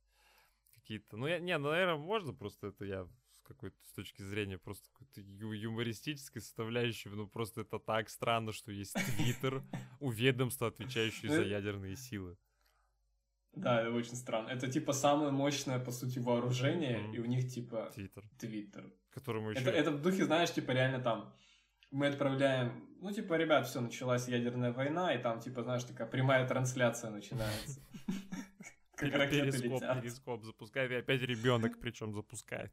Какие-то... 0.73 1.17
Ну, 1.17 1.27
я, 1.27 1.39
не, 1.39 1.57
ну, 1.57 1.69
наверное, 1.69 1.95
можно 1.95 2.33
просто 2.33 2.67
это 2.67 2.85
я 2.85 3.07
какой-то 3.45 3.77
с 3.85 3.93
точки 3.93 4.21
зрения 4.21 4.57
просто 4.57 4.89
какой-то 4.91 5.21
юмористической 5.21 6.41
составляющей, 6.41 7.09
ну 7.09 7.27
просто 7.27 7.61
это 7.61 7.79
так 7.79 8.09
странно, 8.09 8.51
что 8.51 8.71
есть 8.71 8.93
Твиттер 8.93 9.63
у 9.99 10.11
ведомства, 10.11 10.67
отвечающего 10.67 11.33
за 11.33 11.43
ядерные 11.43 11.95
силы. 11.95 12.37
Да, 13.53 13.81
это 13.81 13.91
очень 13.91 14.15
странно. 14.15 14.49
Это 14.49 14.69
типа 14.69 14.91
самое 14.91 15.31
мощное, 15.31 15.79
по 15.79 15.91
сути, 15.91 16.19
вооружение, 16.19 16.99
mm-hmm. 16.99 17.15
и 17.15 17.19
у 17.19 17.25
них 17.25 17.49
типа 17.49 17.91
Твиттер. 17.93 18.23
Твиттер. 18.37 18.93
Которому 19.11 19.51
еще... 19.51 19.61
Это, 19.61 19.69
это 19.71 19.91
в 19.91 20.01
духе, 20.01 20.25
знаешь, 20.25 20.51
типа 20.53 20.71
реально 20.71 20.99
там 20.99 21.33
мы 21.91 22.07
отправляем, 22.07 22.89
ну, 22.99 23.11
типа, 23.11 23.35
ребят, 23.35 23.67
все, 23.67 23.79
началась 23.79 24.27
ядерная 24.27 24.73
война, 24.73 25.13
и 25.13 25.21
там, 25.21 25.39
типа, 25.39 25.63
знаешь, 25.63 25.83
такая 25.83 26.07
прямая 26.07 26.47
трансляция 26.47 27.09
начинается. 27.09 27.79
Как 28.95 29.13
ракеты 29.13 29.57
летят. 29.57 30.01
Перископ 30.01 30.43
запускает, 30.43 30.91
и 30.91 30.95
опять 30.95 31.21
ребенок 31.21 31.79
причем 31.79 32.13
запускает. 32.13 32.71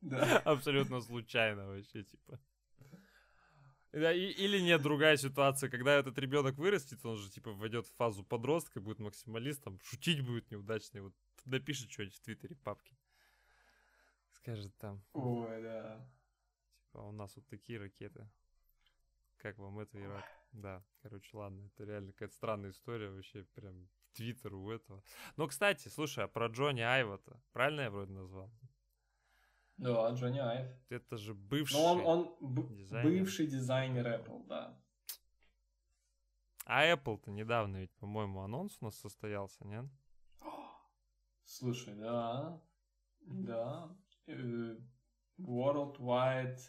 Да. 0.00 0.38
Абсолютно 0.38 1.00
случайно 1.00 1.66
вообще, 1.66 2.04
типа. 2.04 2.40
Да, 3.92 4.12
и, 4.12 4.30
или 4.30 4.60
нет, 4.60 4.82
другая 4.82 5.16
ситуация, 5.16 5.68
когда 5.68 5.94
этот 5.94 6.16
ребенок 6.18 6.56
вырастет, 6.56 7.04
он 7.04 7.16
же 7.16 7.28
типа 7.28 7.52
войдет 7.52 7.86
в 7.86 7.94
фазу 7.96 8.22
подростка, 8.22 8.80
будет 8.80 9.00
максималистом, 9.00 9.80
шутить 9.82 10.24
будет 10.24 10.50
неудачный, 10.50 11.00
вот 11.00 11.14
напишет 11.44 11.90
что-нибудь 11.90 12.14
в 12.14 12.20
Твиттере 12.20 12.54
папки. 12.54 12.96
Скажет 14.30 14.76
там. 14.78 15.02
Ой, 15.12 15.62
да. 15.62 16.08
Типа, 16.84 17.00
«А 17.00 17.08
у 17.08 17.12
нас 17.12 17.34
вот 17.36 17.46
такие 17.48 17.80
ракеты. 17.80 18.28
Как 19.38 19.58
вам 19.58 19.78
это, 19.80 20.00
Ирак? 20.00 20.24
Да, 20.52 20.84
короче, 21.02 21.36
ладно, 21.36 21.66
это 21.66 21.84
реально 21.84 22.12
какая-то 22.12 22.34
странная 22.34 22.70
история, 22.70 23.10
вообще 23.10 23.44
прям 23.54 23.88
Твиттер 24.12 24.54
у 24.54 24.70
этого. 24.70 25.02
Но, 25.36 25.46
кстати, 25.46 25.88
слушай, 25.88 26.24
а 26.24 26.28
про 26.28 26.46
Джонни 26.46 26.80
Айва-то, 26.80 27.40
правильно 27.52 27.82
я 27.82 27.90
вроде 27.90 28.12
назвал? 28.12 28.52
Да, 29.80 30.10
Джонни 30.10 30.38
Айв. 30.38 30.66
Это 30.90 31.16
же 31.16 31.32
бывший 31.32 31.72
Ну, 31.72 31.84
он, 31.84 32.00
он 32.06 32.36
б- 32.40 32.68
дизайнер. 32.74 33.10
бывший 33.10 33.46
дизайнер 33.46 34.06
Apple, 34.06 34.46
да. 34.46 34.78
А 36.66 36.84
Apple-то 36.84 37.30
недавно 37.30 37.78
ведь, 37.78 37.92
по-моему, 37.92 38.42
анонс 38.42 38.76
у 38.80 38.84
нас 38.84 38.96
состоялся, 38.96 39.66
нет? 39.66 39.86
Слушай, 41.44 41.94
да, 41.94 42.60
да. 43.22 43.88
Uh, 44.26 44.78
Worldwide 45.38 46.60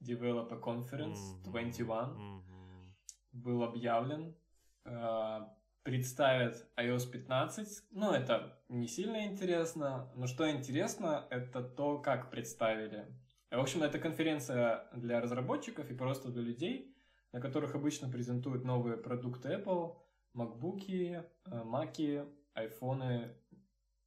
Developer 0.00 0.60
Conference 0.60 1.18
mm-hmm. 1.18 1.42
21 1.42 1.88
mm-hmm. 1.88 2.92
был 3.32 3.64
объявлен. 3.64 4.36
Uh, 4.84 5.48
представят 5.82 6.66
iOS 6.76 7.10
15. 7.10 7.84
Ну, 7.90 8.12
это 8.12 8.62
не 8.68 8.86
сильно 8.86 9.24
интересно, 9.26 10.10
но 10.14 10.26
что 10.26 10.50
интересно, 10.50 11.26
это 11.30 11.62
то, 11.62 11.98
как 11.98 12.30
представили. 12.30 13.06
В 13.50 13.58
общем, 13.58 13.82
это 13.82 13.98
конференция 13.98 14.88
для 14.92 15.20
разработчиков 15.20 15.90
и 15.90 15.94
просто 15.94 16.30
для 16.30 16.42
людей, 16.42 16.94
на 17.32 17.40
которых 17.40 17.74
обычно 17.74 18.08
презентуют 18.08 18.64
новые 18.64 18.96
продукты 18.96 19.48
Apple, 19.48 19.96
MacBook, 20.34 21.26
Mac, 21.46 22.28
айфоны. 22.54 23.34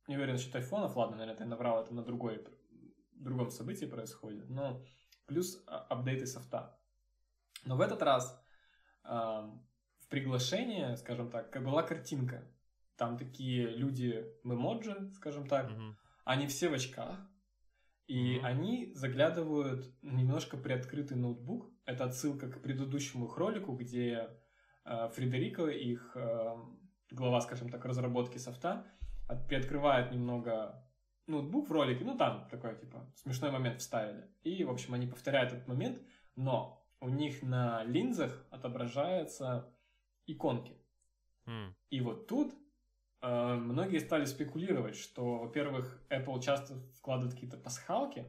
Не 0.08 0.16
уверен 0.16 0.34
насчет 0.34 0.56
айфонов, 0.56 0.96
ладно, 0.96 1.18
наверное, 1.18 1.44
я 1.44 1.50
наврал, 1.50 1.84
это 1.84 1.94
на 1.94 2.04
другой, 2.04 2.46
другом 3.14 3.50
событии 3.50 3.86
происходит. 3.86 4.50
Но 4.50 4.86
плюс 5.26 5.64
а, 5.68 5.80
апдейты 5.90 6.26
софта. 6.26 6.78
Но 7.66 7.78
в 7.78 7.82
этот 7.82 8.02
раз 8.02 8.42
приглашение, 10.14 10.96
скажем 10.96 11.32
так, 11.32 11.52
была 11.64 11.82
картинка. 11.82 12.48
Там 12.98 13.18
такие 13.18 13.66
люди 13.66 14.24
мемоджи, 14.44 15.12
скажем 15.16 15.48
так, 15.48 15.72
mm-hmm. 15.72 15.96
они 16.26 16.46
все 16.46 16.70
в 16.70 16.74
очках, 16.74 17.18
и 18.06 18.36
mm-hmm. 18.36 18.46
они 18.46 18.92
заглядывают 18.94 19.92
немножко 20.04 20.56
приоткрытый 20.56 21.18
ноутбук. 21.18 21.68
Это 21.86 22.04
отсылка 22.04 22.48
к 22.48 22.62
предыдущему 22.62 23.26
их 23.26 23.38
ролику, 23.38 23.76
где 23.76 24.30
э, 24.86 25.10
Фредерико, 25.16 25.66
их 25.66 26.12
э, 26.14 26.58
глава, 27.10 27.42
скажем 27.42 27.70
так, 27.70 27.84
разработки 27.84 28.38
софта, 28.38 28.86
от, 29.28 29.48
приоткрывает 29.48 30.12
немного 30.12 30.88
ноутбук 31.26 31.70
в 31.70 31.72
ролике, 31.72 32.06
ну 32.06 32.16
там 32.16 32.48
такой, 32.52 32.78
типа, 32.78 33.12
смешной 33.16 33.50
момент 33.50 33.82
вставили. 33.82 34.30
И, 34.44 34.64
в 34.64 34.70
общем, 34.70 34.94
они 34.94 35.08
повторяют 35.08 35.54
этот 35.54 35.68
момент, 35.68 36.00
но 36.36 36.86
у 37.02 37.10
них 37.10 37.42
на 37.42 37.84
линзах 37.84 38.46
отображаются 38.52 39.73
иконки. 40.28 40.76
М. 41.46 41.76
И 41.90 42.02
вот 42.02 42.28
тут 42.28 42.56
э, 43.22 43.54
многие 43.56 44.00
стали 44.00 44.26
спекулировать, 44.26 44.96
что, 44.96 45.40
во-первых, 45.40 46.02
Apple 46.10 46.42
часто 46.42 46.80
вкладывает 46.98 47.34
какие-то 47.34 47.58
пасхалки 47.58 48.26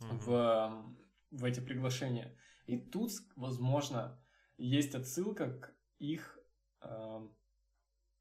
Мгм. 0.00 0.18
в, 0.18 0.94
в 1.30 1.44
эти 1.44 1.60
приглашения. 1.60 2.36
И 2.66 2.78
тут, 2.78 3.10
возможно, 3.36 4.18
есть 4.56 4.94
отсылка 4.94 5.50
к 5.50 5.74
их 5.98 6.38
э, 6.80 7.28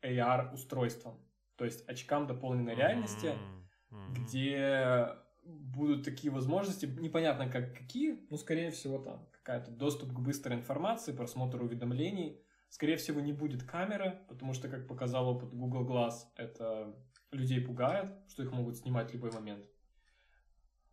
AR-устройствам, 0.04 1.20
то 1.56 1.66
есть 1.66 1.88
очкам 1.88 2.28
дополненной 2.28 2.76
реальности, 2.76 3.28
М. 3.28 3.68
Мгм. 3.90 4.14
где 4.14 5.18
будут 5.44 6.04
такие 6.04 6.32
возможности, 6.32 6.86
непонятно 6.86 7.50
как 7.50 7.76
какие, 7.76 8.26
но 8.30 8.38
скорее 8.38 8.72
всего 8.72 8.98
там 8.98 9.26
какая-то 9.32 9.72
доступ 9.72 10.14
к 10.14 10.20
быстрой 10.20 10.58
информации, 10.58 11.16
просмотр 11.16 11.62
уведомлений. 11.62 12.42
Скорее 12.70 12.98
всего 12.98 13.22
не 13.22 13.34
будет 13.34 13.64
камеры, 13.64 14.20
потому 14.28 14.54
что, 14.54 14.68
как 14.70 14.88
показал 14.88 15.28
опыт 15.30 15.54
Google 15.54 15.86
Glass, 15.88 16.26
это 16.36 16.96
людей 17.32 17.62
пугает, 17.62 18.14
что 18.28 18.44
их 18.44 18.52
могут 18.52 18.78
снимать 18.78 19.10
в 19.12 19.14
любой 19.14 19.32
момент. 19.32 19.66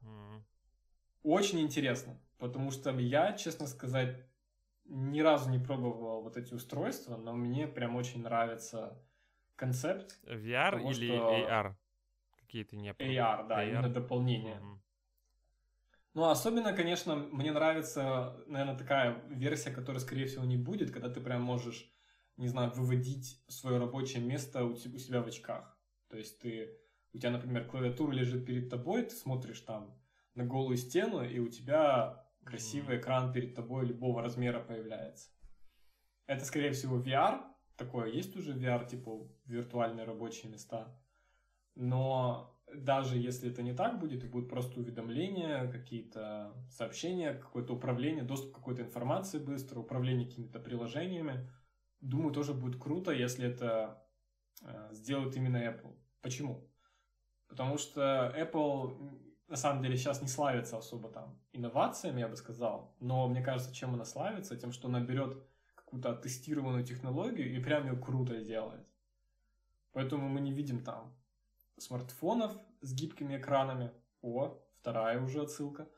М. 0.03 0.45
Очень 1.23 1.61
интересно, 1.61 2.21
потому 2.39 2.71
что 2.71 2.91
я, 2.91 3.33
честно 3.33 3.67
сказать, 3.67 4.25
ни 4.85 5.21
разу 5.21 5.51
не 5.51 5.59
пробовал 5.59 6.23
вот 6.23 6.37
эти 6.37 6.53
устройства, 6.55 7.17
но 7.17 7.33
мне 7.33 7.67
прям 7.67 7.97
очень 7.97 8.23
нравится 8.23 9.03
концепт 9.57 10.19
VR 10.25 10.73
Потому 10.73 10.91
или 10.91 11.07
что- 11.07 11.35
AR? 11.35 11.77
Какие 12.37 12.65
ты 12.65 12.77
не? 12.77 12.91
AR, 12.91 13.49
да, 13.49 13.63
AR? 13.65 13.69
именно 13.71 13.89
дополнение. 13.89 14.57
Мгм. 14.61 14.83
Ну, 16.15 16.29
особенно, 16.31 16.73
конечно, 16.73 17.17
мне 17.17 17.51
нравится, 17.51 18.41
наверное, 18.47 18.79
такая 18.79 19.21
версия, 19.29 19.73
которая, 19.73 20.01
скорее 20.01 20.27
всего, 20.27 20.45
не 20.45 20.57
будет, 20.57 20.93
когда 20.93 21.09
ты 21.09 21.21
прям 21.21 21.43
можешь, 21.43 21.93
не 22.37 22.47
знаю, 22.47 22.71
выводить 22.71 23.43
свое 23.49 23.79
рабочее 23.79 24.23
место 24.23 24.65
у, 24.65 24.77
себя 24.77 25.23
в 25.23 25.27
очках. 25.27 25.77
То 26.09 26.17
есть 26.17 26.39
ты, 26.39 26.79
у 27.13 27.19
тебя, 27.19 27.31
например, 27.31 27.67
клавиатура 27.67 28.13
лежит 28.13 28.47
перед 28.47 28.71
тобой, 28.71 29.03
ты 29.03 29.17
смотришь 29.17 29.61
там 29.61 30.01
на 30.37 30.45
голую 30.45 30.77
стену, 30.77 31.25
и 31.25 31.41
у 31.41 31.49
тебя 31.49 32.25
красивый 32.45 32.95
Мгм. 32.95 33.03
экран 33.03 33.33
перед 33.33 33.57
тобой 33.57 33.87
любого 33.87 34.23
размера 34.23 34.61
появляется. 34.61 35.31
Это, 36.27 36.45
скорее 36.45 36.71
всего, 36.73 37.01
VR. 37.01 37.43
Такое 37.77 38.09
есть 38.09 38.37
уже 38.37 38.53
VR, 38.53 38.89
типа 38.89 39.29
виртуальные 39.47 40.05
рабочие 40.07 40.53
места. 40.53 40.97
Но 41.75 42.54
даже 42.75 43.19
если 43.19 43.51
это 43.51 43.63
не 43.63 43.75
так 43.75 43.99
будет, 43.99 44.25
и 44.25 44.29
будут 44.29 44.49
просто 44.49 44.81
уведомления, 44.81 45.71
какие-то 45.71 46.53
сообщения, 46.71 47.35
какое-то 47.35 47.75
управление, 47.75 48.25
доступ 48.25 48.53
к 48.53 48.57
какой-то 48.57 48.83
информации 48.83 49.39
быстро, 49.39 49.81
управление 49.81 50.27
какими-то 50.27 50.61
приложениями, 50.61 51.49
думаю, 52.01 52.33
тоже 52.33 52.55
будет 52.55 52.81
круто, 52.81 53.11
если 53.13 53.47
это 53.47 54.03
э, 54.63 54.89
сделает 54.93 55.37
именно 55.37 55.57
Apple. 55.57 55.97
Почему? 56.21 56.69
Потому 57.49 57.79
что 57.79 58.35
Apple 58.37 59.21
на 59.49 59.57
самом 59.57 59.83
деле 59.83 59.97
сейчас 59.97 60.23
не 60.23 60.29
славится 60.29 60.79
особо 60.79 61.11
там 61.11 61.39
инновациями, 61.53 62.21
я 62.21 62.29
бы 62.29 62.37
сказал, 62.37 62.97
но 63.01 63.29
мне 63.29 63.43
кажется, 63.43 63.75
чем 63.75 63.95
она 63.95 64.05
славится, 64.05 64.57
тем, 64.57 64.73
что 64.73 64.89
она 64.89 65.01
берет 65.01 65.37
какую-то 65.75 66.15
тестированную 66.15 66.85
технологию 66.85 67.55
и 67.55 67.63
прям 67.63 67.87
ее 67.87 67.97
круто 67.97 68.43
делает. 68.43 68.87
Поэтому 69.93 70.29
мы 70.29 70.41
не 70.41 70.53
видим 70.53 70.83
там 70.83 71.15
смартфонов 71.79 72.57
с 72.81 72.93
гибкими 72.95 73.37
экранами. 73.37 73.91
О, 74.23 74.59
вторая 74.81 75.21
уже 75.21 75.43
отсылка. 75.43 75.89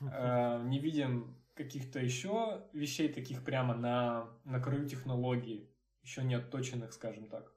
Э, 0.00 0.62
Не 0.64 0.78
видим 0.78 1.36
каких-то 1.54 1.98
еще 1.98 2.66
вещей 2.72 3.12
таких 3.12 3.44
прямо 3.44 3.74
на, 3.74 4.28
на 4.44 4.60
краю 4.60 4.88
технологии, 4.88 5.70
еще 6.02 6.24
не 6.24 6.34
отточенных, 6.34 6.92
скажем 6.92 7.28
так. 7.28 7.52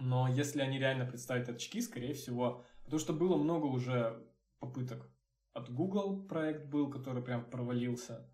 Но 0.00 0.26
если 0.28 0.60
они 0.62 0.78
реально 0.78 1.06
представят 1.06 1.48
очки, 1.48 1.80
скорее 1.80 2.14
всего, 2.14 2.64
потому 2.84 2.98
что 2.98 3.12
было 3.12 3.36
много 3.36 3.66
уже 3.66 4.26
попыток. 4.58 5.10
От 5.52 5.70
Google 5.72 6.26
проект 6.26 6.66
был, 6.66 6.90
который 6.90 7.22
прям 7.22 7.44
провалился. 7.48 8.28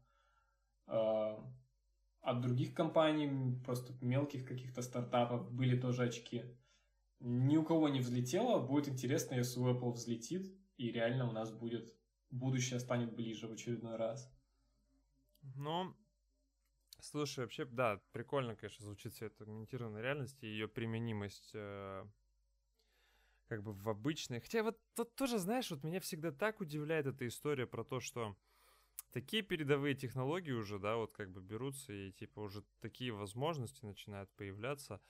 Э, 0.86 1.36
От 2.22 2.40
других 2.40 2.74
компаний, 2.74 3.60
просто 3.64 3.92
мелких 4.00 4.46
каких-то 4.46 4.82
стартапов, 4.82 5.50
были 5.52 5.78
тоже 5.78 6.04
очки. 6.04 6.44
Ни 7.20 7.56
у 7.56 7.64
кого 7.64 7.88
не 7.88 8.00
взлетело. 8.00 8.58
Будет 8.60 8.88
интересно, 8.88 9.34
если 9.36 9.58
у 9.60 9.68
Apple 9.68 9.92
взлетит, 9.92 10.54
и 10.76 10.90
реально 10.90 11.28
у 11.28 11.32
нас 11.32 11.50
будет 11.52 11.94
будущее 12.30 12.80
станет 12.80 13.14
ближе 13.14 13.46
в 13.48 13.52
очередной 13.52 13.96
раз. 13.96 14.30
Ну, 15.54 15.94
слушай, 17.00 17.40
вообще, 17.40 17.64
да, 17.64 18.00
прикольно, 18.12 18.56
конечно, 18.56 18.84
звучит 18.84 19.12
все 19.14 19.26
это 19.26 19.44
агментированная 19.44 20.02
реальность 20.02 20.42
и 20.42 20.46
ее 20.46 20.68
применимость 20.68 21.50
э, 21.54 22.04
как 23.48 23.62
бы 23.62 23.72
в 23.72 23.88
обычной. 23.88 24.40
Хотя 24.40 24.62
вот 24.62 24.78
тут 24.94 25.14
тоже, 25.14 25.38
знаешь, 25.38 25.70
вот 25.70 25.82
меня 25.82 26.00
всегда 26.00 26.30
так 26.30 26.60
удивляет 26.60 27.06
эта 27.06 27.26
история 27.26 27.66
про 27.66 27.84
то, 27.84 28.00
что 28.00 28.36
такие 29.12 29.42
передовые 29.42 29.94
технологии 29.94 30.52
уже, 30.52 30.78
да, 30.78 30.96
вот 30.96 31.12
как 31.12 31.30
бы 31.30 31.40
берутся 31.40 31.92
и 31.92 32.12
типа 32.12 32.40
уже 32.40 32.64
такие 32.80 33.12
возможности 33.12 33.84
начинают 33.84 34.30
появляться. 34.36 35.00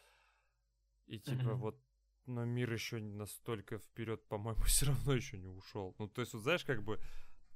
И 1.07 1.19
типа 1.19 1.55
Мгм. 1.55 1.57
вот 1.57 1.79
но 2.27 2.45
мир 2.45 2.73
еще 2.73 2.99
настолько 2.99 3.79
вперед, 3.79 4.27
по-моему, 4.29 4.61
все 4.65 4.87
равно 4.87 5.15
еще 5.15 5.39
не 5.39 5.49
ушел. 5.49 5.95
Ну, 5.99 6.09
то 6.09 6.21
есть, 6.21 6.33
вот 6.35 6.43
знаешь, 6.43 6.65
как 6.65 6.83
бы 6.83 7.01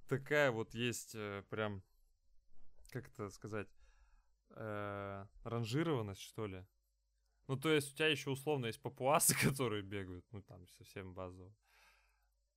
такая 0.08 0.50
вот 0.50 0.74
есть 0.74 1.14
э, 1.14 1.42
прям, 1.50 1.82
как 2.90 3.08
это 3.08 3.30
сказать, 3.30 3.68
э, 4.50 5.26
ранжированность, 5.44 6.20
что 6.22 6.46
ли. 6.46 6.64
Ну, 7.46 7.56
то 7.56 7.70
есть, 7.70 7.92
у 7.92 7.96
тебя 7.96 8.08
еще 8.08 8.30
условно 8.30 8.66
есть 8.66 8.80
папуасы, 8.80 9.34
которые 9.48 9.82
бегают, 9.82 10.26
ну, 10.32 10.42
там, 10.42 10.66
совсем 10.68 11.14
базово. 11.14 11.54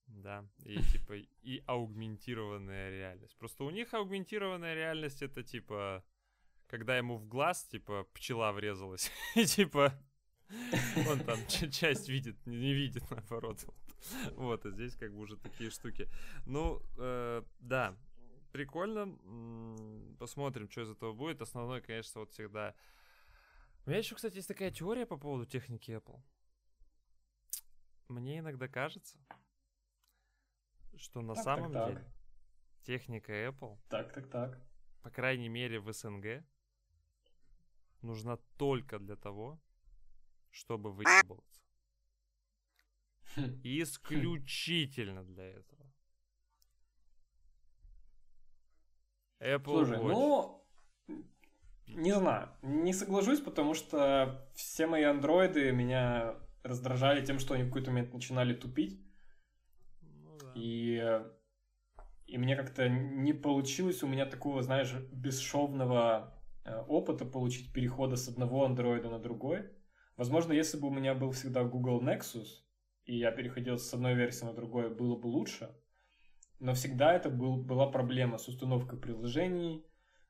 Да, 0.08 0.46
и 0.64 0.82
типа, 0.92 1.14
и 1.42 1.64
аугментированная 1.66 2.90
реальность. 2.92 3.36
Просто 3.38 3.64
у 3.64 3.70
них 3.70 3.94
аугментированная 3.94 4.74
реальность 4.74 5.22
это 5.22 5.44
типа, 5.44 6.04
когда 6.68 6.98
ему 6.98 7.18
в 7.18 7.28
глаз, 7.28 7.66
типа, 7.66 8.06
пчела 8.14 8.52
врезалась, 8.54 9.12
и 9.36 9.46
типа, 9.46 9.94
он 11.10 11.20
там 11.20 11.40
часть 11.48 12.10
видит, 12.10 12.36
не 12.46 12.74
видит, 12.74 13.04
наоборот. 13.12 13.66
Вот, 14.36 14.66
а 14.66 14.70
здесь 14.72 14.96
как 14.96 15.12
бы 15.12 15.20
уже 15.20 15.38
такие 15.38 15.70
штуки. 15.70 16.08
Ну, 16.46 16.82
э, 16.98 17.44
да, 17.60 17.96
прикольно. 18.52 19.18
Посмотрим, 20.20 20.70
что 20.70 20.82
из 20.82 20.92
этого 20.92 21.14
будет. 21.14 21.42
Основной, 21.42 21.82
конечно, 21.82 22.22
вот 22.22 22.32
всегда... 22.32 22.76
У 23.86 23.90
меня 23.90 24.00
еще, 24.00 24.16
кстати, 24.16 24.36
есть 24.36 24.48
такая 24.48 24.72
теория 24.72 25.06
по 25.06 25.18
поводу 25.18 25.46
техники 25.46 25.92
Apple. 25.92 26.22
Мне 28.08 28.40
иногда 28.40 28.68
кажется, 28.68 29.18
что 30.96 31.22
на 31.22 31.36
Так, 31.36 31.44
так, 31.44 31.56
самом 31.58 31.74
так. 31.74 31.88
деле 31.90 32.06
техника 32.84 33.34
Apple, 33.34 33.78
Так, 33.90 34.14
так, 34.14 34.30
так. 34.30 34.60
по 35.02 35.10
крайней 35.10 35.50
мере 35.50 35.80
в 35.80 35.92
СНГ, 35.92 36.44
нужна 38.02 38.38
только 38.58 38.98
для 38.98 39.18
того, 39.18 39.60
чтобы 40.52 40.92
выебываться. 40.92 41.62
Исключительно 43.64 45.24
для 45.24 45.44
этого. 45.44 45.78
Apple 49.40 49.86
Слушай, 49.86 49.98
Watch. 50.00 50.08
ну, 50.10 50.68
не 51.88 52.14
знаю, 52.14 52.50
не 52.64 52.94
соглашусь, 52.94 53.40
потому 53.40 53.74
что 53.74 54.50
все 54.56 54.88
мои 54.88 55.04
андроиды 55.04 55.72
меня 55.72 56.36
раздражали 56.64 57.24
тем, 57.26 57.40
что 57.40 57.54
они 57.54 57.64
в 57.64 57.68
какой-то 57.68 57.92
момент 57.92 58.14
начинали 58.14 58.54
тупить, 58.54 59.00
Ну 60.02 60.38
да. 60.40 60.52
и, 60.56 61.22
и 62.26 62.38
мне 62.38 62.56
как-то 62.56 62.90
не 62.90 63.32
получилось 63.34 64.04
у 64.04 64.08
меня 64.08 64.26
такого, 64.26 64.64
знаешь, 64.64 64.92
бесшовного 65.12 66.34
э, 66.66 66.76
опыта 66.88 67.26
получить 67.26 67.72
перехода 67.72 68.18
с 68.18 68.28
одного 68.28 68.66
андроида 68.66 69.10
на 69.10 69.20
другой. 69.20 69.70
Возможно, 70.18 70.52
если 70.52 70.78
бы 70.78 70.88
у 70.88 70.92
меня 70.92 71.14
был 71.14 71.32
всегда 71.32 71.64
Google 71.64 72.02
Nexus, 72.02 72.48
и 73.06 73.18
я 73.18 73.32
переходил 73.32 73.78
с 73.78 73.94
одной 73.94 74.16
версии 74.16 74.46
на 74.46 74.54
другую, 74.54 74.94
было 74.94 75.16
бы 75.16 75.28
лучше. 75.28 75.74
Но 76.60 76.74
всегда 76.74 77.14
это 77.14 77.30
был, 77.30 77.58
была 77.58 77.88
проблема 77.88 78.40
с 78.40 78.48
установкой 78.48 79.00
приложений, 79.00 79.86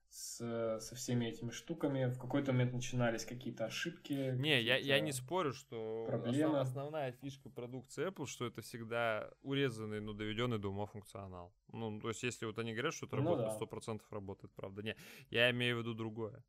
с, 0.09 0.79
со 0.81 0.95
всеми 0.95 1.25
этими 1.25 1.51
штуками. 1.51 2.07
В 2.07 2.19
какой-то 2.19 2.51
момент 2.51 2.73
начинались 2.73 3.25
какие-то 3.25 3.65
ошибки. 3.65 4.31
Не, 4.35 4.61
я, 4.61 4.75
я 4.77 4.99
не 4.99 5.13
спорю, 5.13 5.53
что 5.53 6.05
проблемы. 6.07 6.57
основ- 6.57 6.61
основная 6.61 7.11
фишка 7.13 7.49
продукции 7.49 8.07
Apple, 8.07 8.25
что 8.25 8.45
это 8.45 8.61
всегда 8.61 9.31
урезанный, 9.41 10.01
но 10.01 10.13
доведенный 10.13 10.59
до 10.59 10.69
ума 10.69 10.85
функционал. 10.85 11.53
Ну, 11.71 11.99
то 12.01 12.09
есть, 12.09 12.23
если 12.23 12.45
вот 12.45 12.59
они 12.59 12.73
говорят, 12.73 12.93
что 12.93 13.05
это 13.05 13.15
Ну 13.15 13.23
работает, 13.23 13.49
да. 13.49 13.55
сто 13.55 13.67
процентов 13.67 14.11
работает, 14.11 14.53
правда. 14.53 14.83
Не, 14.83 14.95
я 15.29 15.49
имею 15.51 15.77
в 15.77 15.79
виду 15.79 15.93
другое. 15.93 16.43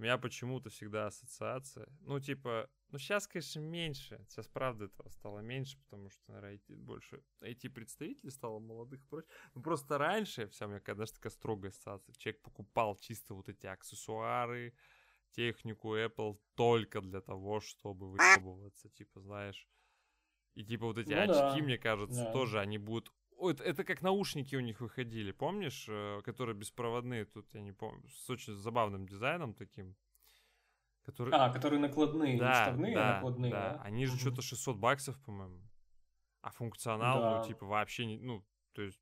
У 0.00 0.02
меня 0.02 0.16
почему-то 0.16 0.70
всегда 0.70 1.08
ассоциация. 1.08 1.86
Ну, 2.00 2.18
типа, 2.20 2.70
ну 2.88 2.98
сейчас, 2.98 3.26
конечно, 3.26 3.60
меньше. 3.60 4.24
Сейчас, 4.30 4.48
правда, 4.48 4.86
этого 4.86 5.10
стало 5.10 5.40
меньше, 5.40 5.78
потому 5.78 6.08
что, 6.08 6.22
наверное, 6.28 6.54
IT, 6.56 6.74
больше 6.74 7.22
IT-представителей 7.42 8.30
стало 8.30 8.60
молодых 8.60 9.02
и 9.02 9.06
прочее. 9.06 9.30
Ну, 9.54 9.60
просто 9.60 9.98
раньше 9.98 10.48
вся 10.48 10.64
у 10.64 10.68
меня, 10.70 10.80
конечно, 10.80 11.16
такая 11.16 11.30
строгая 11.30 11.70
ассоциация. 11.70 12.14
Человек 12.14 12.40
покупал 12.40 12.96
чисто 12.96 13.34
вот 13.34 13.50
эти 13.50 13.66
аксессуары, 13.66 14.72
технику 15.32 15.94
Apple 15.94 16.40
только 16.54 17.02
для 17.02 17.20
того, 17.20 17.60
чтобы 17.60 18.10
выебываться, 18.10 18.88
типа, 18.88 19.20
знаешь. 19.20 19.68
И 20.54 20.64
типа 20.64 20.86
вот 20.86 20.96
эти 20.96 21.12
ну, 21.12 21.20
очки, 21.20 21.60
да. 21.60 21.62
мне 21.62 21.76
кажется, 21.76 22.24
да. 22.24 22.32
тоже 22.32 22.58
они 22.58 22.78
будут 22.78 23.12
это, 23.48 23.64
это 23.64 23.84
как 23.84 24.02
наушники 24.02 24.54
у 24.56 24.60
них 24.60 24.80
выходили, 24.80 25.32
помнишь, 25.32 25.86
э, 25.88 26.20
которые 26.22 26.56
беспроводные, 26.56 27.24
тут 27.24 27.46
я 27.54 27.62
не 27.62 27.72
помню, 27.72 28.08
с 28.08 28.28
очень 28.28 28.54
забавным 28.54 29.06
дизайном 29.06 29.54
таким. 29.54 29.96
Которые... 31.02 31.34
А, 31.34 31.50
которые 31.50 31.80
накладные, 31.80 32.38
да, 32.38 32.48
не 32.48 32.52
вставные, 32.52 32.94
а 32.94 32.98
да, 32.98 33.10
а 33.10 33.14
накладные, 33.14 33.52
да. 33.52 33.72
да? 33.72 33.82
Они 33.82 34.04
же 34.06 34.18
что-то 34.18 34.42
600 34.42 34.76
баксов, 34.76 35.18
по-моему. 35.24 35.62
А 36.42 36.50
функционал, 36.50 37.16
ну, 37.16 37.22
да. 37.22 37.40
ну, 37.40 37.46
типа, 37.46 37.66
вообще 37.66 38.06
не, 38.06 38.18
ну, 38.18 38.44
то 38.72 38.82
есть, 38.82 39.00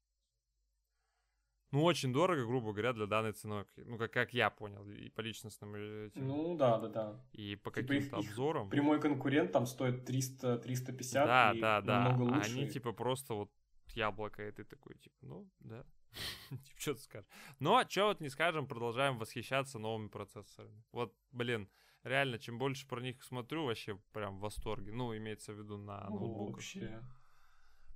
ну, 1.70 1.84
очень 1.84 2.12
дорого, 2.12 2.46
грубо 2.46 2.72
говоря, 2.72 2.94
для 2.94 3.06
данной 3.06 3.32
цены. 3.32 3.66
Ну, 3.76 3.98
как, 3.98 4.10
как 4.12 4.32
я 4.32 4.48
понял, 4.48 4.88
и 4.88 5.10
по 5.10 5.20
личностным 5.20 5.74
этим. 5.74 6.26
Ну, 6.26 6.56
да, 6.56 6.78
да, 6.78 6.88
да. 6.88 7.24
И 7.32 7.56
по 7.56 7.70
типа 7.70 7.82
каким-то 7.82 8.20
их, 8.20 8.28
обзорам. 8.30 8.64
Их 8.64 8.70
прямой 8.70 9.00
конкурент 9.00 9.52
там 9.52 9.66
стоит 9.66 10.08
300-350 10.08 11.12
Да, 11.12 11.52
и 11.54 11.60
да, 11.60 11.82
да. 11.82 12.04
Намного 12.04 12.36
лучше. 12.36 12.52
Они, 12.52 12.68
типа, 12.68 12.92
просто 12.92 13.34
вот 13.34 13.50
яблоко, 13.92 14.46
и 14.46 14.52
ты 14.52 14.64
такой, 14.64 14.96
типа, 14.96 15.16
ну, 15.22 15.50
да. 15.60 15.84
типа, 16.50 16.80
что 16.80 16.94
ты 16.94 17.00
скажешь? 17.00 17.28
Но, 17.58 17.82
что 17.88 18.06
вот 18.06 18.20
не 18.20 18.28
скажем, 18.28 18.66
продолжаем 18.66 19.18
восхищаться 19.18 19.78
новыми 19.78 20.08
процессорами. 20.08 20.82
Вот, 20.92 21.14
блин, 21.30 21.68
реально, 22.02 22.38
чем 22.38 22.58
больше 22.58 22.86
про 22.86 23.00
них 23.00 23.22
смотрю, 23.22 23.66
вообще 23.66 23.96
прям 24.12 24.38
в 24.38 24.40
восторге. 24.40 24.92
Ну, 24.92 25.16
имеется 25.16 25.52
в 25.52 25.58
виду 25.58 25.76
на 25.76 26.08
ноутбуках. 26.08 26.56
Вообще. 26.56 27.02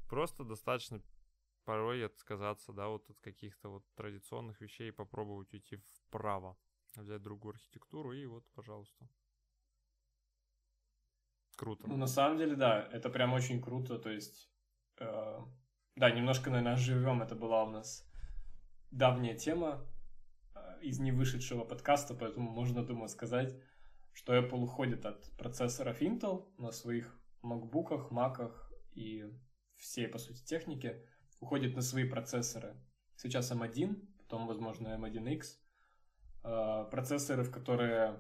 Просто 0.09 0.45
достаточно 0.45 1.03
порой 1.65 2.05
отказаться, 2.05 2.73
да, 2.73 2.89
вот 2.89 3.09
от 3.09 3.19
каких-то 3.21 3.69
вот 3.69 3.85
традиционных 3.95 4.61
вещей 4.61 4.89
и 4.89 4.93
попробовать 4.93 5.53
уйти 5.55 5.77
вправо, 5.77 6.57
взять 6.97 7.23
другую 7.23 7.53
архитектуру 7.55 8.13
и 8.13 8.27
вот, 8.27 8.45
пожалуйста. 8.55 9.09
Круто. 11.57 11.87
Ну, 11.87 11.97
на 11.97 12.07
самом 12.07 12.39
деле, 12.39 12.57
да, 12.57 12.89
это 12.93 13.09
прям 13.11 13.33
очень 13.33 13.63
круто, 13.63 13.99
то 13.99 14.11
есть, 14.11 14.51
э, 14.99 15.39
да, 15.97 16.11
немножко, 16.11 16.51
наверное, 16.51 16.77
живем, 16.77 17.23
это 17.23 17.35
была 17.35 17.65
у 17.65 17.71
нас 17.71 18.09
давняя 18.91 19.35
тема 19.35 19.87
э, 20.55 20.81
из 20.83 20.99
невышедшего 20.99 21.65
подкаста, 21.65 22.15
поэтому 22.15 22.51
можно, 22.51 22.85
думаю, 22.85 23.09
сказать, 23.09 23.55
что 24.13 24.37
Apple 24.37 24.63
уходит 24.63 25.07
от 25.07 25.31
процессоров 25.37 26.01
Intel 26.01 26.51
на 26.59 26.73
своих 26.73 27.19
MacBook'ах, 27.43 28.11
Mac'ах 28.11 28.53
и 28.93 29.25
всей, 29.77 30.09
по 30.09 30.19
сути, 30.19 30.45
технике, 30.45 31.05
уходит 31.41 31.75
на 31.75 31.83
свои 31.83 32.05
процессоры. 32.05 32.77
Сейчас 33.17 33.53
M1, 33.53 33.97
потом, 34.19 34.47
возможно, 34.47 34.89
M1X. 34.89 35.43
Э, 36.45 36.87
процессоры, 36.91 37.43
в 37.43 37.51
которые 37.51 38.19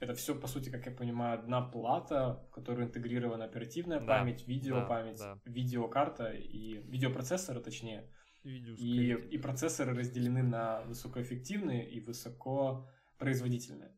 это 0.00 0.14
все, 0.14 0.34
по 0.34 0.46
сути, 0.46 0.70
как 0.70 0.86
я 0.86 0.92
понимаю, 0.92 1.38
одна 1.38 1.60
плата, 1.60 2.42
в 2.48 2.50
которой 2.54 2.86
интегрирована 2.86 3.44
оперативная 3.44 4.00
да, 4.00 4.06
память, 4.06 4.48
видеопамять, 4.48 5.18
да, 5.18 5.34
да. 5.34 5.40
видеокарта 5.44 6.30
и 6.30 6.78
видеопроцессоры, 6.88 7.60
точнее. 7.60 8.10
И, 8.42 9.12
и 9.12 9.36
процессоры 9.36 9.94
разделены 9.94 10.42
на 10.42 10.80
высокоэффективные 10.84 11.90
и 11.90 12.00
высокопроизводительные. 12.00 13.94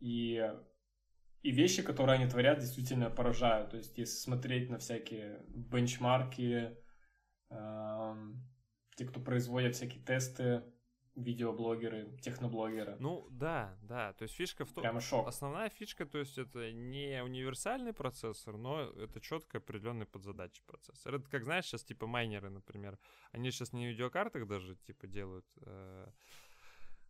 И, 0.00 0.42
и 1.42 1.50
вещи, 1.50 1.82
которые 1.82 2.14
они 2.18 2.26
творят, 2.26 2.60
действительно 2.60 3.10
поражают. 3.10 3.72
То 3.72 3.76
есть, 3.76 3.98
если 3.98 4.16
смотреть 4.16 4.70
на 4.70 4.78
всякие 4.78 5.44
бенчмарки, 5.48 6.74
э, 7.50 8.14
те, 8.96 9.04
кто 9.04 9.20
производят 9.20 9.74
всякие 9.74 10.02
тесты, 10.02 10.62
видеоблогеры, 11.16 12.16
техноблогеры. 12.20 12.96
Ну 13.00 13.26
да, 13.30 13.76
да, 13.82 14.12
то 14.12 14.22
есть 14.22 14.34
фишка 14.34 14.64
в 14.64 14.72
том... 14.72 14.82
Прямо 14.82 15.00
шок. 15.00 15.26
Основная 15.26 15.70
фишка, 15.70 16.04
то 16.06 16.18
есть 16.18 16.38
это 16.38 16.72
не 16.72 17.22
универсальный 17.22 17.92
процессор, 17.92 18.56
но 18.56 18.82
это 18.82 19.20
четко 19.20 19.58
определенный 19.58 20.06
подзадачи 20.06 20.62
процессор. 20.66 21.14
Это 21.14 21.28
как, 21.28 21.44
знаешь, 21.44 21.64
сейчас 21.64 21.84
типа 21.84 22.06
майнеры, 22.06 22.50
например, 22.50 22.98
они 23.32 23.50
сейчас 23.50 23.72
не 23.72 23.86
на 23.86 23.90
видеокартах 23.90 24.46
даже 24.46 24.76
типа 24.76 25.06
делают... 25.06 25.46
Э, 25.62 26.10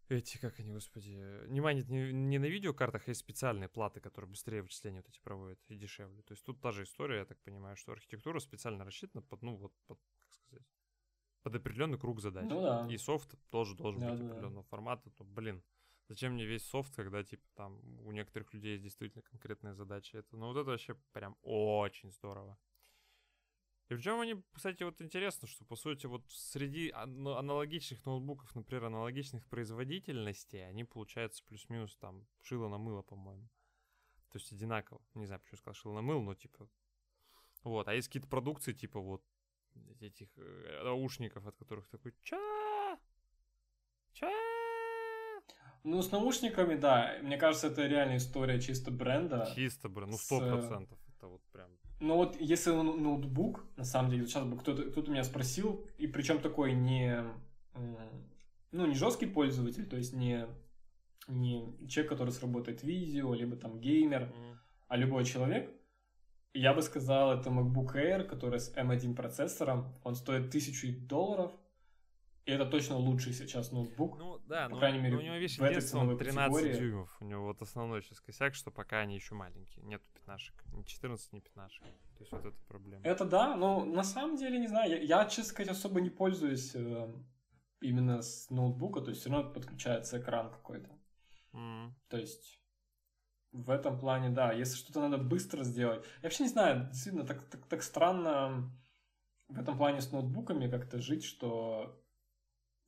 эти, 0.09 0.39
как 0.39 0.61
они, 0.61 0.73
господи, 0.73 1.19
не 1.49 1.61
майнят 1.61 1.89
не, 1.89 2.13
не 2.13 2.39
на 2.39 2.45
видеокартах, 2.45 3.09
а 3.09 3.11
есть 3.11 3.21
специальные 3.21 3.69
платы, 3.69 4.01
которые 4.01 4.31
быстрее 4.31 4.63
вычисления 4.63 4.99
вот 4.99 5.09
эти 5.09 5.21
проводят 5.21 5.59
и 5.67 5.75
дешевле. 5.75 6.23
То 6.23 6.33
есть 6.33 6.45
тут 6.45 6.61
та 6.61 6.71
же 6.71 6.85
история, 6.85 7.19
я 7.19 7.25
так 7.25 7.41
понимаю, 7.43 7.77
что 7.77 7.91
архитектура 7.91 8.39
специально 8.39 8.85
рассчитана 8.85 9.23
под, 9.23 9.43
ну 9.43 9.57
вот, 9.57 9.73
под, 9.87 9.99
как 10.23 10.35
сказать, 10.35 10.67
под 11.47 11.55
определенный 11.55 11.97
круг 11.97 12.21
задач. 12.21 12.45
Ну 12.51 12.61
да. 12.61 12.89
И 12.91 12.97
софт 12.99 13.37
тоже 13.51 13.77
должен 13.77 14.01
да, 14.01 14.11
быть 14.11 14.19
да. 14.19 14.27
определенного 14.27 14.65
формата. 14.65 15.11
То, 15.11 15.23
блин, 15.23 15.63
зачем 16.09 16.33
мне 16.33 16.45
весь 16.45 16.67
софт, 16.67 16.93
когда, 16.97 17.23
типа, 17.23 17.47
там 17.55 17.81
у 18.05 18.11
некоторых 18.11 18.53
людей 18.53 18.73
есть 18.73 18.83
действительно 18.83 19.23
конкретные 19.23 19.73
задачи. 19.73 20.17
Это, 20.17 20.37
ну, 20.37 20.49
вот 20.49 20.57
это 20.57 20.71
вообще 20.71 20.97
прям 21.13 21.37
очень 21.43 22.11
здорово. 22.11 22.59
И 23.89 23.95
в 23.95 24.01
чем 24.03 24.19
они, 24.19 24.43
кстати, 24.53 24.83
вот 24.83 25.01
интересно, 25.01 25.47
что, 25.47 25.65
по 25.65 25.77
сути, 25.77 26.07
вот 26.07 26.25
среди 26.29 26.91
аналогичных 26.91 28.05
ноутбуков, 28.05 28.53
например, 28.57 28.87
аналогичных 28.87 29.47
производительностей, 29.47 30.67
они, 30.67 30.83
получаются 30.83 31.45
плюс-минус 31.45 31.97
там 31.97 32.27
шило 32.43 32.67
на 32.69 32.79
мыло, 32.79 33.03
по-моему. 33.03 33.49
То 34.31 34.39
есть 34.39 34.51
одинаково. 34.51 35.01
Не 35.15 35.27
знаю, 35.27 35.41
почему 35.43 35.59
сказал 35.59 35.75
шило 35.75 35.95
на 35.95 36.03
мыло, 36.03 36.23
но 36.23 36.35
типа... 36.35 36.69
Вот, 37.63 37.87
а 37.87 37.95
есть 37.95 38.09
какие-то 38.09 38.29
продукции, 38.29 38.73
типа 38.73 38.99
вот 38.99 39.23
этих 40.01 40.29
э, 40.37 40.83
наушников, 40.85 41.47
от 41.47 41.57
которых 41.57 41.89
такой 41.89 42.13
ча 42.23 42.99
ча 44.13 44.31
ну, 45.87 46.03
с 46.03 46.11
наушниками, 46.11 46.75
да. 46.75 47.17
Мне 47.23 47.37
кажется, 47.37 47.69
это 47.69 47.87
реальная 47.87 48.17
история 48.17 48.61
чисто 48.61 48.91
бренда. 48.91 49.49
Чисто 49.55 49.89
бренд, 49.89 50.11
ну, 50.11 50.19
сто 50.19 50.41
процентов. 50.41 50.99
С... 50.99 51.17
Это 51.17 51.29
вот 51.29 51.43
прям... 51.53 51.71
Ну, 52.01 52.17
вот 52.17 52.37
если 52.41 52.73
ноутбук, 52.73 53.65
на 53.77 53.85
самом 53.85 54.11
деле, 54.11 54.27
сейчас 54.27 54.45
бы 54.45 54.59
кто-то 54.59 54.83
кто 54.91 55.03
меня 55.03 55.23
спросил, 55.23 55.87
и 55.97 56.09
причем 56.09 56.41
такой 56.41 56.73
не... 56.73 57.23
Ну, 58.73 58.87
не 58.87 58.95
жесткий 58.95 59.27
пользователь, 59.27 59.87
то 59.87 59.97
есть 59.97 60.13
не, 60.13 60.49
не 61.29 61.65
человек, 61.89 62.11
который 62.11 62.31
сработает 62.31 62.83
видео, 62.83 63.33
либо 63.33 63.57
там 63.57 63.79
геймер, 63.79 64.23
mm. 64.23 64.57
а 64.89 64.97
любой 64.97 65.25
человек, 65.25 65.71
я 66.59 66.75
бы 66.75 66.83
сказал, 66.83 67.33
это 67.39 67.51
MacBook 67.51 67.95
Air, 67.95 68.25
который 68.25 68.61
с 68.61 68.73
M1 68.75 69.15
процессором. 69.15 69.95
Он 70.05 70.15
стоит 70.15 70.51
тысячу 70.51 70.89
долларов. 71.07 71.53
И 72.47 72.53
это 72.53 72.65
точно 72.65 72.97
лучший 72.97 73.33
сейчас 73.33 73.73
ноутбук. 73.73 74.19
Ну 74.19 74.39
да, 74.47 74.69
по 74.69 74.79
крайней 74.79 75.01
мере, 75.01 75.17
у 75.17 75.21
него 75.21 75.35
вещь 75.35 75.59
в 75.59 75.63
этой 75.63 75.81
ценовой 75.81 76.17
13 76.17 76.55
категории. 76.55 76.79
дюймов. 76.79 77.17
У 77.21 77.25
него 77.25 77.43
вот 77.43 77.61
основной 77.61 78.03
сейчас 78.03 78.21
косяк, 78.21 78.55
что 78.55 78.71
пока 78.71 79.01
они 79.01 79.17
еще 79.17 79.35
маленькие. 79.35 79.85
Нету 79.85 80.05
пятнашек. 80.15 80.55
Ни 80.73 80.85
14, 80.85 81.33
ни 81.33 81.41
пятнашек. 81.41 81.83
То 81.83 82.21
есть 82.21 82.31
вот 82.31 82.47
это 82.47 82.57
проблема. 82.69 83.05
Это 83.05 83.25
да, 83.25 83.57
но 83.57 83.85
на 83.85 84.05
самом 84.05 84.37
деле, 84.37 84.61
не 84.61 84.69
знаю, 84.69 84.91
я, 84.91 84.99
я 84.99 85.25
честно 85.25 85.45
сказать, 85.45 85.73
особо 85.73 86.01
не 86.01 86.09
пользуюсь 86.09 86.71
э, 86.77 87.13
именно 87.81 88.23
с 88.23 88.49
ноутбука, 88.49 89.01
то 89.01 89.11
есть 89.11 89.23
все 89.23 89.31
равно 89.31 89.51
подключается 89.51 90.21
экран 90.21 90.49
какой-то. 90.51 90.89
Mm. 91.53 91.91
То 92.09 92.17
есть 92.17 92.61
в 93.65 93.71
этом 93.71 93.99
плане, 93.99 94.31
да, 94.31 94.53
если 94.53 94.77
что-то 94.77 95.01
надо 95.01 95.19
быстро 95.19 95.65
сделать. 95.65 96.05
Я 96.17 96.23
вообще 96.25 96.45
не 96.45 96.51
знаю, 96.51 96.87
действительно, 96.87 97.27
так, 97.27 97.43
так, 97.49 97.67
так 97.67 97.83
странно 97.83 98.71
в 99.49 99.59
этом 99.59 99.77
плане 99.77 100.01
с 100.01 100.13
ноутбуками 100.13 100.71
как-то 100.71 101.01
жить, 101.01 101.25
что 101.25 102.03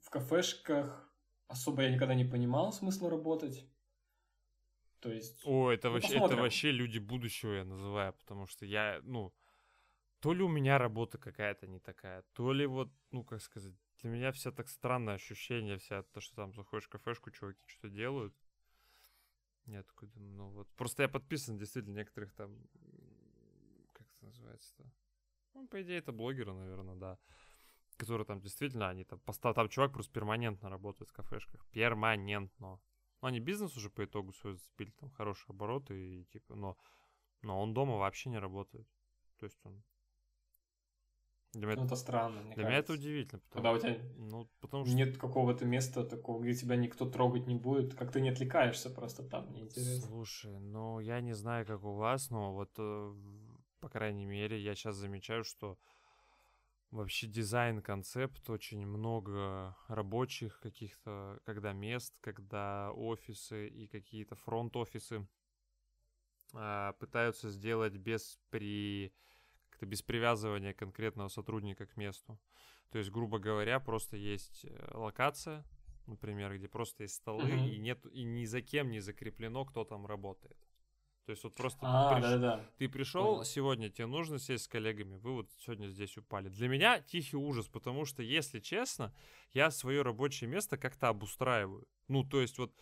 в 0.00 0.10
кафешках 0.10 1.10
особо 1.48 1.82
я 1.82 1.90
никогда 1.90 2.14
не 2.14 2.24
понимал 2.24 2.72
смысла 2.72 3.10
работать. 3.10 3.66
То 5.00 5.12
есть... 5.12 5.42
О, 5.44 5.70
это, 5.70 5.88
ну, 5.88 5.94
вообще, 5.94 6.16
это 6.18 6.36
вообще 6.36 6.70
люди 6.70 6.98
будущего 6.98 7.52
я 7.52 7.64
называю, 7.64 8.12
потому 8.12 8.46
что 8.46 8.66
я, 8.66 9.00
ну, 9.04 9.32
то 10.20 10.32
ли 10.32 10.42
у 10.42 10.48
меня 10.48 10.78
работа 10.78 11.18
какая-то 11.18 11.66
не 11.66 11.78
такая, 11.78 12.24
то 12.32 12.52
ли 12.52 12.66
вот, 12.66 12.90
ну, 13.12 13.24
как 13.24 13.40
сказать, 13.40 13.74
для 14.00 14.10
меня 14.10 14.32
вся 14.32 14.50
так 14.50 14.68
странное 14.68 15.14
ощущение, 15.14 15.78
вся 15.78 16.02
то, 16.02 16.20
что 16.20 16.36
там 16.36 16.54
заходишь 16.54 16.86
в 16.86 16.90
кафешку, 16.90 17.30
чуваки 17.30 17.60
что-то 17.66 17.90
делают, 17.90 18.34
я 19.72 19.82
такой 19.82 20.08
думаю, 20.08 20.32
ну 20.32 20.48
вот. 20.50 20.68
Просто 20.76 21.02
я 21.02 21.08
подписан 21.08 21.58
действительно 21.58 21.96
некоторых 21.96 22.32
там... 22.32 22.56
Как 23.92 24.06
это 24.14 24.26
называется-то? 24.26 24.84
Ну, 25.54 25.66
по 25.68 25.82
идее, 25.82 25.98
это 25.98 26.12
блогеры, 26.12 26.52
наверное, 26.52 26.94
да. 26.94 27.18
Которые 27.96 28.26
там 28.26 28.40
действительно, 28.40 28.88
они 28.88 29.04
там... 29.04 29.20
Постав... 29.20 29.54
Там 29.54 29.68
чувак 29.68 29.92
просто 29.92 30.12
перманентно 30.12 30.68
работает 30.70 31.10
в 31.10 31.12
кафешках. 31.12 31.66
Перманентно. 31.70 32.80
Ну, 33.20 33.26
они 33.26 33.40
бизнес 33.40 33.76
уже 33.76 33.90
по 33.90 34.04
итогу 34.04 34.32
свой 34.32 34.54
зацепили, 34.54 34.90
там 34.90 35.10
хорошие 35.10 35.52
обороты 35.52 36.20
и 36.20 36.24
типа, 36.26 36.54
но, 36.54 36.78
но 37.42 37.60
он 37.60 37.74
дома 37.74 37.96
вообще 37.96 38.30
не 38.30 38.38
работает. 38.38 38.86
То 39.38 39.46
есть 39.46 39.58
он 39.64 39.82
Для 41.54 41.66
меня, 41.66 41.76
ну, 41.76 41.86
это 41.86 41.96
странно, 41.96 42.42
мне 42.42 42.54
Для 42.54 42.64
кажется. 42.64 42.68
меня 42.68 42.78
это 42.78 42.92
удивительно. 42.92 43.40
Потому, 43.48 43.54
Когда 43.54 43.72
у 43.72 43.78
тебя 43.78 44.04
ну, 44.18 44.48
потому 44.60 44.84
что... 44.84 44.94
нет 44.94 45.16
какого-то 45.16 45.64
места 45.64 46.04
такого, 46.04 46.42
где 46.42 46.54
тебя 46.54 46.76
никто 46.76 47.08
трогать 47.08 47.46
не 47.46 47.54
будет, 47.54 47.94
как 47.94 48.12
ты 48.12 48.20
не 48.20 48.28
отвлекаешься 48.28 48.90
просто 48.90 49.22
там, 49.22 49.50
неинтересно. 49.52 50.08
Слушай, 50.08 50.58
ну 50.58 51.00
я 51.00 51.20
не 51.20 51.32
знаю, 51.32 51.64
как 51.64 51.82
у 51.84 51.94
вас, 51.94 52.28
но 52.28 52.52
вот, 52.52 52.70
э, 52.76 53.14
по 53.80 53.88
крайней 53.88 54.26
мере, 54.26 54.60
я 54.60 54.74
сейчас 54.74 54.96
замечаю, 54.96 55.42
что 55.42 55.78
вообще 56.90 57.26
дизайн, 57.26 57.80
концепт, 57.80 58.48
очень 58.50 58.86
много 58.86 59.74
рабочих 59.88 60.60
каких-то, 60.60 61.40
когда 61.44 61.72
мест, 61.72 62.14
когда 62.20 62.92
офисы 62.92 63.68
и 63.68 63.86
какие-то 63.88 64.36
фронт-офисы 64.36 65.26
э, 66.54 66.92
пытаются 66.98 67.48
сделать 67.48 67.96
без 67.96 68.38
при 68.50 69.14
как-то 69.78 69.86
без 69.86 70.02
привязывания 70.02 70.74
конкретного 70.74 71.28
сотрудника 71.28 71.86
к 71.86 71.96
месту. 71.96 72.38
То 72.90 72.98
есть, 72.98 73.10
грубо 73.10 73.38
говоря, 73.38 73.78
просто 73.78 74.16
есть 74.16 74.64
э, 74.64 74.90
локация, 74.94 75.64
например, 76.06 76.56
где 76.56 76.68
просто 76.68 77.04
есть 77.04 77.14
столы, 77.14 77.44
uh-huh. 77.44 77.68
и 77.68 77.78
нет 77.78 78.04
и 78.12 78.24
ни 78.24 78.44
за 78.46 78.60
кем 78.60 78.90
не 78.90 79.00
закреплено, 79.00 79.64
кто 79.64 79.84
там 79.84 80.06
работает. 80.06 80.56
То 81.26 81.32
есть 81.32 81.44
вот 81.44 81.54
просто 81.54 81.78
а, 81.82 82.14
приш... 82.14 82.22
да, 82.22 82.38
да. 82.38 82.64
ты 82.78 82.88
пришел 82.88 83.24
Понял. 83.24 83.44
сегодня, 83.44 83.90
тебе 83.90 84.06
нужно 84.06 84.38
сесть 84.38 84.64
с 84.64 84.68
коллегами, 84.68 85.16
вы 85.16 85.34
вот 85.34 85.50
сегодня 85.58 85.88
здесь 85.88 86.16
упали. 86.16 86.48
Для 86.48 86.68
меня 86.68 87.00
тихий 87.00 87.36
ужас, 87.36 87.68
потому 87.68 88.06
что, 88.06 88.22
если 88.22 88.60
честно, 88.60 89.14
я 89.52 89.70
свое 89.70 90.02
рабочее 90.02 90.48
место 90.48 90.78
как-то 90.78 91.08
обустраиваю. 91.08 91.86
Ну, 92.08 92.24
то 92.24 92.40
есть 92.40 92.58
вот 92.58 92.74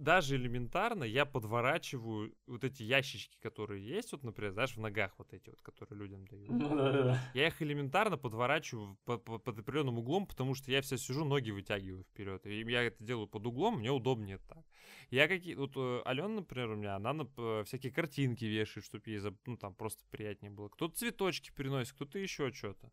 даже 0.00 0.36
элементарно 0.36 1.04
я 1.04 1.26
подворачиваю 1.26 2.34
вот 2.46 2.64
эти 2.64 2.82
ящички, 2.82 3.36
которые 3.40 3.86
есть, 3.86 4.12
вот, 4.12 4.24
например, 4.24 4.52
знаешь, 4.52 4.74
в 4.74 4.80
ногах 4.80 5.12
вот 5.18 5.32
эти 5.34 5.50
вот, 5.50 5.60
которые 5.60 5.98
людям 5.98 6.26
дают. 6.26 6.48
Ну, 6.48 6.76
да, 6.76 6.92
да. 6.92 7.18
Я 7.34 7.48
их 7.48 7.60
элементарно 7.60 8.16
подворачиваю 8.16 8.98
под, 9.04 9.24
под, 9.24 9.46
определенным 9.46 9.98
углом, 9.98 10.26
потому 10.26 10.54
что 10.54 10.72
я 10.72 10.80
все 10.80 10.96
сижу, 10.96 11.24
ноги 11.24 11.50
вытягиваю 11.50 12.04
вперед. 12.04 12.46
И 12.46 12.62
я 12.62 12.84
это 12.84 13.04
делаю 13.04 13.28
под 13.28 13.46
углом, 13.46 13.78
мне 13.78 13.90
удобнее 13.90 14.38
так. 14.38 14.64
Я 15.10 15.28
какие... 15.28 15.54
Вот 15.54 15.72
э, 15.76 16.02
Алена, 16.06 16.28
например, 16.28 16.70
у 16.70 16.76
меня, 16.76 16.96
она 16.96 17.12
на, 17.12 17.28
э, 17.36 17.64
всякие 17.66 17.92
картинки 17.92 18.46
вешает, 18.46 18.86
чтобы 18.86 19.10
ей, 19.10 19.20
ну, 19.44 19.56
там, 19.58 19.74
просто 19.74 20.02
приятнее 20.10 20.50
было. 20.50 20.68
Кто-то 20.68 20.96
цветочки 20.96 21.52
приносит, 21.52 21.92
кто-то 21.92 22.18
еще 22.18 22.50
что-то. 22.52 22.90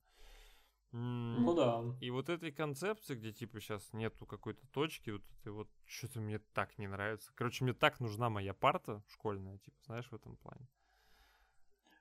Ну 0.91 1.53
да. 1.53 1.83
И 1.99 2.09
вот 2.09 2.29
этой 2.29 2.51
концепции, 2.51 3.15
где 3.15 3.33
типа 3.33 3.59
сейчас 3.59 3.91
нету 3.93 4.25
какой-то 4.25 4.65
точки, 4.67 5.11
вот 5.11 5.23
этой 5.39 5.51
вот 5.51 5.69
что-то 5.85 6.21
мне 6.21 6.39
так 6.39 6.77
не 6.77 6.87
нравится. 6.87 7.31
Короче, 7.35 7.63
мне 7.63 7.73
так 7.73 7.99
нужна 7.99 8.29
моя 8.29 8.53
парта 8.53 9.03
школьная, 9.07 9.57
типа, 9.57 9.77
знаешь, 9.85 10.09
в 10.09 10.15
этом 10.15 10.37
плане. 10.37 10.67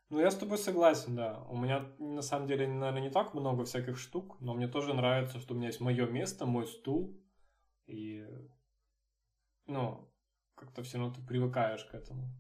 Ну, 0.09 0.21
я 0.21 0.31
с 0.31 0.37
тобой 0.37 0.59
согласен, 0.59 1.17
да. 1.17 1.43
У 1.49 1.57
меня, 1.57 1.93
на 1.99 2.23
самом 2.23 2.47
деле, 2.47 2.69
наверное, 2.69 3.03
не 3.03 3.11
так 3.11 3.35
много 3.35 3.65
всяких 3.65 3.99
штук, 3.99 4.41
но 4.41 4.55
мне 4.55 4.69
тоже 4.69 4.95
нравится, 4.95 5.41
что 5.41 5.55
у 5.55 5.57
меня 5.57 5.67
есть 5.67 5.81
мое 5.81 6.07
место, 6.07 6.47
мой 6.47 6.69
стул, 6.69 7.21
и, 7.87 8.25
ну, 9.67 10.09
как-то 10.55 10.85
все 10.85 10.99
равно 10.99 11.13
ты 11.13 11.21
привыкаешь 11.27 11.85
к 11.85 11.95
этому. 11.95 12.31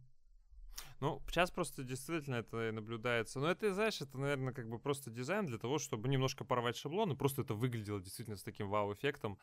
Ну, 1.00 1.22
сейчас 1.28 1.50
просто 1.50 1.82
действительно 1.82 2.36
это 2.36 2.72
наблюдается. 2.72 3.38
Но 3.38 3.50
это, 3.50 3.72
знаешь, 3.74 4.00
это, 4.00 4.18
наверное, 4.18 4.54
как 4.54 4.68
бы 4.68 4.78
просто 4.78 5.10
дизайн 5.10 5.46
для 5.46 5.58
того, 5.58 5.78
чтобы 5.78 6.08
немножко 6.08 6.44
порвать 6.44 6.76
шаблоны, 6.76 7.14
просто 7.14 7.42
это 7.42 7.54
выглядело 7.54 8.00
действительно 8.00 8.36
с 8.36 8.42
таким 8.42 8.70
вау-эффектом. 8.70 9.38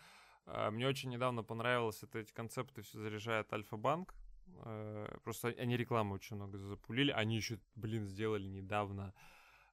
А, 0.45 0.71
мне 0.71 0.87
очень 0.87 1.09
недавно 1.09 1.43
понравилось, 1.43 2.01
это 2.01 2.19
эти 2.19 2.33
концепты 2.33 2.81
все 2.81 2.97
заряжает 2.97 3.53
Альфа-банк. 3.53 4.15
А, 4.61 5.19
просто 5.23 5.49
они 5.49 5.77
рекламу 5.77 6.15
очень 6.15 6.37
много 6.37 6.57
запулили. 6.57 7.11
Они 7.11 7.35
еще, 7.35 7.59
блин, 7.75 8.07
сделали 8.07 8.47
недавно 8.47 9.13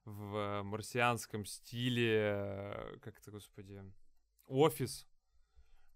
в 0.05 0.61
марсианском 0.63 1.45
стиле, 1.45 2.99
как 3.01 3.19
это, 3.19 3.31
господи, 3.31 3.83
офис. 4.47 5.07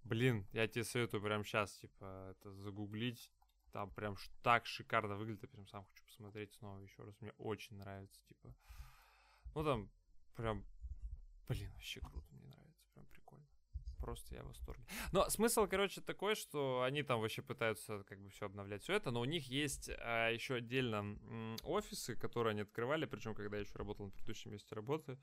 Блин, 0.04 0.48
я 0.52 0.68
тебе 0.68 0.84
советую 0.84 1.22
прямо 1.22 1.44
сейчас, 1.44 1.74
типа, 1.78 2.32
это 2.32 2.52
загуглить. 2.54 3.32
Там 3.76 3.89
прям 3.89 4.15
так 4.41 4.65
шикарно 4.67 5.17
выглядит, 5.17 5.43
я 5.43 5.49
прям 5.49 5.67
сам 5.67 5.84
хочу 5.84 6.05
посмотреть 6.05 6.53
снова 6.53 6.80
еще 6.80 7.03
раз. 7.03 7.13
Мне 7.19 7.34
очень 7.38 7.76
нравится, 7.76 8.21
типа. 8.23 8.55
Ну 9.53 9.65
там 9.65 9.89
прям, 10.38 10.63
блин, 11.49 11.69
вообще 11.73 11.99
круто, 11.99 12.26
мне 12.32 12.45
нравится. 12.45 12.64
Просто 14.06 14.36
я 14.36 14.43
в 14.43 14.47
восторге. 14.47 14.84
Но 15.14 15.28
смысл, 15.30 15.66
короче, 15.66 15.99
такой, 15.99 16.36
что 16.36 16.84
они 16.84 17.01
там 17.01 17.22
вообще 17.22 17.41
пытаются 17.41 18.03
как 18.03 18.22
бы 18.22 18.30
все 18.30 18.45
обновлять, 18.45 18.84
все 18.84 18.93
это, 18.93 19.10
но 19.10 19.20
у 19.20 19.26
них 19.26 19.47
есть 19.47 19.89
а, 19.97 20.30
еще 20.30 20.53
отдельно 20.56 20.97
м, 20.97 21.56
офисы, 21.64 22.16
которые 22.16 22.51
они 22.51 22.62
открывали, 22.62 23.06
причем 23.06 23.34
когда 23.34 23.58
я 23.58 23.64
еще 23.64 23.74
работал 23.80 24.06
на 24.06 24.12
предыдущем 24.12 24.51
месте 24.51 24.76
работы, 24.76 25.18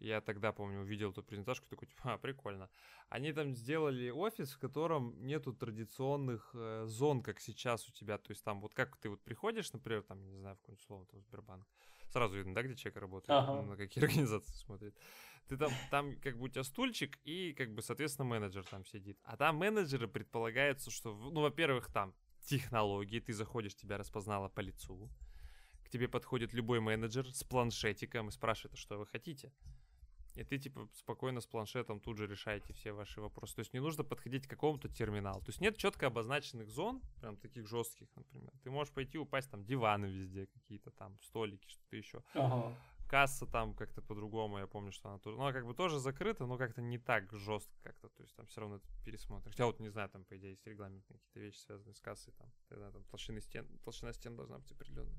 я 0.00 0.20
тогда, 0.20 0.52
помню, 0.52 0.80
увидел 0.80 1.12
эту 1.12 1.22
презентажку, 1.22 1.66
такой, 1.66 1.88
типа, 1.88 2.02
а, 2.12 2.18
прикольно. 2.18 2.68
Они 3.08 3.32
там 3.32 3.54
сделали 3.54 4.10
офис, 4.10 4.52
в 4.52 4.58
котором 4.58 5.16
нету 5.24 5.54
традиционных 5.54 6.50
э, 6.52 6.84
зон, 6.86 7.22
как 7.22 7.40
сейчас 7.40 7.88
у 7.88 7.92
тебя. 7.92 8.18
То 8.18 8.32
есть 8.32 8.44
там 8.44 8.60
вот 8.60 8.74
как 8.74 8.98
ты 8.98 9.08
вот 9.08 9.22
приходишь, 9.24 9.72
например, 9.72 10.02
там, 10.02 10.22
не 10.28 10.36
знаю, 10.36 10.56
в 10.56 10.58
какое-нибудь 10.58 10.84
слово, 10.84 11.06
там, 11.06 11.22
Сбербанк. 11.22 11.66
Сразу 12.10 12.36
видно, 12.36 12.54
да, 12.54 12.62
где 12.62 12.74
человек 12.74 13.00
работает, 13.00 13.30
ага. 13.30 13.62
на 13.62 13.76
какие 13.76 14.04
организации 14.04 14.52
смотрит. 14.52 14.94
Ты 15.48 15.56
там, 15.56 15.70
там 15.90 16.16
как 16.20 16.36
бы 16.36 16.44
у 16.44 16.48
тебя 16.48 16.64
стульчик 16.64 17.18
и, 17.24 17.52
как 17.52 17.72
бы, 17.72 17.82
соответственно, 17.82 18.28
менеджер 18.28 18.64
там 18.64 18.84
сидит. 18.84 19.18
А 19.22 19.36
там 19.36 19.56
менеджеры 19.56 20.08
предполагается, 20.08 20.90
что, 20.90 21.14
ну, 21.14 21.40
во-первых, 21.40 21.92
там 21.92 22.14
технологии, 22.44 23.20
ты 23.20 23.32
заходишь, 23.32 23.74
тебя 23.74 23.96
распознала 23.98 24.48
по 24.48 24.60
лицу. 24.60 25.08
К 25.84 25.88
тебе 25.88 26.08
подходит 26.08 26.52
любой 26.52 26.80
менеджер 26.80 27.32
с 27.32 27.44
планшетиком 27.44 28.28
и 28.28 28.32
спрашивает, 28.32 28.74
а 28.74 28.76
что 28.76 28.98
вы 28.98 29.06
хотите. 29.06 29.52
И 30.34 30.44
ты, 30.44 30.58
типа, 30.58 30.88
спокойно 30.94 31.40
с 31.40 31.46
планшетом 31.46 31.98
тут 31.98 32.18
же 32.18 32.26
решаете 32.26 32.74
все 32.74 32.92
ваши 32.92 33.20
вопросы. 33.20 33.54
То 33.54 33.60
есть 33.60 33.72
не 33.72 33.80
нужно 33.80 34.04
подходить 34.04 34.46
к 34.46 34.50
какому-то 34.50 34.88
терминалу. 34.88 35.40
То 35.40 35.48
есть 35.48 35.60
нет 35.60 35.78
четко 35.78 36.08
обозначенных 36.08 36.68
зон, 36.68 37.00
прям 37.20 37.36
таких 37.38 37.66
жестких, 37.66 38.08
например. 38.16 38.52
Ты 38.62 38.70
можешь 38.70 38.92
пойти 38.92 39.16
упасть, 39.16 39.50
там, 39.50 39.64
диваны 39.64 40.06
везде 40.06 40.46
какие-то, 40.46 40.90
там, 40.90 41.18
столики, 41.22 41.66
что-то 41.68 41.96
еще. 41.96 42.22
Ага. 42.34 42.76
Касса 43.06 43.46
там 43.46 43.74
как-то 43.74 44.02
по-другому, 44.02 44.58
я 44.58 44.66
помню, 44.66 44.92
что 44.92 45.08
она 45.08 45.18
тоже... 45.18 45.36
Ну, 45.36 45.44
она 45.44 45.52
как 45.52 45.66
бы 45.66 45.74
тоже 45.74 45.98
закрыта, 45.98 46.46
но 46.46 46.58
как-то 46.58 46.82
не 46.82 46.98
так 46.98 47.32
жестко 47.32 47.74
как-то. 47.82 48.08
То 48.08 48.22
есть 48.22 48.34
там 48.36 48.46
все 48.46 48.60
равно 48.60 48.76
это 48.76 48.86
пересмотришь. 49.04 49.52
Хотя 49.52 49.66
вот, 49.66 49.80
не 49.80 49.88
знаю, 49.88 50.08
там, 50.08 50.24
по 50.24 50.36
идее, 50.36 50.50
есть 50.50 50.66
регламентные 50.66 51.18
какие-то 51.18 51.40
вещи, 51.40 51.58
связанные 51.58 51.94
с 51.94 52.00
кассой, 52.00 52.34
там, 52.34 52.52
тогда 52.68 52.90
там 52.90 53.04
толщины 53.04 53.40
стен, 53.40 53.66
толщина 53.84 54.12
стен 54.12 54.36
должна 54.36 54.58
быть 54.58 54.70
определенная. 54.72 55.18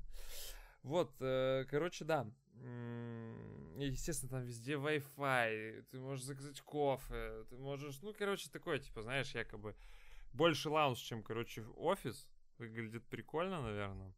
Вот, 0.82 1.14
э, 1.20 1.64
короче, 1.68 2.04
да. 2.04 2.30
Естественно, 3.76 4.30
там 4.30 4.42
везде 4.42 4.74
Wi-Fi, 4.74 5.82
ты 5.90 6.00
можешь 6.00 6.24
заказать 6.24 6.60
кофе, 6.60 7.44
ты 7.50 7.56
можешь, 7.56 8.00
ну, 8.02 8.12
короче, 8.12 8.50
такое, 8.50 8.78
типа, 8.78 9.02
знаешь, 9.02 9.34
якобы 9.34 9.76
больше 10.32 10.68
лаунж, 10.68 10.98
чем, 10.98 11.22
короче, 11.22 11.62
офис. 11.76 12.28
Выглядит 12.58 13.06
прикольно, 13.06 13.62
наверное. 13.62 14.12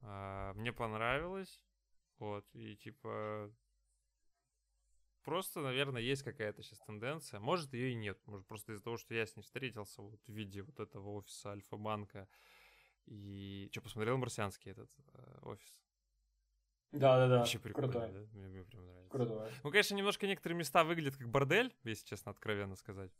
А, 0.00 0.52
мне 0.54 0.72
понравилось. 0.72 1.60
Вот, 2.18 2.46
и 2.54 2.76
типа 2.76 3.52
просто, 5.26 5.60
наверное, 5.60 6.00
есть 6.00 6.22
какая-то 6.22 6.62
сейчас 6.62 6.78
тенденция. 6.80 7.40
Может, 7.40 7.74
ее 7.74 7.90
и 7.90 7.94
нет. 7.94 8.18
Может, 8.26 8.46
просто 8.46 8.72
из-за 8.72 8.84
того, 8.84 8.96
что 8.96 9.12
я 9.12 9.26
с 9.26 9.36
ней 9.36 9.42
встретился 9.42 10.00
вот 10.00 10.20
в 10.26 10.32
виде 10.32 10.62
вот 10.62 10.78
этого 10.78 11.10
офиса 11.10 11.50
Альфа-банка. 11.50 12.28
И 13.06 13.68
что, 13.72 13.82
посмотрел 13.82 14.18
марсианский 14.18 14.70
этот 14.70 14.90
э, 15.14 15.38
офис? 15.42 15.80
Да, 16.92 17.18
да, 17.18 17.28
да. 17.28 17.38
Вообще 17.38 17.58
прикольно, 17.58 17.92
Крутой. 17.92 18.12
да? 18.12 18.20
Мне, 18.32 18.48
мне 18.48 18.64
прям 18.64 18.86
нравится. 18.86 19.10
Крутой. 19.10 19.50
Ну, 19.64 19.70
конечно, 19.70 19.94
немножко 19.96 20.26
некоторые 20.26 20.56
места 20.56 20.84
выглядят 20.84 21.16
как 21.16 21.28
бордель, 21.28 21.74
если 21.82 22.06
честно, 22.06 22.30
откровенно 22.30 22.76
сказать. 22.76 23.10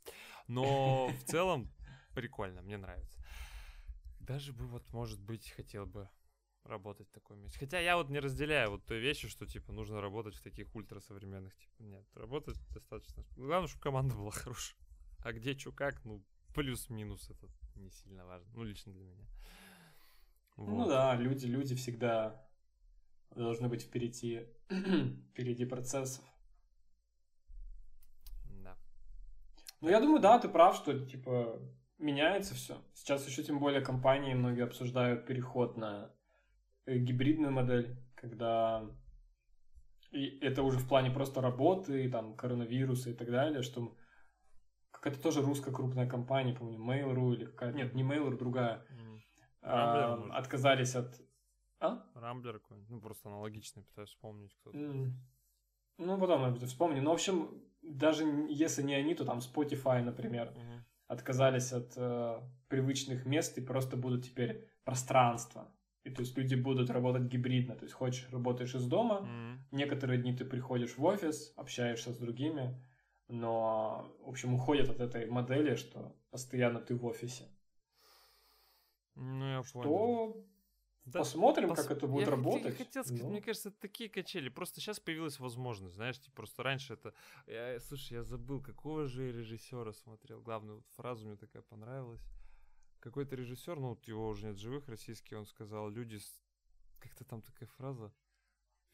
Но 0.46 1.08
в 1.08 1.24
целом 1.26 1.68
прикольно, 2.14 2.62
мне 2.62 2.78
нравится. 2.78 3.18
Даже 4.20 4.52
бы 4.52 4.66
вот, 4.66 4.92
может 4.92 5.20
быть, 5.20 5.50
хотел 5.50 5.86
бы 5.86 6.08
работать 6.66 7.08
в 7.08 7.12
таком 7.12 7.40
месте. 7.40 7.58
Хотя 7.58 7.78
я 7.80 7.96
вот 7.96 8.08
не 8.08 8.18
разделяю 8.18 8.70
вот 8.70 8.84
той 8.84 8.98
вещи, 8.98 9.28
что, 9.28 9.46
типа, 9.46 9.72
нужно 9.72 10.00
работать 10.00 10.34
в 10.34 10.42
таких 10.42 10.74
ультрасовременных, 10.74 11.56
типа, 11.56 11.82
нет, 11.82 12.04
работать 12.14 12.56
достаточно... 12.70 13.24
Главное, 13.36 13.68
чтобы 13.68 13.82
команда 13.82 14.14
была 14.14 14.30
хорошая. 14.32 14.78
А 15.24 15.32
где, 15.32 15.56
что, 15.58 15.72
как, 15.72 16.04
ну, 16.04 16.22
плюс-минус 16.54 17.30
это 17.30 17.48
не 17.74 17.90
сильно 17.90 18.24
важно. 18.24 18.48
Ну, 18.54 18.62
лично 18.64 18.92
для 18.92 19.04
меня. 19.04 19.26
Ну 20.56 20.64
вот. 20.64 20.78
Ну 20.78 20.88
да, 20.88 21.14
люди, 21.16 21.46
люди 21.46 21.74
всегда 21.74 22.46
должны 23.34 23.68
быть 23.68 23.82
впереди, 23.82 24.46
впереди 25.30 25.66
процессов. 25.66 26.24
Да. 28.44 28.76
Ну, 29.80 29.88
я 29.90 30.00
думаю, 30.00 30.20
да, 30.20 30.38
ты 30.38 30.48
прав, 30.48 30.76
что, 30.76 30.98
типа, 30.98 31.60
меняется 31.98 32.54
все. 32.54 32.82
Сейчас 32.94 33.26
еще 33.26 33.42
тем 33.42 33.58
более 33.58 33.82
компании 33.82 34.34
многие 34.34 34.64
обсуждают 34.64 35.26
переход 35.26 35.76
на 35.76 36.10
гибридную 36.86 37.52
модель, 37.52 37.96
когда 38.14 38.88
и 40.10 40.38
это 40.40 40.62
уже 40.62 40.78
в 40.78 40.88
плане 40.88 41.10
просто 41.10 41.40
работы, 41.40 42.08
там, 42.10 42.36
коронавируса 42.36 43.10
и 43.10 43.14
так 43.14 43.30
далее, 43.30 43.62
что 43.62 43.94
какая-то 44.90 45.20
тоже 45.20 45.42
русская 45.42 45.72
крупная 45.72 46.08
компания, 46.08 46.54
помню, 46.54 46.78
Mail.ru 46.78 47.34
или 47.34 47.44
какая-то, 47.46 47.76
нет, 47.76 47.94
не 47.94 48.02
Mail.ru, 48.02 48.36
другая, 48.36 48.86
а, 49.62 50.14
отказались 50.32 50.94
от... 50.94 51.20
А? 51.80 52.06
Рамблер 52.14 52.60
какой-нибудь. 52.60 52.88
Ну, 52.88 53.00
просто 53.00 53.28
аналогичный, 53.28 53.82
пытаюсь 53.82 54.10
вспомнить 54.10 54.54
кто-то. 54.60 54.78
Mm. 54.78 55.10
Ну, 55.98 56.18
потом 56.18 56.44
это 56.44 56.66
вспомни. 56.66 57.00
Ну, 57.00 57.10
в 57.10 57.14
общем, 57.14 57.62
даже 57.82 58.24
если 58.48 58.82
не 58.82 58.94
они, 58.94 59.14
то 59.14 59.24
там 59.24 59.38
Spotify, 59.38 60.02
например, 60.02 60.52
Мгм. 60.52 60.84
отказались 61.08 61.72
от 61.72 61.92
э, 61.96 62.40
привычных 62.68 63.26
мест 63.26 63.58
и 63.58 63.60
просто 63.60 63.96
будут 63.96 64.24
теперь 64.24 64.68
пространство. 64.84 65.70
И 66.06 66.10
то 66.10 66.20
есть 66.22 66.38
люди 66.38 66.54
будут 66.54 66.88
работать 66.90 67.22
гибридно. 67.24 67.74
То 67.74 67.82
есть 67.84 67.94
хочешь, 67.94 68.28
работаешь 68.30 68.74
из 68.76 68.86
дома, 68.86 69.22
Мгм. 69.22 69.58
некоторые 69.72 70.22
дни 70.22 70.32
ты 70.36 70.44
приходишь 70.44 70.96
в 70.96 71.04
офис, 71.04 71.52
общаешься 71.56 72.12
с 72.12 72.16
другими, 72.18 72.80
но, 73.28 74.06
в 74.20 74.28
общем, 74.28 74.54
уходят 74.54 74.88
от 74.88 75.00
этой 75.00 75.26
модели, 75.26 75.74
что 75.74 76.14
постоянно 76.30 76.78
ты 76.80 76.94
в 76.94 77.04
офисе. 77.04 77.44
Ну, 79.16 79.44
я 79.50 79.62
понял. 79.72 79.82
То 79.82 80.46
Да, 81.06 81.18
посмотрим, 81.20 81.70
пос- 81.70 81.76
как 81.76 81.90
это 81.90 82.06
будет 82.06 82.26
я 82.26 82.30
работать. 82.30 82.78
Я 82.78 82.84
хотел 82.84 83.04
сказать, 83.04 83.22
Ну. 83.24 83.30
мне 83.30 83.40
кажется, 83.40 83.68
это 83.70 83.78
такие 83.80 84.08
качели. 84.08 84.48
Просто 84.48 84.80
сейчас 84.80 85.00
появилась 85.00 85.40
возможность, 85.40 85.94
знаешь, 85.96 86.20
типа, 86.20 86.36
просто 86.36 86.62
раньше 86.62 86.94
это... 86.94 87.14
Я, 87.46 87.80
слушай, 87.80 88.14
я 88.14 88.22
забыл, 88.22 88.60
какого 88.60 89.06
же 89.06 89.32
режиссера 89.32 89.92
смотрел. 89.92 90.40
Главную 90.40 90.76
вот 90.76 90.86
фразу 90.96 91.26
мне 91.26 91.36
такая 91.36 91.62
понравилась. 91.62 92.22
Какой-то 93.06 93.36
режиссер, 93.36 93.78
ну, 93.78 93.90
вот 93.90 94.04
его 94.08 94.28
уже 94.28 94.46
нет 94.48 94.58
живых, 94.58 94.88
российский, 94.88 95.36
он 95.36 95.46
сказал, 95.46 95.88
люди... 95.88 96.16
с- 96.16 96.42
Как-то 96.98 97.24
там 97.24 97.40
такая 97.40 97.68
фраза 97.68 98.12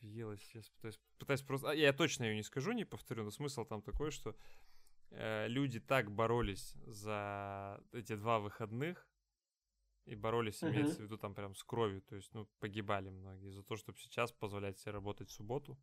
въелась. 0.01 0.55
Я 0.55 0.61
пытаюсь, 0.77 1.01
пытаюсь 1.19 1.41
просто... 1.41 1.71
а, 1.71 1.75
я 1.75 1.95
точно 1.95 2.25
ее 2.25 2.37
не 2.37 2.43
скажу, 2.43 2.73
не 2.73 2.85
повторю, 2.85 3.25
но 3.25 3.31
смысл 3.31 3.65
там 3.65 3.81
такой, 3.81 4.11
что 4.11 4.37
э, 5.13 5.49
люди 5.49 5.81
так 5.81 6.11
боролись 6.11 6.75
за 6.87 7.83
эти 7.93 8.15
два 8.15 8.39
выходных, 8.39 9.09
и 10.05 10.15
боролись, 10.15 10.61
Мгм. 10.63 10.73
имеется 10.73 10.97
в 10.97 11.05
виду, 11.07 11.17
там 11.17 11.35
прям 11.35 11.55
с 11.55 11.65
кровью, 11.65 12.03
то 12.03 12.15
есть, 12.15 12.35
ну, 12.35 12.47
погибали 12.59 13.09
многие 13.09 13.49
за 13.51 13.63
то, 13.63 13.77
чтобы 13.77 13.99
сейчас 13.99 14.31
позволять 14.31 14.79
себе 14.79 14.93
работать 14.93 15.31
в 15.31 15.33
субботу. 15.33 15.79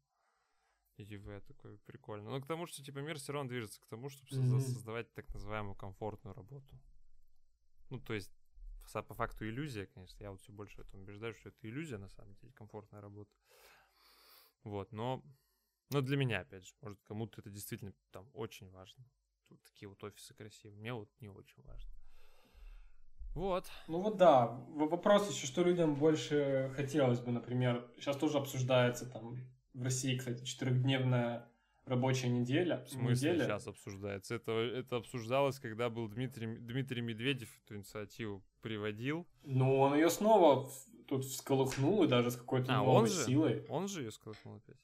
И 0.98 1.04
я 1.04 1.40
такой, 1.40 1.80
прикольно. 1.80 2.30
Но 2.30 2.40
к 2.40 2.46
тому, 2.46 2.68
что, 2.68 2.84
типа, 2.84 3.00
мир 3.00 3.18
все 3.18 3.34
равно 3.34 3.50
движется 3.50 3.82
к 3.82 3.88
тому, 3.88 4.10
чтобы 4.10 4.30
Мгм. 4.36 4.62
создавать 4.62 5.12
так 5.16 5.34
называемую 5.34 5.74
комфортную 5.74 6.36
работу. 6.36 6.80
Ну, 7.90 8.00
то 8.00 8.14
есть, 8.14 8.32
по 8.94 9.14
факту 9.14 9.48
иллюзия, 9.48 9.88
конечно, 9.88 10.22
я 10.24 10.32
вот 10.32 10.42
все 10.42 10.52
больше 10.52 10.78
в 10.78 10.88
этом 10.88 11.02
убеждаюсь, 11.02 11.38
что 11.38 11.50
это 11.50 11.58
иллюзия, 11.68 11.98
на 11.98 12.10
самом 12.10 12.36
деле, 12.36 12.54
комфортная 12.54 13.02
работа. 13.02 13.32
Вот, 14.64 14.92
но, 14.92 15.24
но 15.90 16.02
для 16.02 16.18
меня, 16.18 16.42
опять 16.42 16.66
же, 16.66 16.74
может, 16.82 17.00
кому-то 17.04 17.42
это 17.42 17.50
действительно 17.50 17.94
там 18.12 18.30
очень 18.34 18.70
важно. 18.72 19.04
Тут 19.48 19.62
такие 19.64 19.90
вот 19.90 20.04
офисы 20.04 20.34
красивые. 20.34 20.80
Мне 20.80 20.94
вот 20.94 21.10
не 21.20 21.30
очень 21.30 21.64
важно. 21.64 21.92
Вот. 23.36 23.70
Ну 23.88 24.02
вот 24.02 24.18
да, 24.18 24.48
вопрос 24.48 25.30
еще, 25.30 25.48
что 25.48 25.64
людям 25.64 25.96
больше 25.96 26.72
хотелось 26.76 27.20
бы, 27.20 27.32
например, 27.32 27.90
сейчас 27.98 28.18
тоже 28.18 28.38
обсуждается 28.38 29.10
там 29.10 29.38
в 29.74 29.84
России, 29.84 30.18
кстати, 30.18 30.44
четырехдневная 30.44 31.48
рабочая 31.90 32.30
неделя. 32.30 32.84
В 32.86 32.90
смысле 32.92 33.32
неделя. 33.32 33.46
сейчас 33.46 33.68
обсуждается? 33.68 34.36
Это, 34.36 34.52
это 34.52 34.96
обсуждалось, 34.98 35.60
когда 35.60 35.90
был 35.90 36.08
Дмитрий, 36.08 36.48
Дмитрий 36.58 37.02
Медведев 37.02 37.50
эту 37.66 37.76
инициативу 37.78 38.44
приводил. 38.62 39.28
Ну, 39.44 39.78
он 39.80 39.96
ее 39.96 40.10
снова 40.10 40.70
тут 41.08 41.26
всколыхнул, 41.26 42.04
и 42.04 42.08
даже 42.08 42.32
с 42.32 42.36
какой-то 42.36 42.72
А, 42.74 42.82
он 42.82 42.88
новой 42.88 43.10
же? 43.10 43.24
силой. 43.26 43.66
Он 43.68 43.88
же 43.88 44.04
ее 44.04 44.12
сколыхнул 44.12 44.56
опять. 44.58 44.78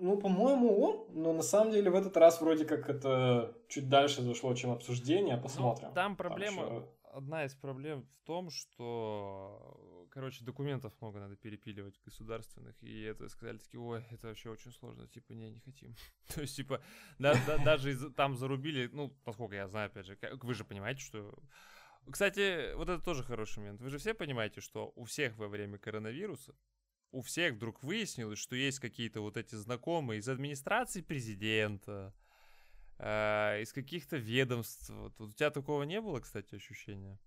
Ну, 0.00 0.18
по-моему, 0.18 0.78
он, 0.80 1.06
но 1.22 1.32
на 1.32 1.42
самом 1.42 1.72
деле 1.72 1.90
в 1.90 1.94
этот 1.94 2.16
раз 2.16 2.40
вроде 2.40 2.64
как 2.64 2.88
это 2.88 3.54
чуть 3.68 3.88
дальше 3.88 4.22
зашло, 4.22 4.54
чем 4.54 4.70
обсуждение, 4.70 5.36
Ну, 5.36 5.42
посмотрим. 5.42 5.92
там 5.94 6.16
проблема, 6.16 6.62
ещё- 6.62 6.88
одна 7.14 7.44
из 7.44 7.54
проблем 7.54 8.02
в 8.02 8.26
том, 8.26 8.50
что, 8.50 9.97
короче, 10.10 10.44
документов 10.44 10.92
много 11.00 11.20
надо 11.20 11.36
перепиливать 11.36 12.00
государственных, 12.04 12.82
и 12.82 13.02
это 13.02 13.28
сказали 13.28 13.58
такие, 13.58 13.80
ой, 13.80 14.04
это 14.10 14.28
вообще 14.28 14.50
очень 14.50 14.72
сложно, 14.72 15.06
типа, 15.06 15.32
не, 15.32 15.50
не 15.50 15.60
хотим. 15.60 15.94
То 16.34 16.40
есть, 16.40 16.56
типа, 16.56 16.82
да- 17.18 17.40
да- 17.46 17.58
даже 17.58 18.10
там 18.10 18.36
зарубили, 18.36 18.88
ну, 18.92 19.16
насколько 19.26 19.54
я 19.54 19.68
знаю, 19.68 19.86
опять 19.86 20.06
же, 20.06 20.18
вы 20.42 20.54
же 20.54 20.64
понимаете, 20.64 21.00
что... 21.00 21.38
Кстати, 22.10 22.74
вот 22.74 22.88
это 22.88 23.02
тоже 23.02 23.22
хороший 23.22 23.58
момент. 23.58 23.82
Вы 23.82 23.90
же 23.90 23.98
все 23.98 24.14
понимаете, 24.14 24.60
что 24.62 24.92
у 24.96 25.04
всех 25.04 25.36
во 25.36 25.46
время 25.48 25.78
коронавируса 25.78 26.54
у 27.10 27.22
всех 27.22 27.54
вдруг 27.54 27.82
выяснилось, 27.82 28.38
что 28.38 28.56
есть 28.56 28.80
какие-то 28.80 29.20
вот 29.20 29.36
эти 29.36 29.54
знакомые 29.54 30.20
из 30.20 30.28
администрации 30.28 31.00
президента, 31.00 32.14
э, 32.98 33.62
из 33.62 33.72
каких-то 33.72 34.16
ведомств. 34.16 34.90
Вот 34.90 35.20
у 35.20 35.32
тебя 35.32 35.50
такого 35.50 35.84
не 35.84 36.00
было, 36.00 36.20
кстати, 36.20 36.54
ощущения? 36.54 37.18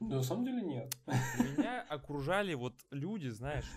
Ну, 0.00 0.08
на 0.16 0.22
самом 0.22 0.44
деле 0.44 0.62
нет. 0.62 0.94
Меня 1.06 1.82
окружали 1.82 2.54
вот 2.54 2.74
люди, 2.90 3.28
знаешь. 3.28 3.68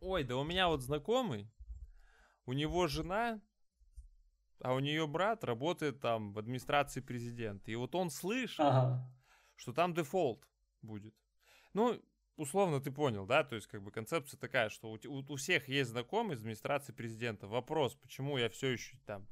Ой, 0.00 0.24
да 0.24 0.36
у 0.36 0.44
меня 0.44 0.68
вот 0.68 0.82
знакомый, 0.82 1.50
у 2.46 2.52
него 2.52 2.86
жена, 2.86 3.40
а 4.62 4.74
у 4.74 4.78
нее 4.78 5.06
брат 5.06 5.44
работает 5.44 6.00
там 6.00 6.32
в 6.32 6.38
администрации 6.38 7.00
президента. 7.00 7.70
И 7.70 7.74
вот 7.74 7.94
он 7.94 8.10
слышал, 8.10 8.66
Ага. 8.66 9.14
что 9.56 9.72
там 9.72 9.92
дефолт 9.92 10.48
будет. 10.80 11.14
Ну, 11.74 12.00
условно 12.36 12.80
ты 12.80 12.90
понял, 12.90 13.26
да? 13.26 13.44
То 13.44 13.56
есть, 13.56 13.66
как 13.66 13.82
бы 13.82 13.90
концепция 13.90 14.38
такая, 14.38 14.70
что 14.70 14.90
у, 14.92 14.98
у 15.08 15.36
всех 15.36 15.68
есть 15.68 15.90
знакомый 15.90 16.36
из 16.36 16.40
администрации 16.40 16.92
президента. 16.92 17.46
Вопрос, 17.46 17.94
почему 17.94 18.38
я 18.38 18.48
все 18.48 18.68
еще 18.68 18.96
там 19.06 19.26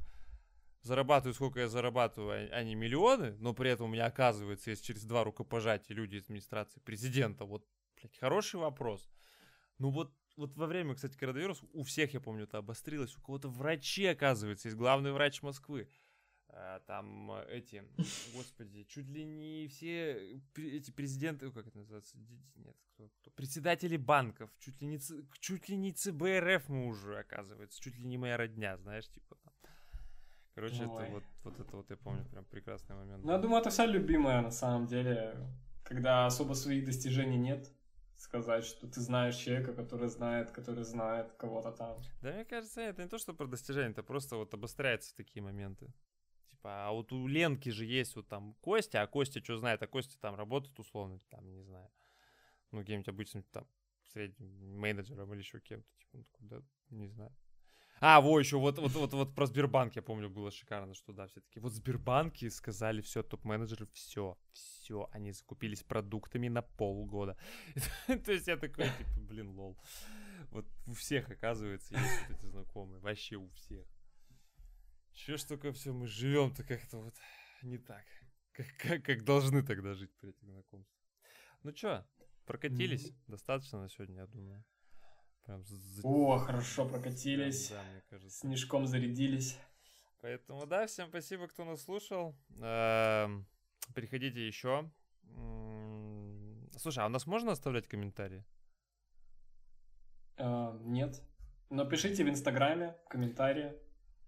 зарабатываю, 0.82 1.34
сколько 1.34 1.60
я 1.60 1.68
зарабатываю, 1.68 2.50
а, 2.50 2.56
а 2.56 2.62
не 2.64 2.74
миллионы, 2.74 3.36
но 3.38 3.54
при 3.54 3.70
этом 3.70 3.86
у 3.86 3.92
меня, 3.92 4.06
оказывается, 4.06 4.70
есть 4.70 4.84
через 4.84 5.04
два 5.04 5.24
рукопожатия 5.24 5.94
люди 5.94 6.16
из 6.16 6.24
администрации 6.24 6.80
президента. 6.80 7.44
Вот, 7.44 7.66
блядь, 7.96 8.16
хороший 8.18 8.60
вопрос. 8.60 9.08
Ну 9.78 9.90
вот, 9.90 10.12
вот 10.36 10.56
во 10.56 10.66
время, 10.66 10.94
кстати, 10.94 11.16
коронавируса 11.16 11.66
у 11.72 11.82
всех, 11.82 12.14
я 12.14 12.20
помню, 12.20 12.44
это 12.44 12.58
обострилось. 12.58 13.16
У 13.16 13.20
кого-то 13.20 13.48
врачи, 13.48 14.06
оказывается, 14.06 14.68
есть 14.68 14.76
главный 14.76 15.12
врач 15.12 15.42
Москвы. 15.42 15.88
А, 16.50 16.80
Там 16.80 17.30
э, 17.32 17.46
эти, 17.50 17.84
господи, 18.32 18.84
чуть 18.84 19.08
ли 19.08 19.24
не 19.24 19.68
все 19.68 20.40
пре- 20.54 20.70
эти 20.70 20.90
президенты, 20.90 21.50
как 21.50 21.66
это 21.66 21.76
называется, 21.76 22.16
нет, 22.56 22.76
кто, 22.94 23.08
кто, 23.08 23.30
председатели 23.32 23.96
банков, 23.96 24.50
чуть 24.58 24.80
ли 24.80 24.88
не, 24.88 24.98
чуть 25.40 25.68
ли 25.68 25.76
не 25.76 25.92
ЦБ 25.92 26.22
РФ 26.40 26.68
мы 26.68 26.86
уже, 26.86 27.18
оказывается, 27.18 27.80
чуть 27.80 27.96
ли 27.96 28.04
не 28.04 28.16
моя 28.16 28.36
родня, 28.36 28.76
знаешь, 28.78 29.08
типа 29.08 29.36
там. 29.36 29.52
Короче, 30.58 30.86
Ой. 30.86 31.04
это 31.04 31.12
вот, 31.12 31.24
вот 31.44 31.60
это 31.60 31.76
вот 31.76 31.90
я 31.90 31.96
помню, 31.96 32.24
прям 32.24 32.44
прекрасный 32.44 32.96
момент. 32.96 33.24
Ну, 33.24 33.30
я 33.30 33.38
думаю, 33.38 33.60
это 33.60 33.70
вся 33.70 33.86
любимая, 33.86 34.42
на 34.42 34.50
самом 34.50 34.88
деле, 34.88 35.36
когда 35.84 36.26
особо 36.26 36.54
своих 36.54 36.84
достижений 36.84 37.38
нет, 37.38 37.70
сказать, 38.16 38.64
что 38.64 38.88
ты 38.88 39.00
знаешь 39.00 39.36
человека, 39.36 39.72
который 39.72 40.08
знает, 40.08 40.50
который 40.50 40.82
знает 40.82 41.30
кого-то 41.38 41.70
там. 41.70 42.02
Да, 42.22 42.32
мне 42.32 42.44
кажется, 42.44 42.80
это 42.80 43.04
не 43.04 43.08
то, 43.08 43.18
что 43.18 43.34
про 43.34 43.46
достижение, 43.46 43.92
это 43.92 44.02
просто 44.02 44.34
вот 44.34 44.52
обостряется 44.52 45.12
в 45.12 45.14
такие 45.14 45.44
моменты. 45.44 45.92
Типа, 46.48 46.88
а 46.88 46.90
вот 46.90 47.12
у 47.12 47.28
Ленки 47.28 47.68
же 47.68 47.84
есть 47.84 48.16
вот 48.16 48.26
там 48.26 48.54
Костя, 48.54 49.02
а 49.02 49.06
Костя 49.06 49.40
что 49.44 49.58
знает, 49.58 49.80
а 49.84 49.86
Костя 49.86 50.18
там 50.18 50.34
работает 50.34 50.76
условно, 50.80 51.20
там, 51.30 51.48
не 51.54 51.62
знаю, 51.62 51.88
ну, 52.72 52.82
кем-нибудь 52.82 53.08
обычным 53.08 53.44
там 53.52 53.64
средним 54.12 54.76
менеджером 54.76 55.32
или 55.32 55.38
еще 55.38 55.60
кем-то, 55.60 55.88
типа, 55.98 56.16
он 56.16 56.24
такой, 56.24 56.48
да, 56.48 56.62
не 56.90 57.06
знаю. 57.06 57.32
А, 58.00 58.20
во, 58.20 58.38
еще 58.38 58.58
вот, 58.58 58.78
вот, 58.78 58.92
вот, 58.92 59.12
вот 59.12 59.34
про 59.34 59.46
Сбербанк, 59.46 59.96
я 59.96 60.02
помню, 60.02 60.30
было 60.30 60.50
шикарно, 60.50 60.94
что 60.94 61.12
да, 61.12 61.26
все 61.26 61.40
таки 61.40 61.60
вот 61.60 61.72
Сбербанки 61.72 62.48
сказали, 62.48 63.00
все, 63.00 63.22
топ-менеджеры, 63.22 63.86
все, 63.92 64.38
все, 64.52 65.08
они 65.12 65.32
закупились 65.32 65.82
продуктами 65.82 66.48
на 66.48 66.62
полгода. 66.62 67.36
То 68.06 68.32
есть 68.32 68.46
я 68.46 68.56
такой, 68.56 68.84
типа, 68.84 69.20
блин, 69.20 69.50
лол. 69.50 69.76
Вот 70.50 70.66
у 70.86 70.92
всех, 70.92 71.30
оказывается, 71.30 71.94
есть 71.94 72.28
вот 72.28 72.38
эти 72.38 72.46
знакомые, 72.46 73.00
вообще 73.00 73.36
у 73.36 73.48
всех. 73.50 73.86
Че 75.12 75.36
ж 75.36 75.44
только 75.44 75.72
все 75.72 75.92
мы 75.92 76.06
живем-то 76.06 76.62
как-то 76.62 76.98
вот 76.98 77.14
не 77.62 77.78
так, 77.78 78.04
как, 78.52 78.66
как, 78.78 79.02
как 79.02 79.24
должны 79.24 79.62
тогда 79.62 79.94
жить 79.94 80.14
при 80.20 80.30
этих 80.30 80.44
знакомствах. 80.44 81.02
Ну 81.64 81.72
чё, 81.72 82.06
прокатились? 82.46 83.12
Достаточно 83.26 83.80
на 83.80 83.88
сегодня, 83.88 84.20
я 84.20 84.26
думаю. 84.26 84.64
Прям 85.48 85.64
за- 85.64 86.06
О, 86.06 86.36
хорошо 86.38 86.86
прокатились, 86.86 87.70
Да, 87.70 87.82
мне 87.90 88.02
кажется. 88.10 88.40
снежком 88.40 88.86
зарядились. 88.86 89.58
Поэтому 90.20 90.66
да, 90.66 90.86
всем 90.86 91.08
спасибо, 91.08 91.48
кто 91.48 91.64
нас 91.64 91.80
слушал. 91.84 92.36
Эм, 92.60 93.46
Приходите 93.94 94.46
еще. 94.46 94.90
Слушай, 96.76 96.98
а 97.02 97.06
у 97.06 97.08
нас 97.08 97.26
можно 97.26 97.52
оставлять 97.52 97.88
комментарии? 97.88 98.44
А, 100.36 100.76
нет. 100.82 101.22
Но 101.70 101.86
пишите 101.86 102.24
в 102.24 102.28
Инстаграме, 102.28 102.94
комментарии. 103.08 103.72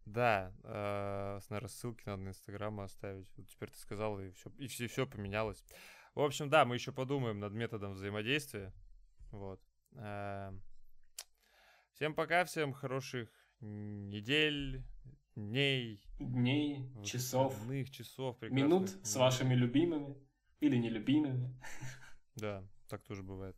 Да, 0.07 0.55
э, 0.65 1.39
наверное, 1.51 1.69
ссылки 1.69 2.03
надо 2.07 2.23
на 2.23 2.29
Инстаграм 2.31 2.81
оставить. 2.81 3.31
Вот 3.37 3.47
теперь 3.47 3.71
ты 3.71 3.77
сказал, 3.79 4.19
и 4.21 4.31
все, 4.31 4.51
и 4.57 4.69
все, 4.69 4.87
все 4.89 5.07
поменялось. 5.07 5.63
В 6.15 6.21
общем, 6.21 6.49
да, 6.49 6.65
мы 6.65 6.77
еще 6.77 6.93
подумаем 6.93 7.41
над 7.41 7.53
методом 7.53 7.93
взаимодействия. 7.93 8.73
Вот. 9.33 9.61
Эм, 9.97 10.63
Всем 12.01 12.15
пока, 12.15 12.47
всем 12.47 12.73
хороших 12.73 13.29
недель, 13.61 14.83
дней, 15.37 16.03
Дней, 16.19 16.89
часов, 17.05 17.55
часов, 17.91 18.41
минут 18.41 18.89
с 19.07 19.17
вашими 19.17 19.53
любимыми 19.53 20.17
или 20.61 20.77
нелюбимыми. 20.79 21.61
Да, 22.37 22.65
так 22.89 23.03
тоже 23.03 23.23
бывает. 23.23 23.55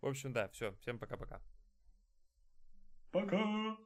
В 0.00 0.06
общем, 0.08 0.32
да, 0.32 0.48
все, 0.48 0.74
всем 0.80 0.98
пока-пока. 0.98 1.40
Пока. 3.12 3.76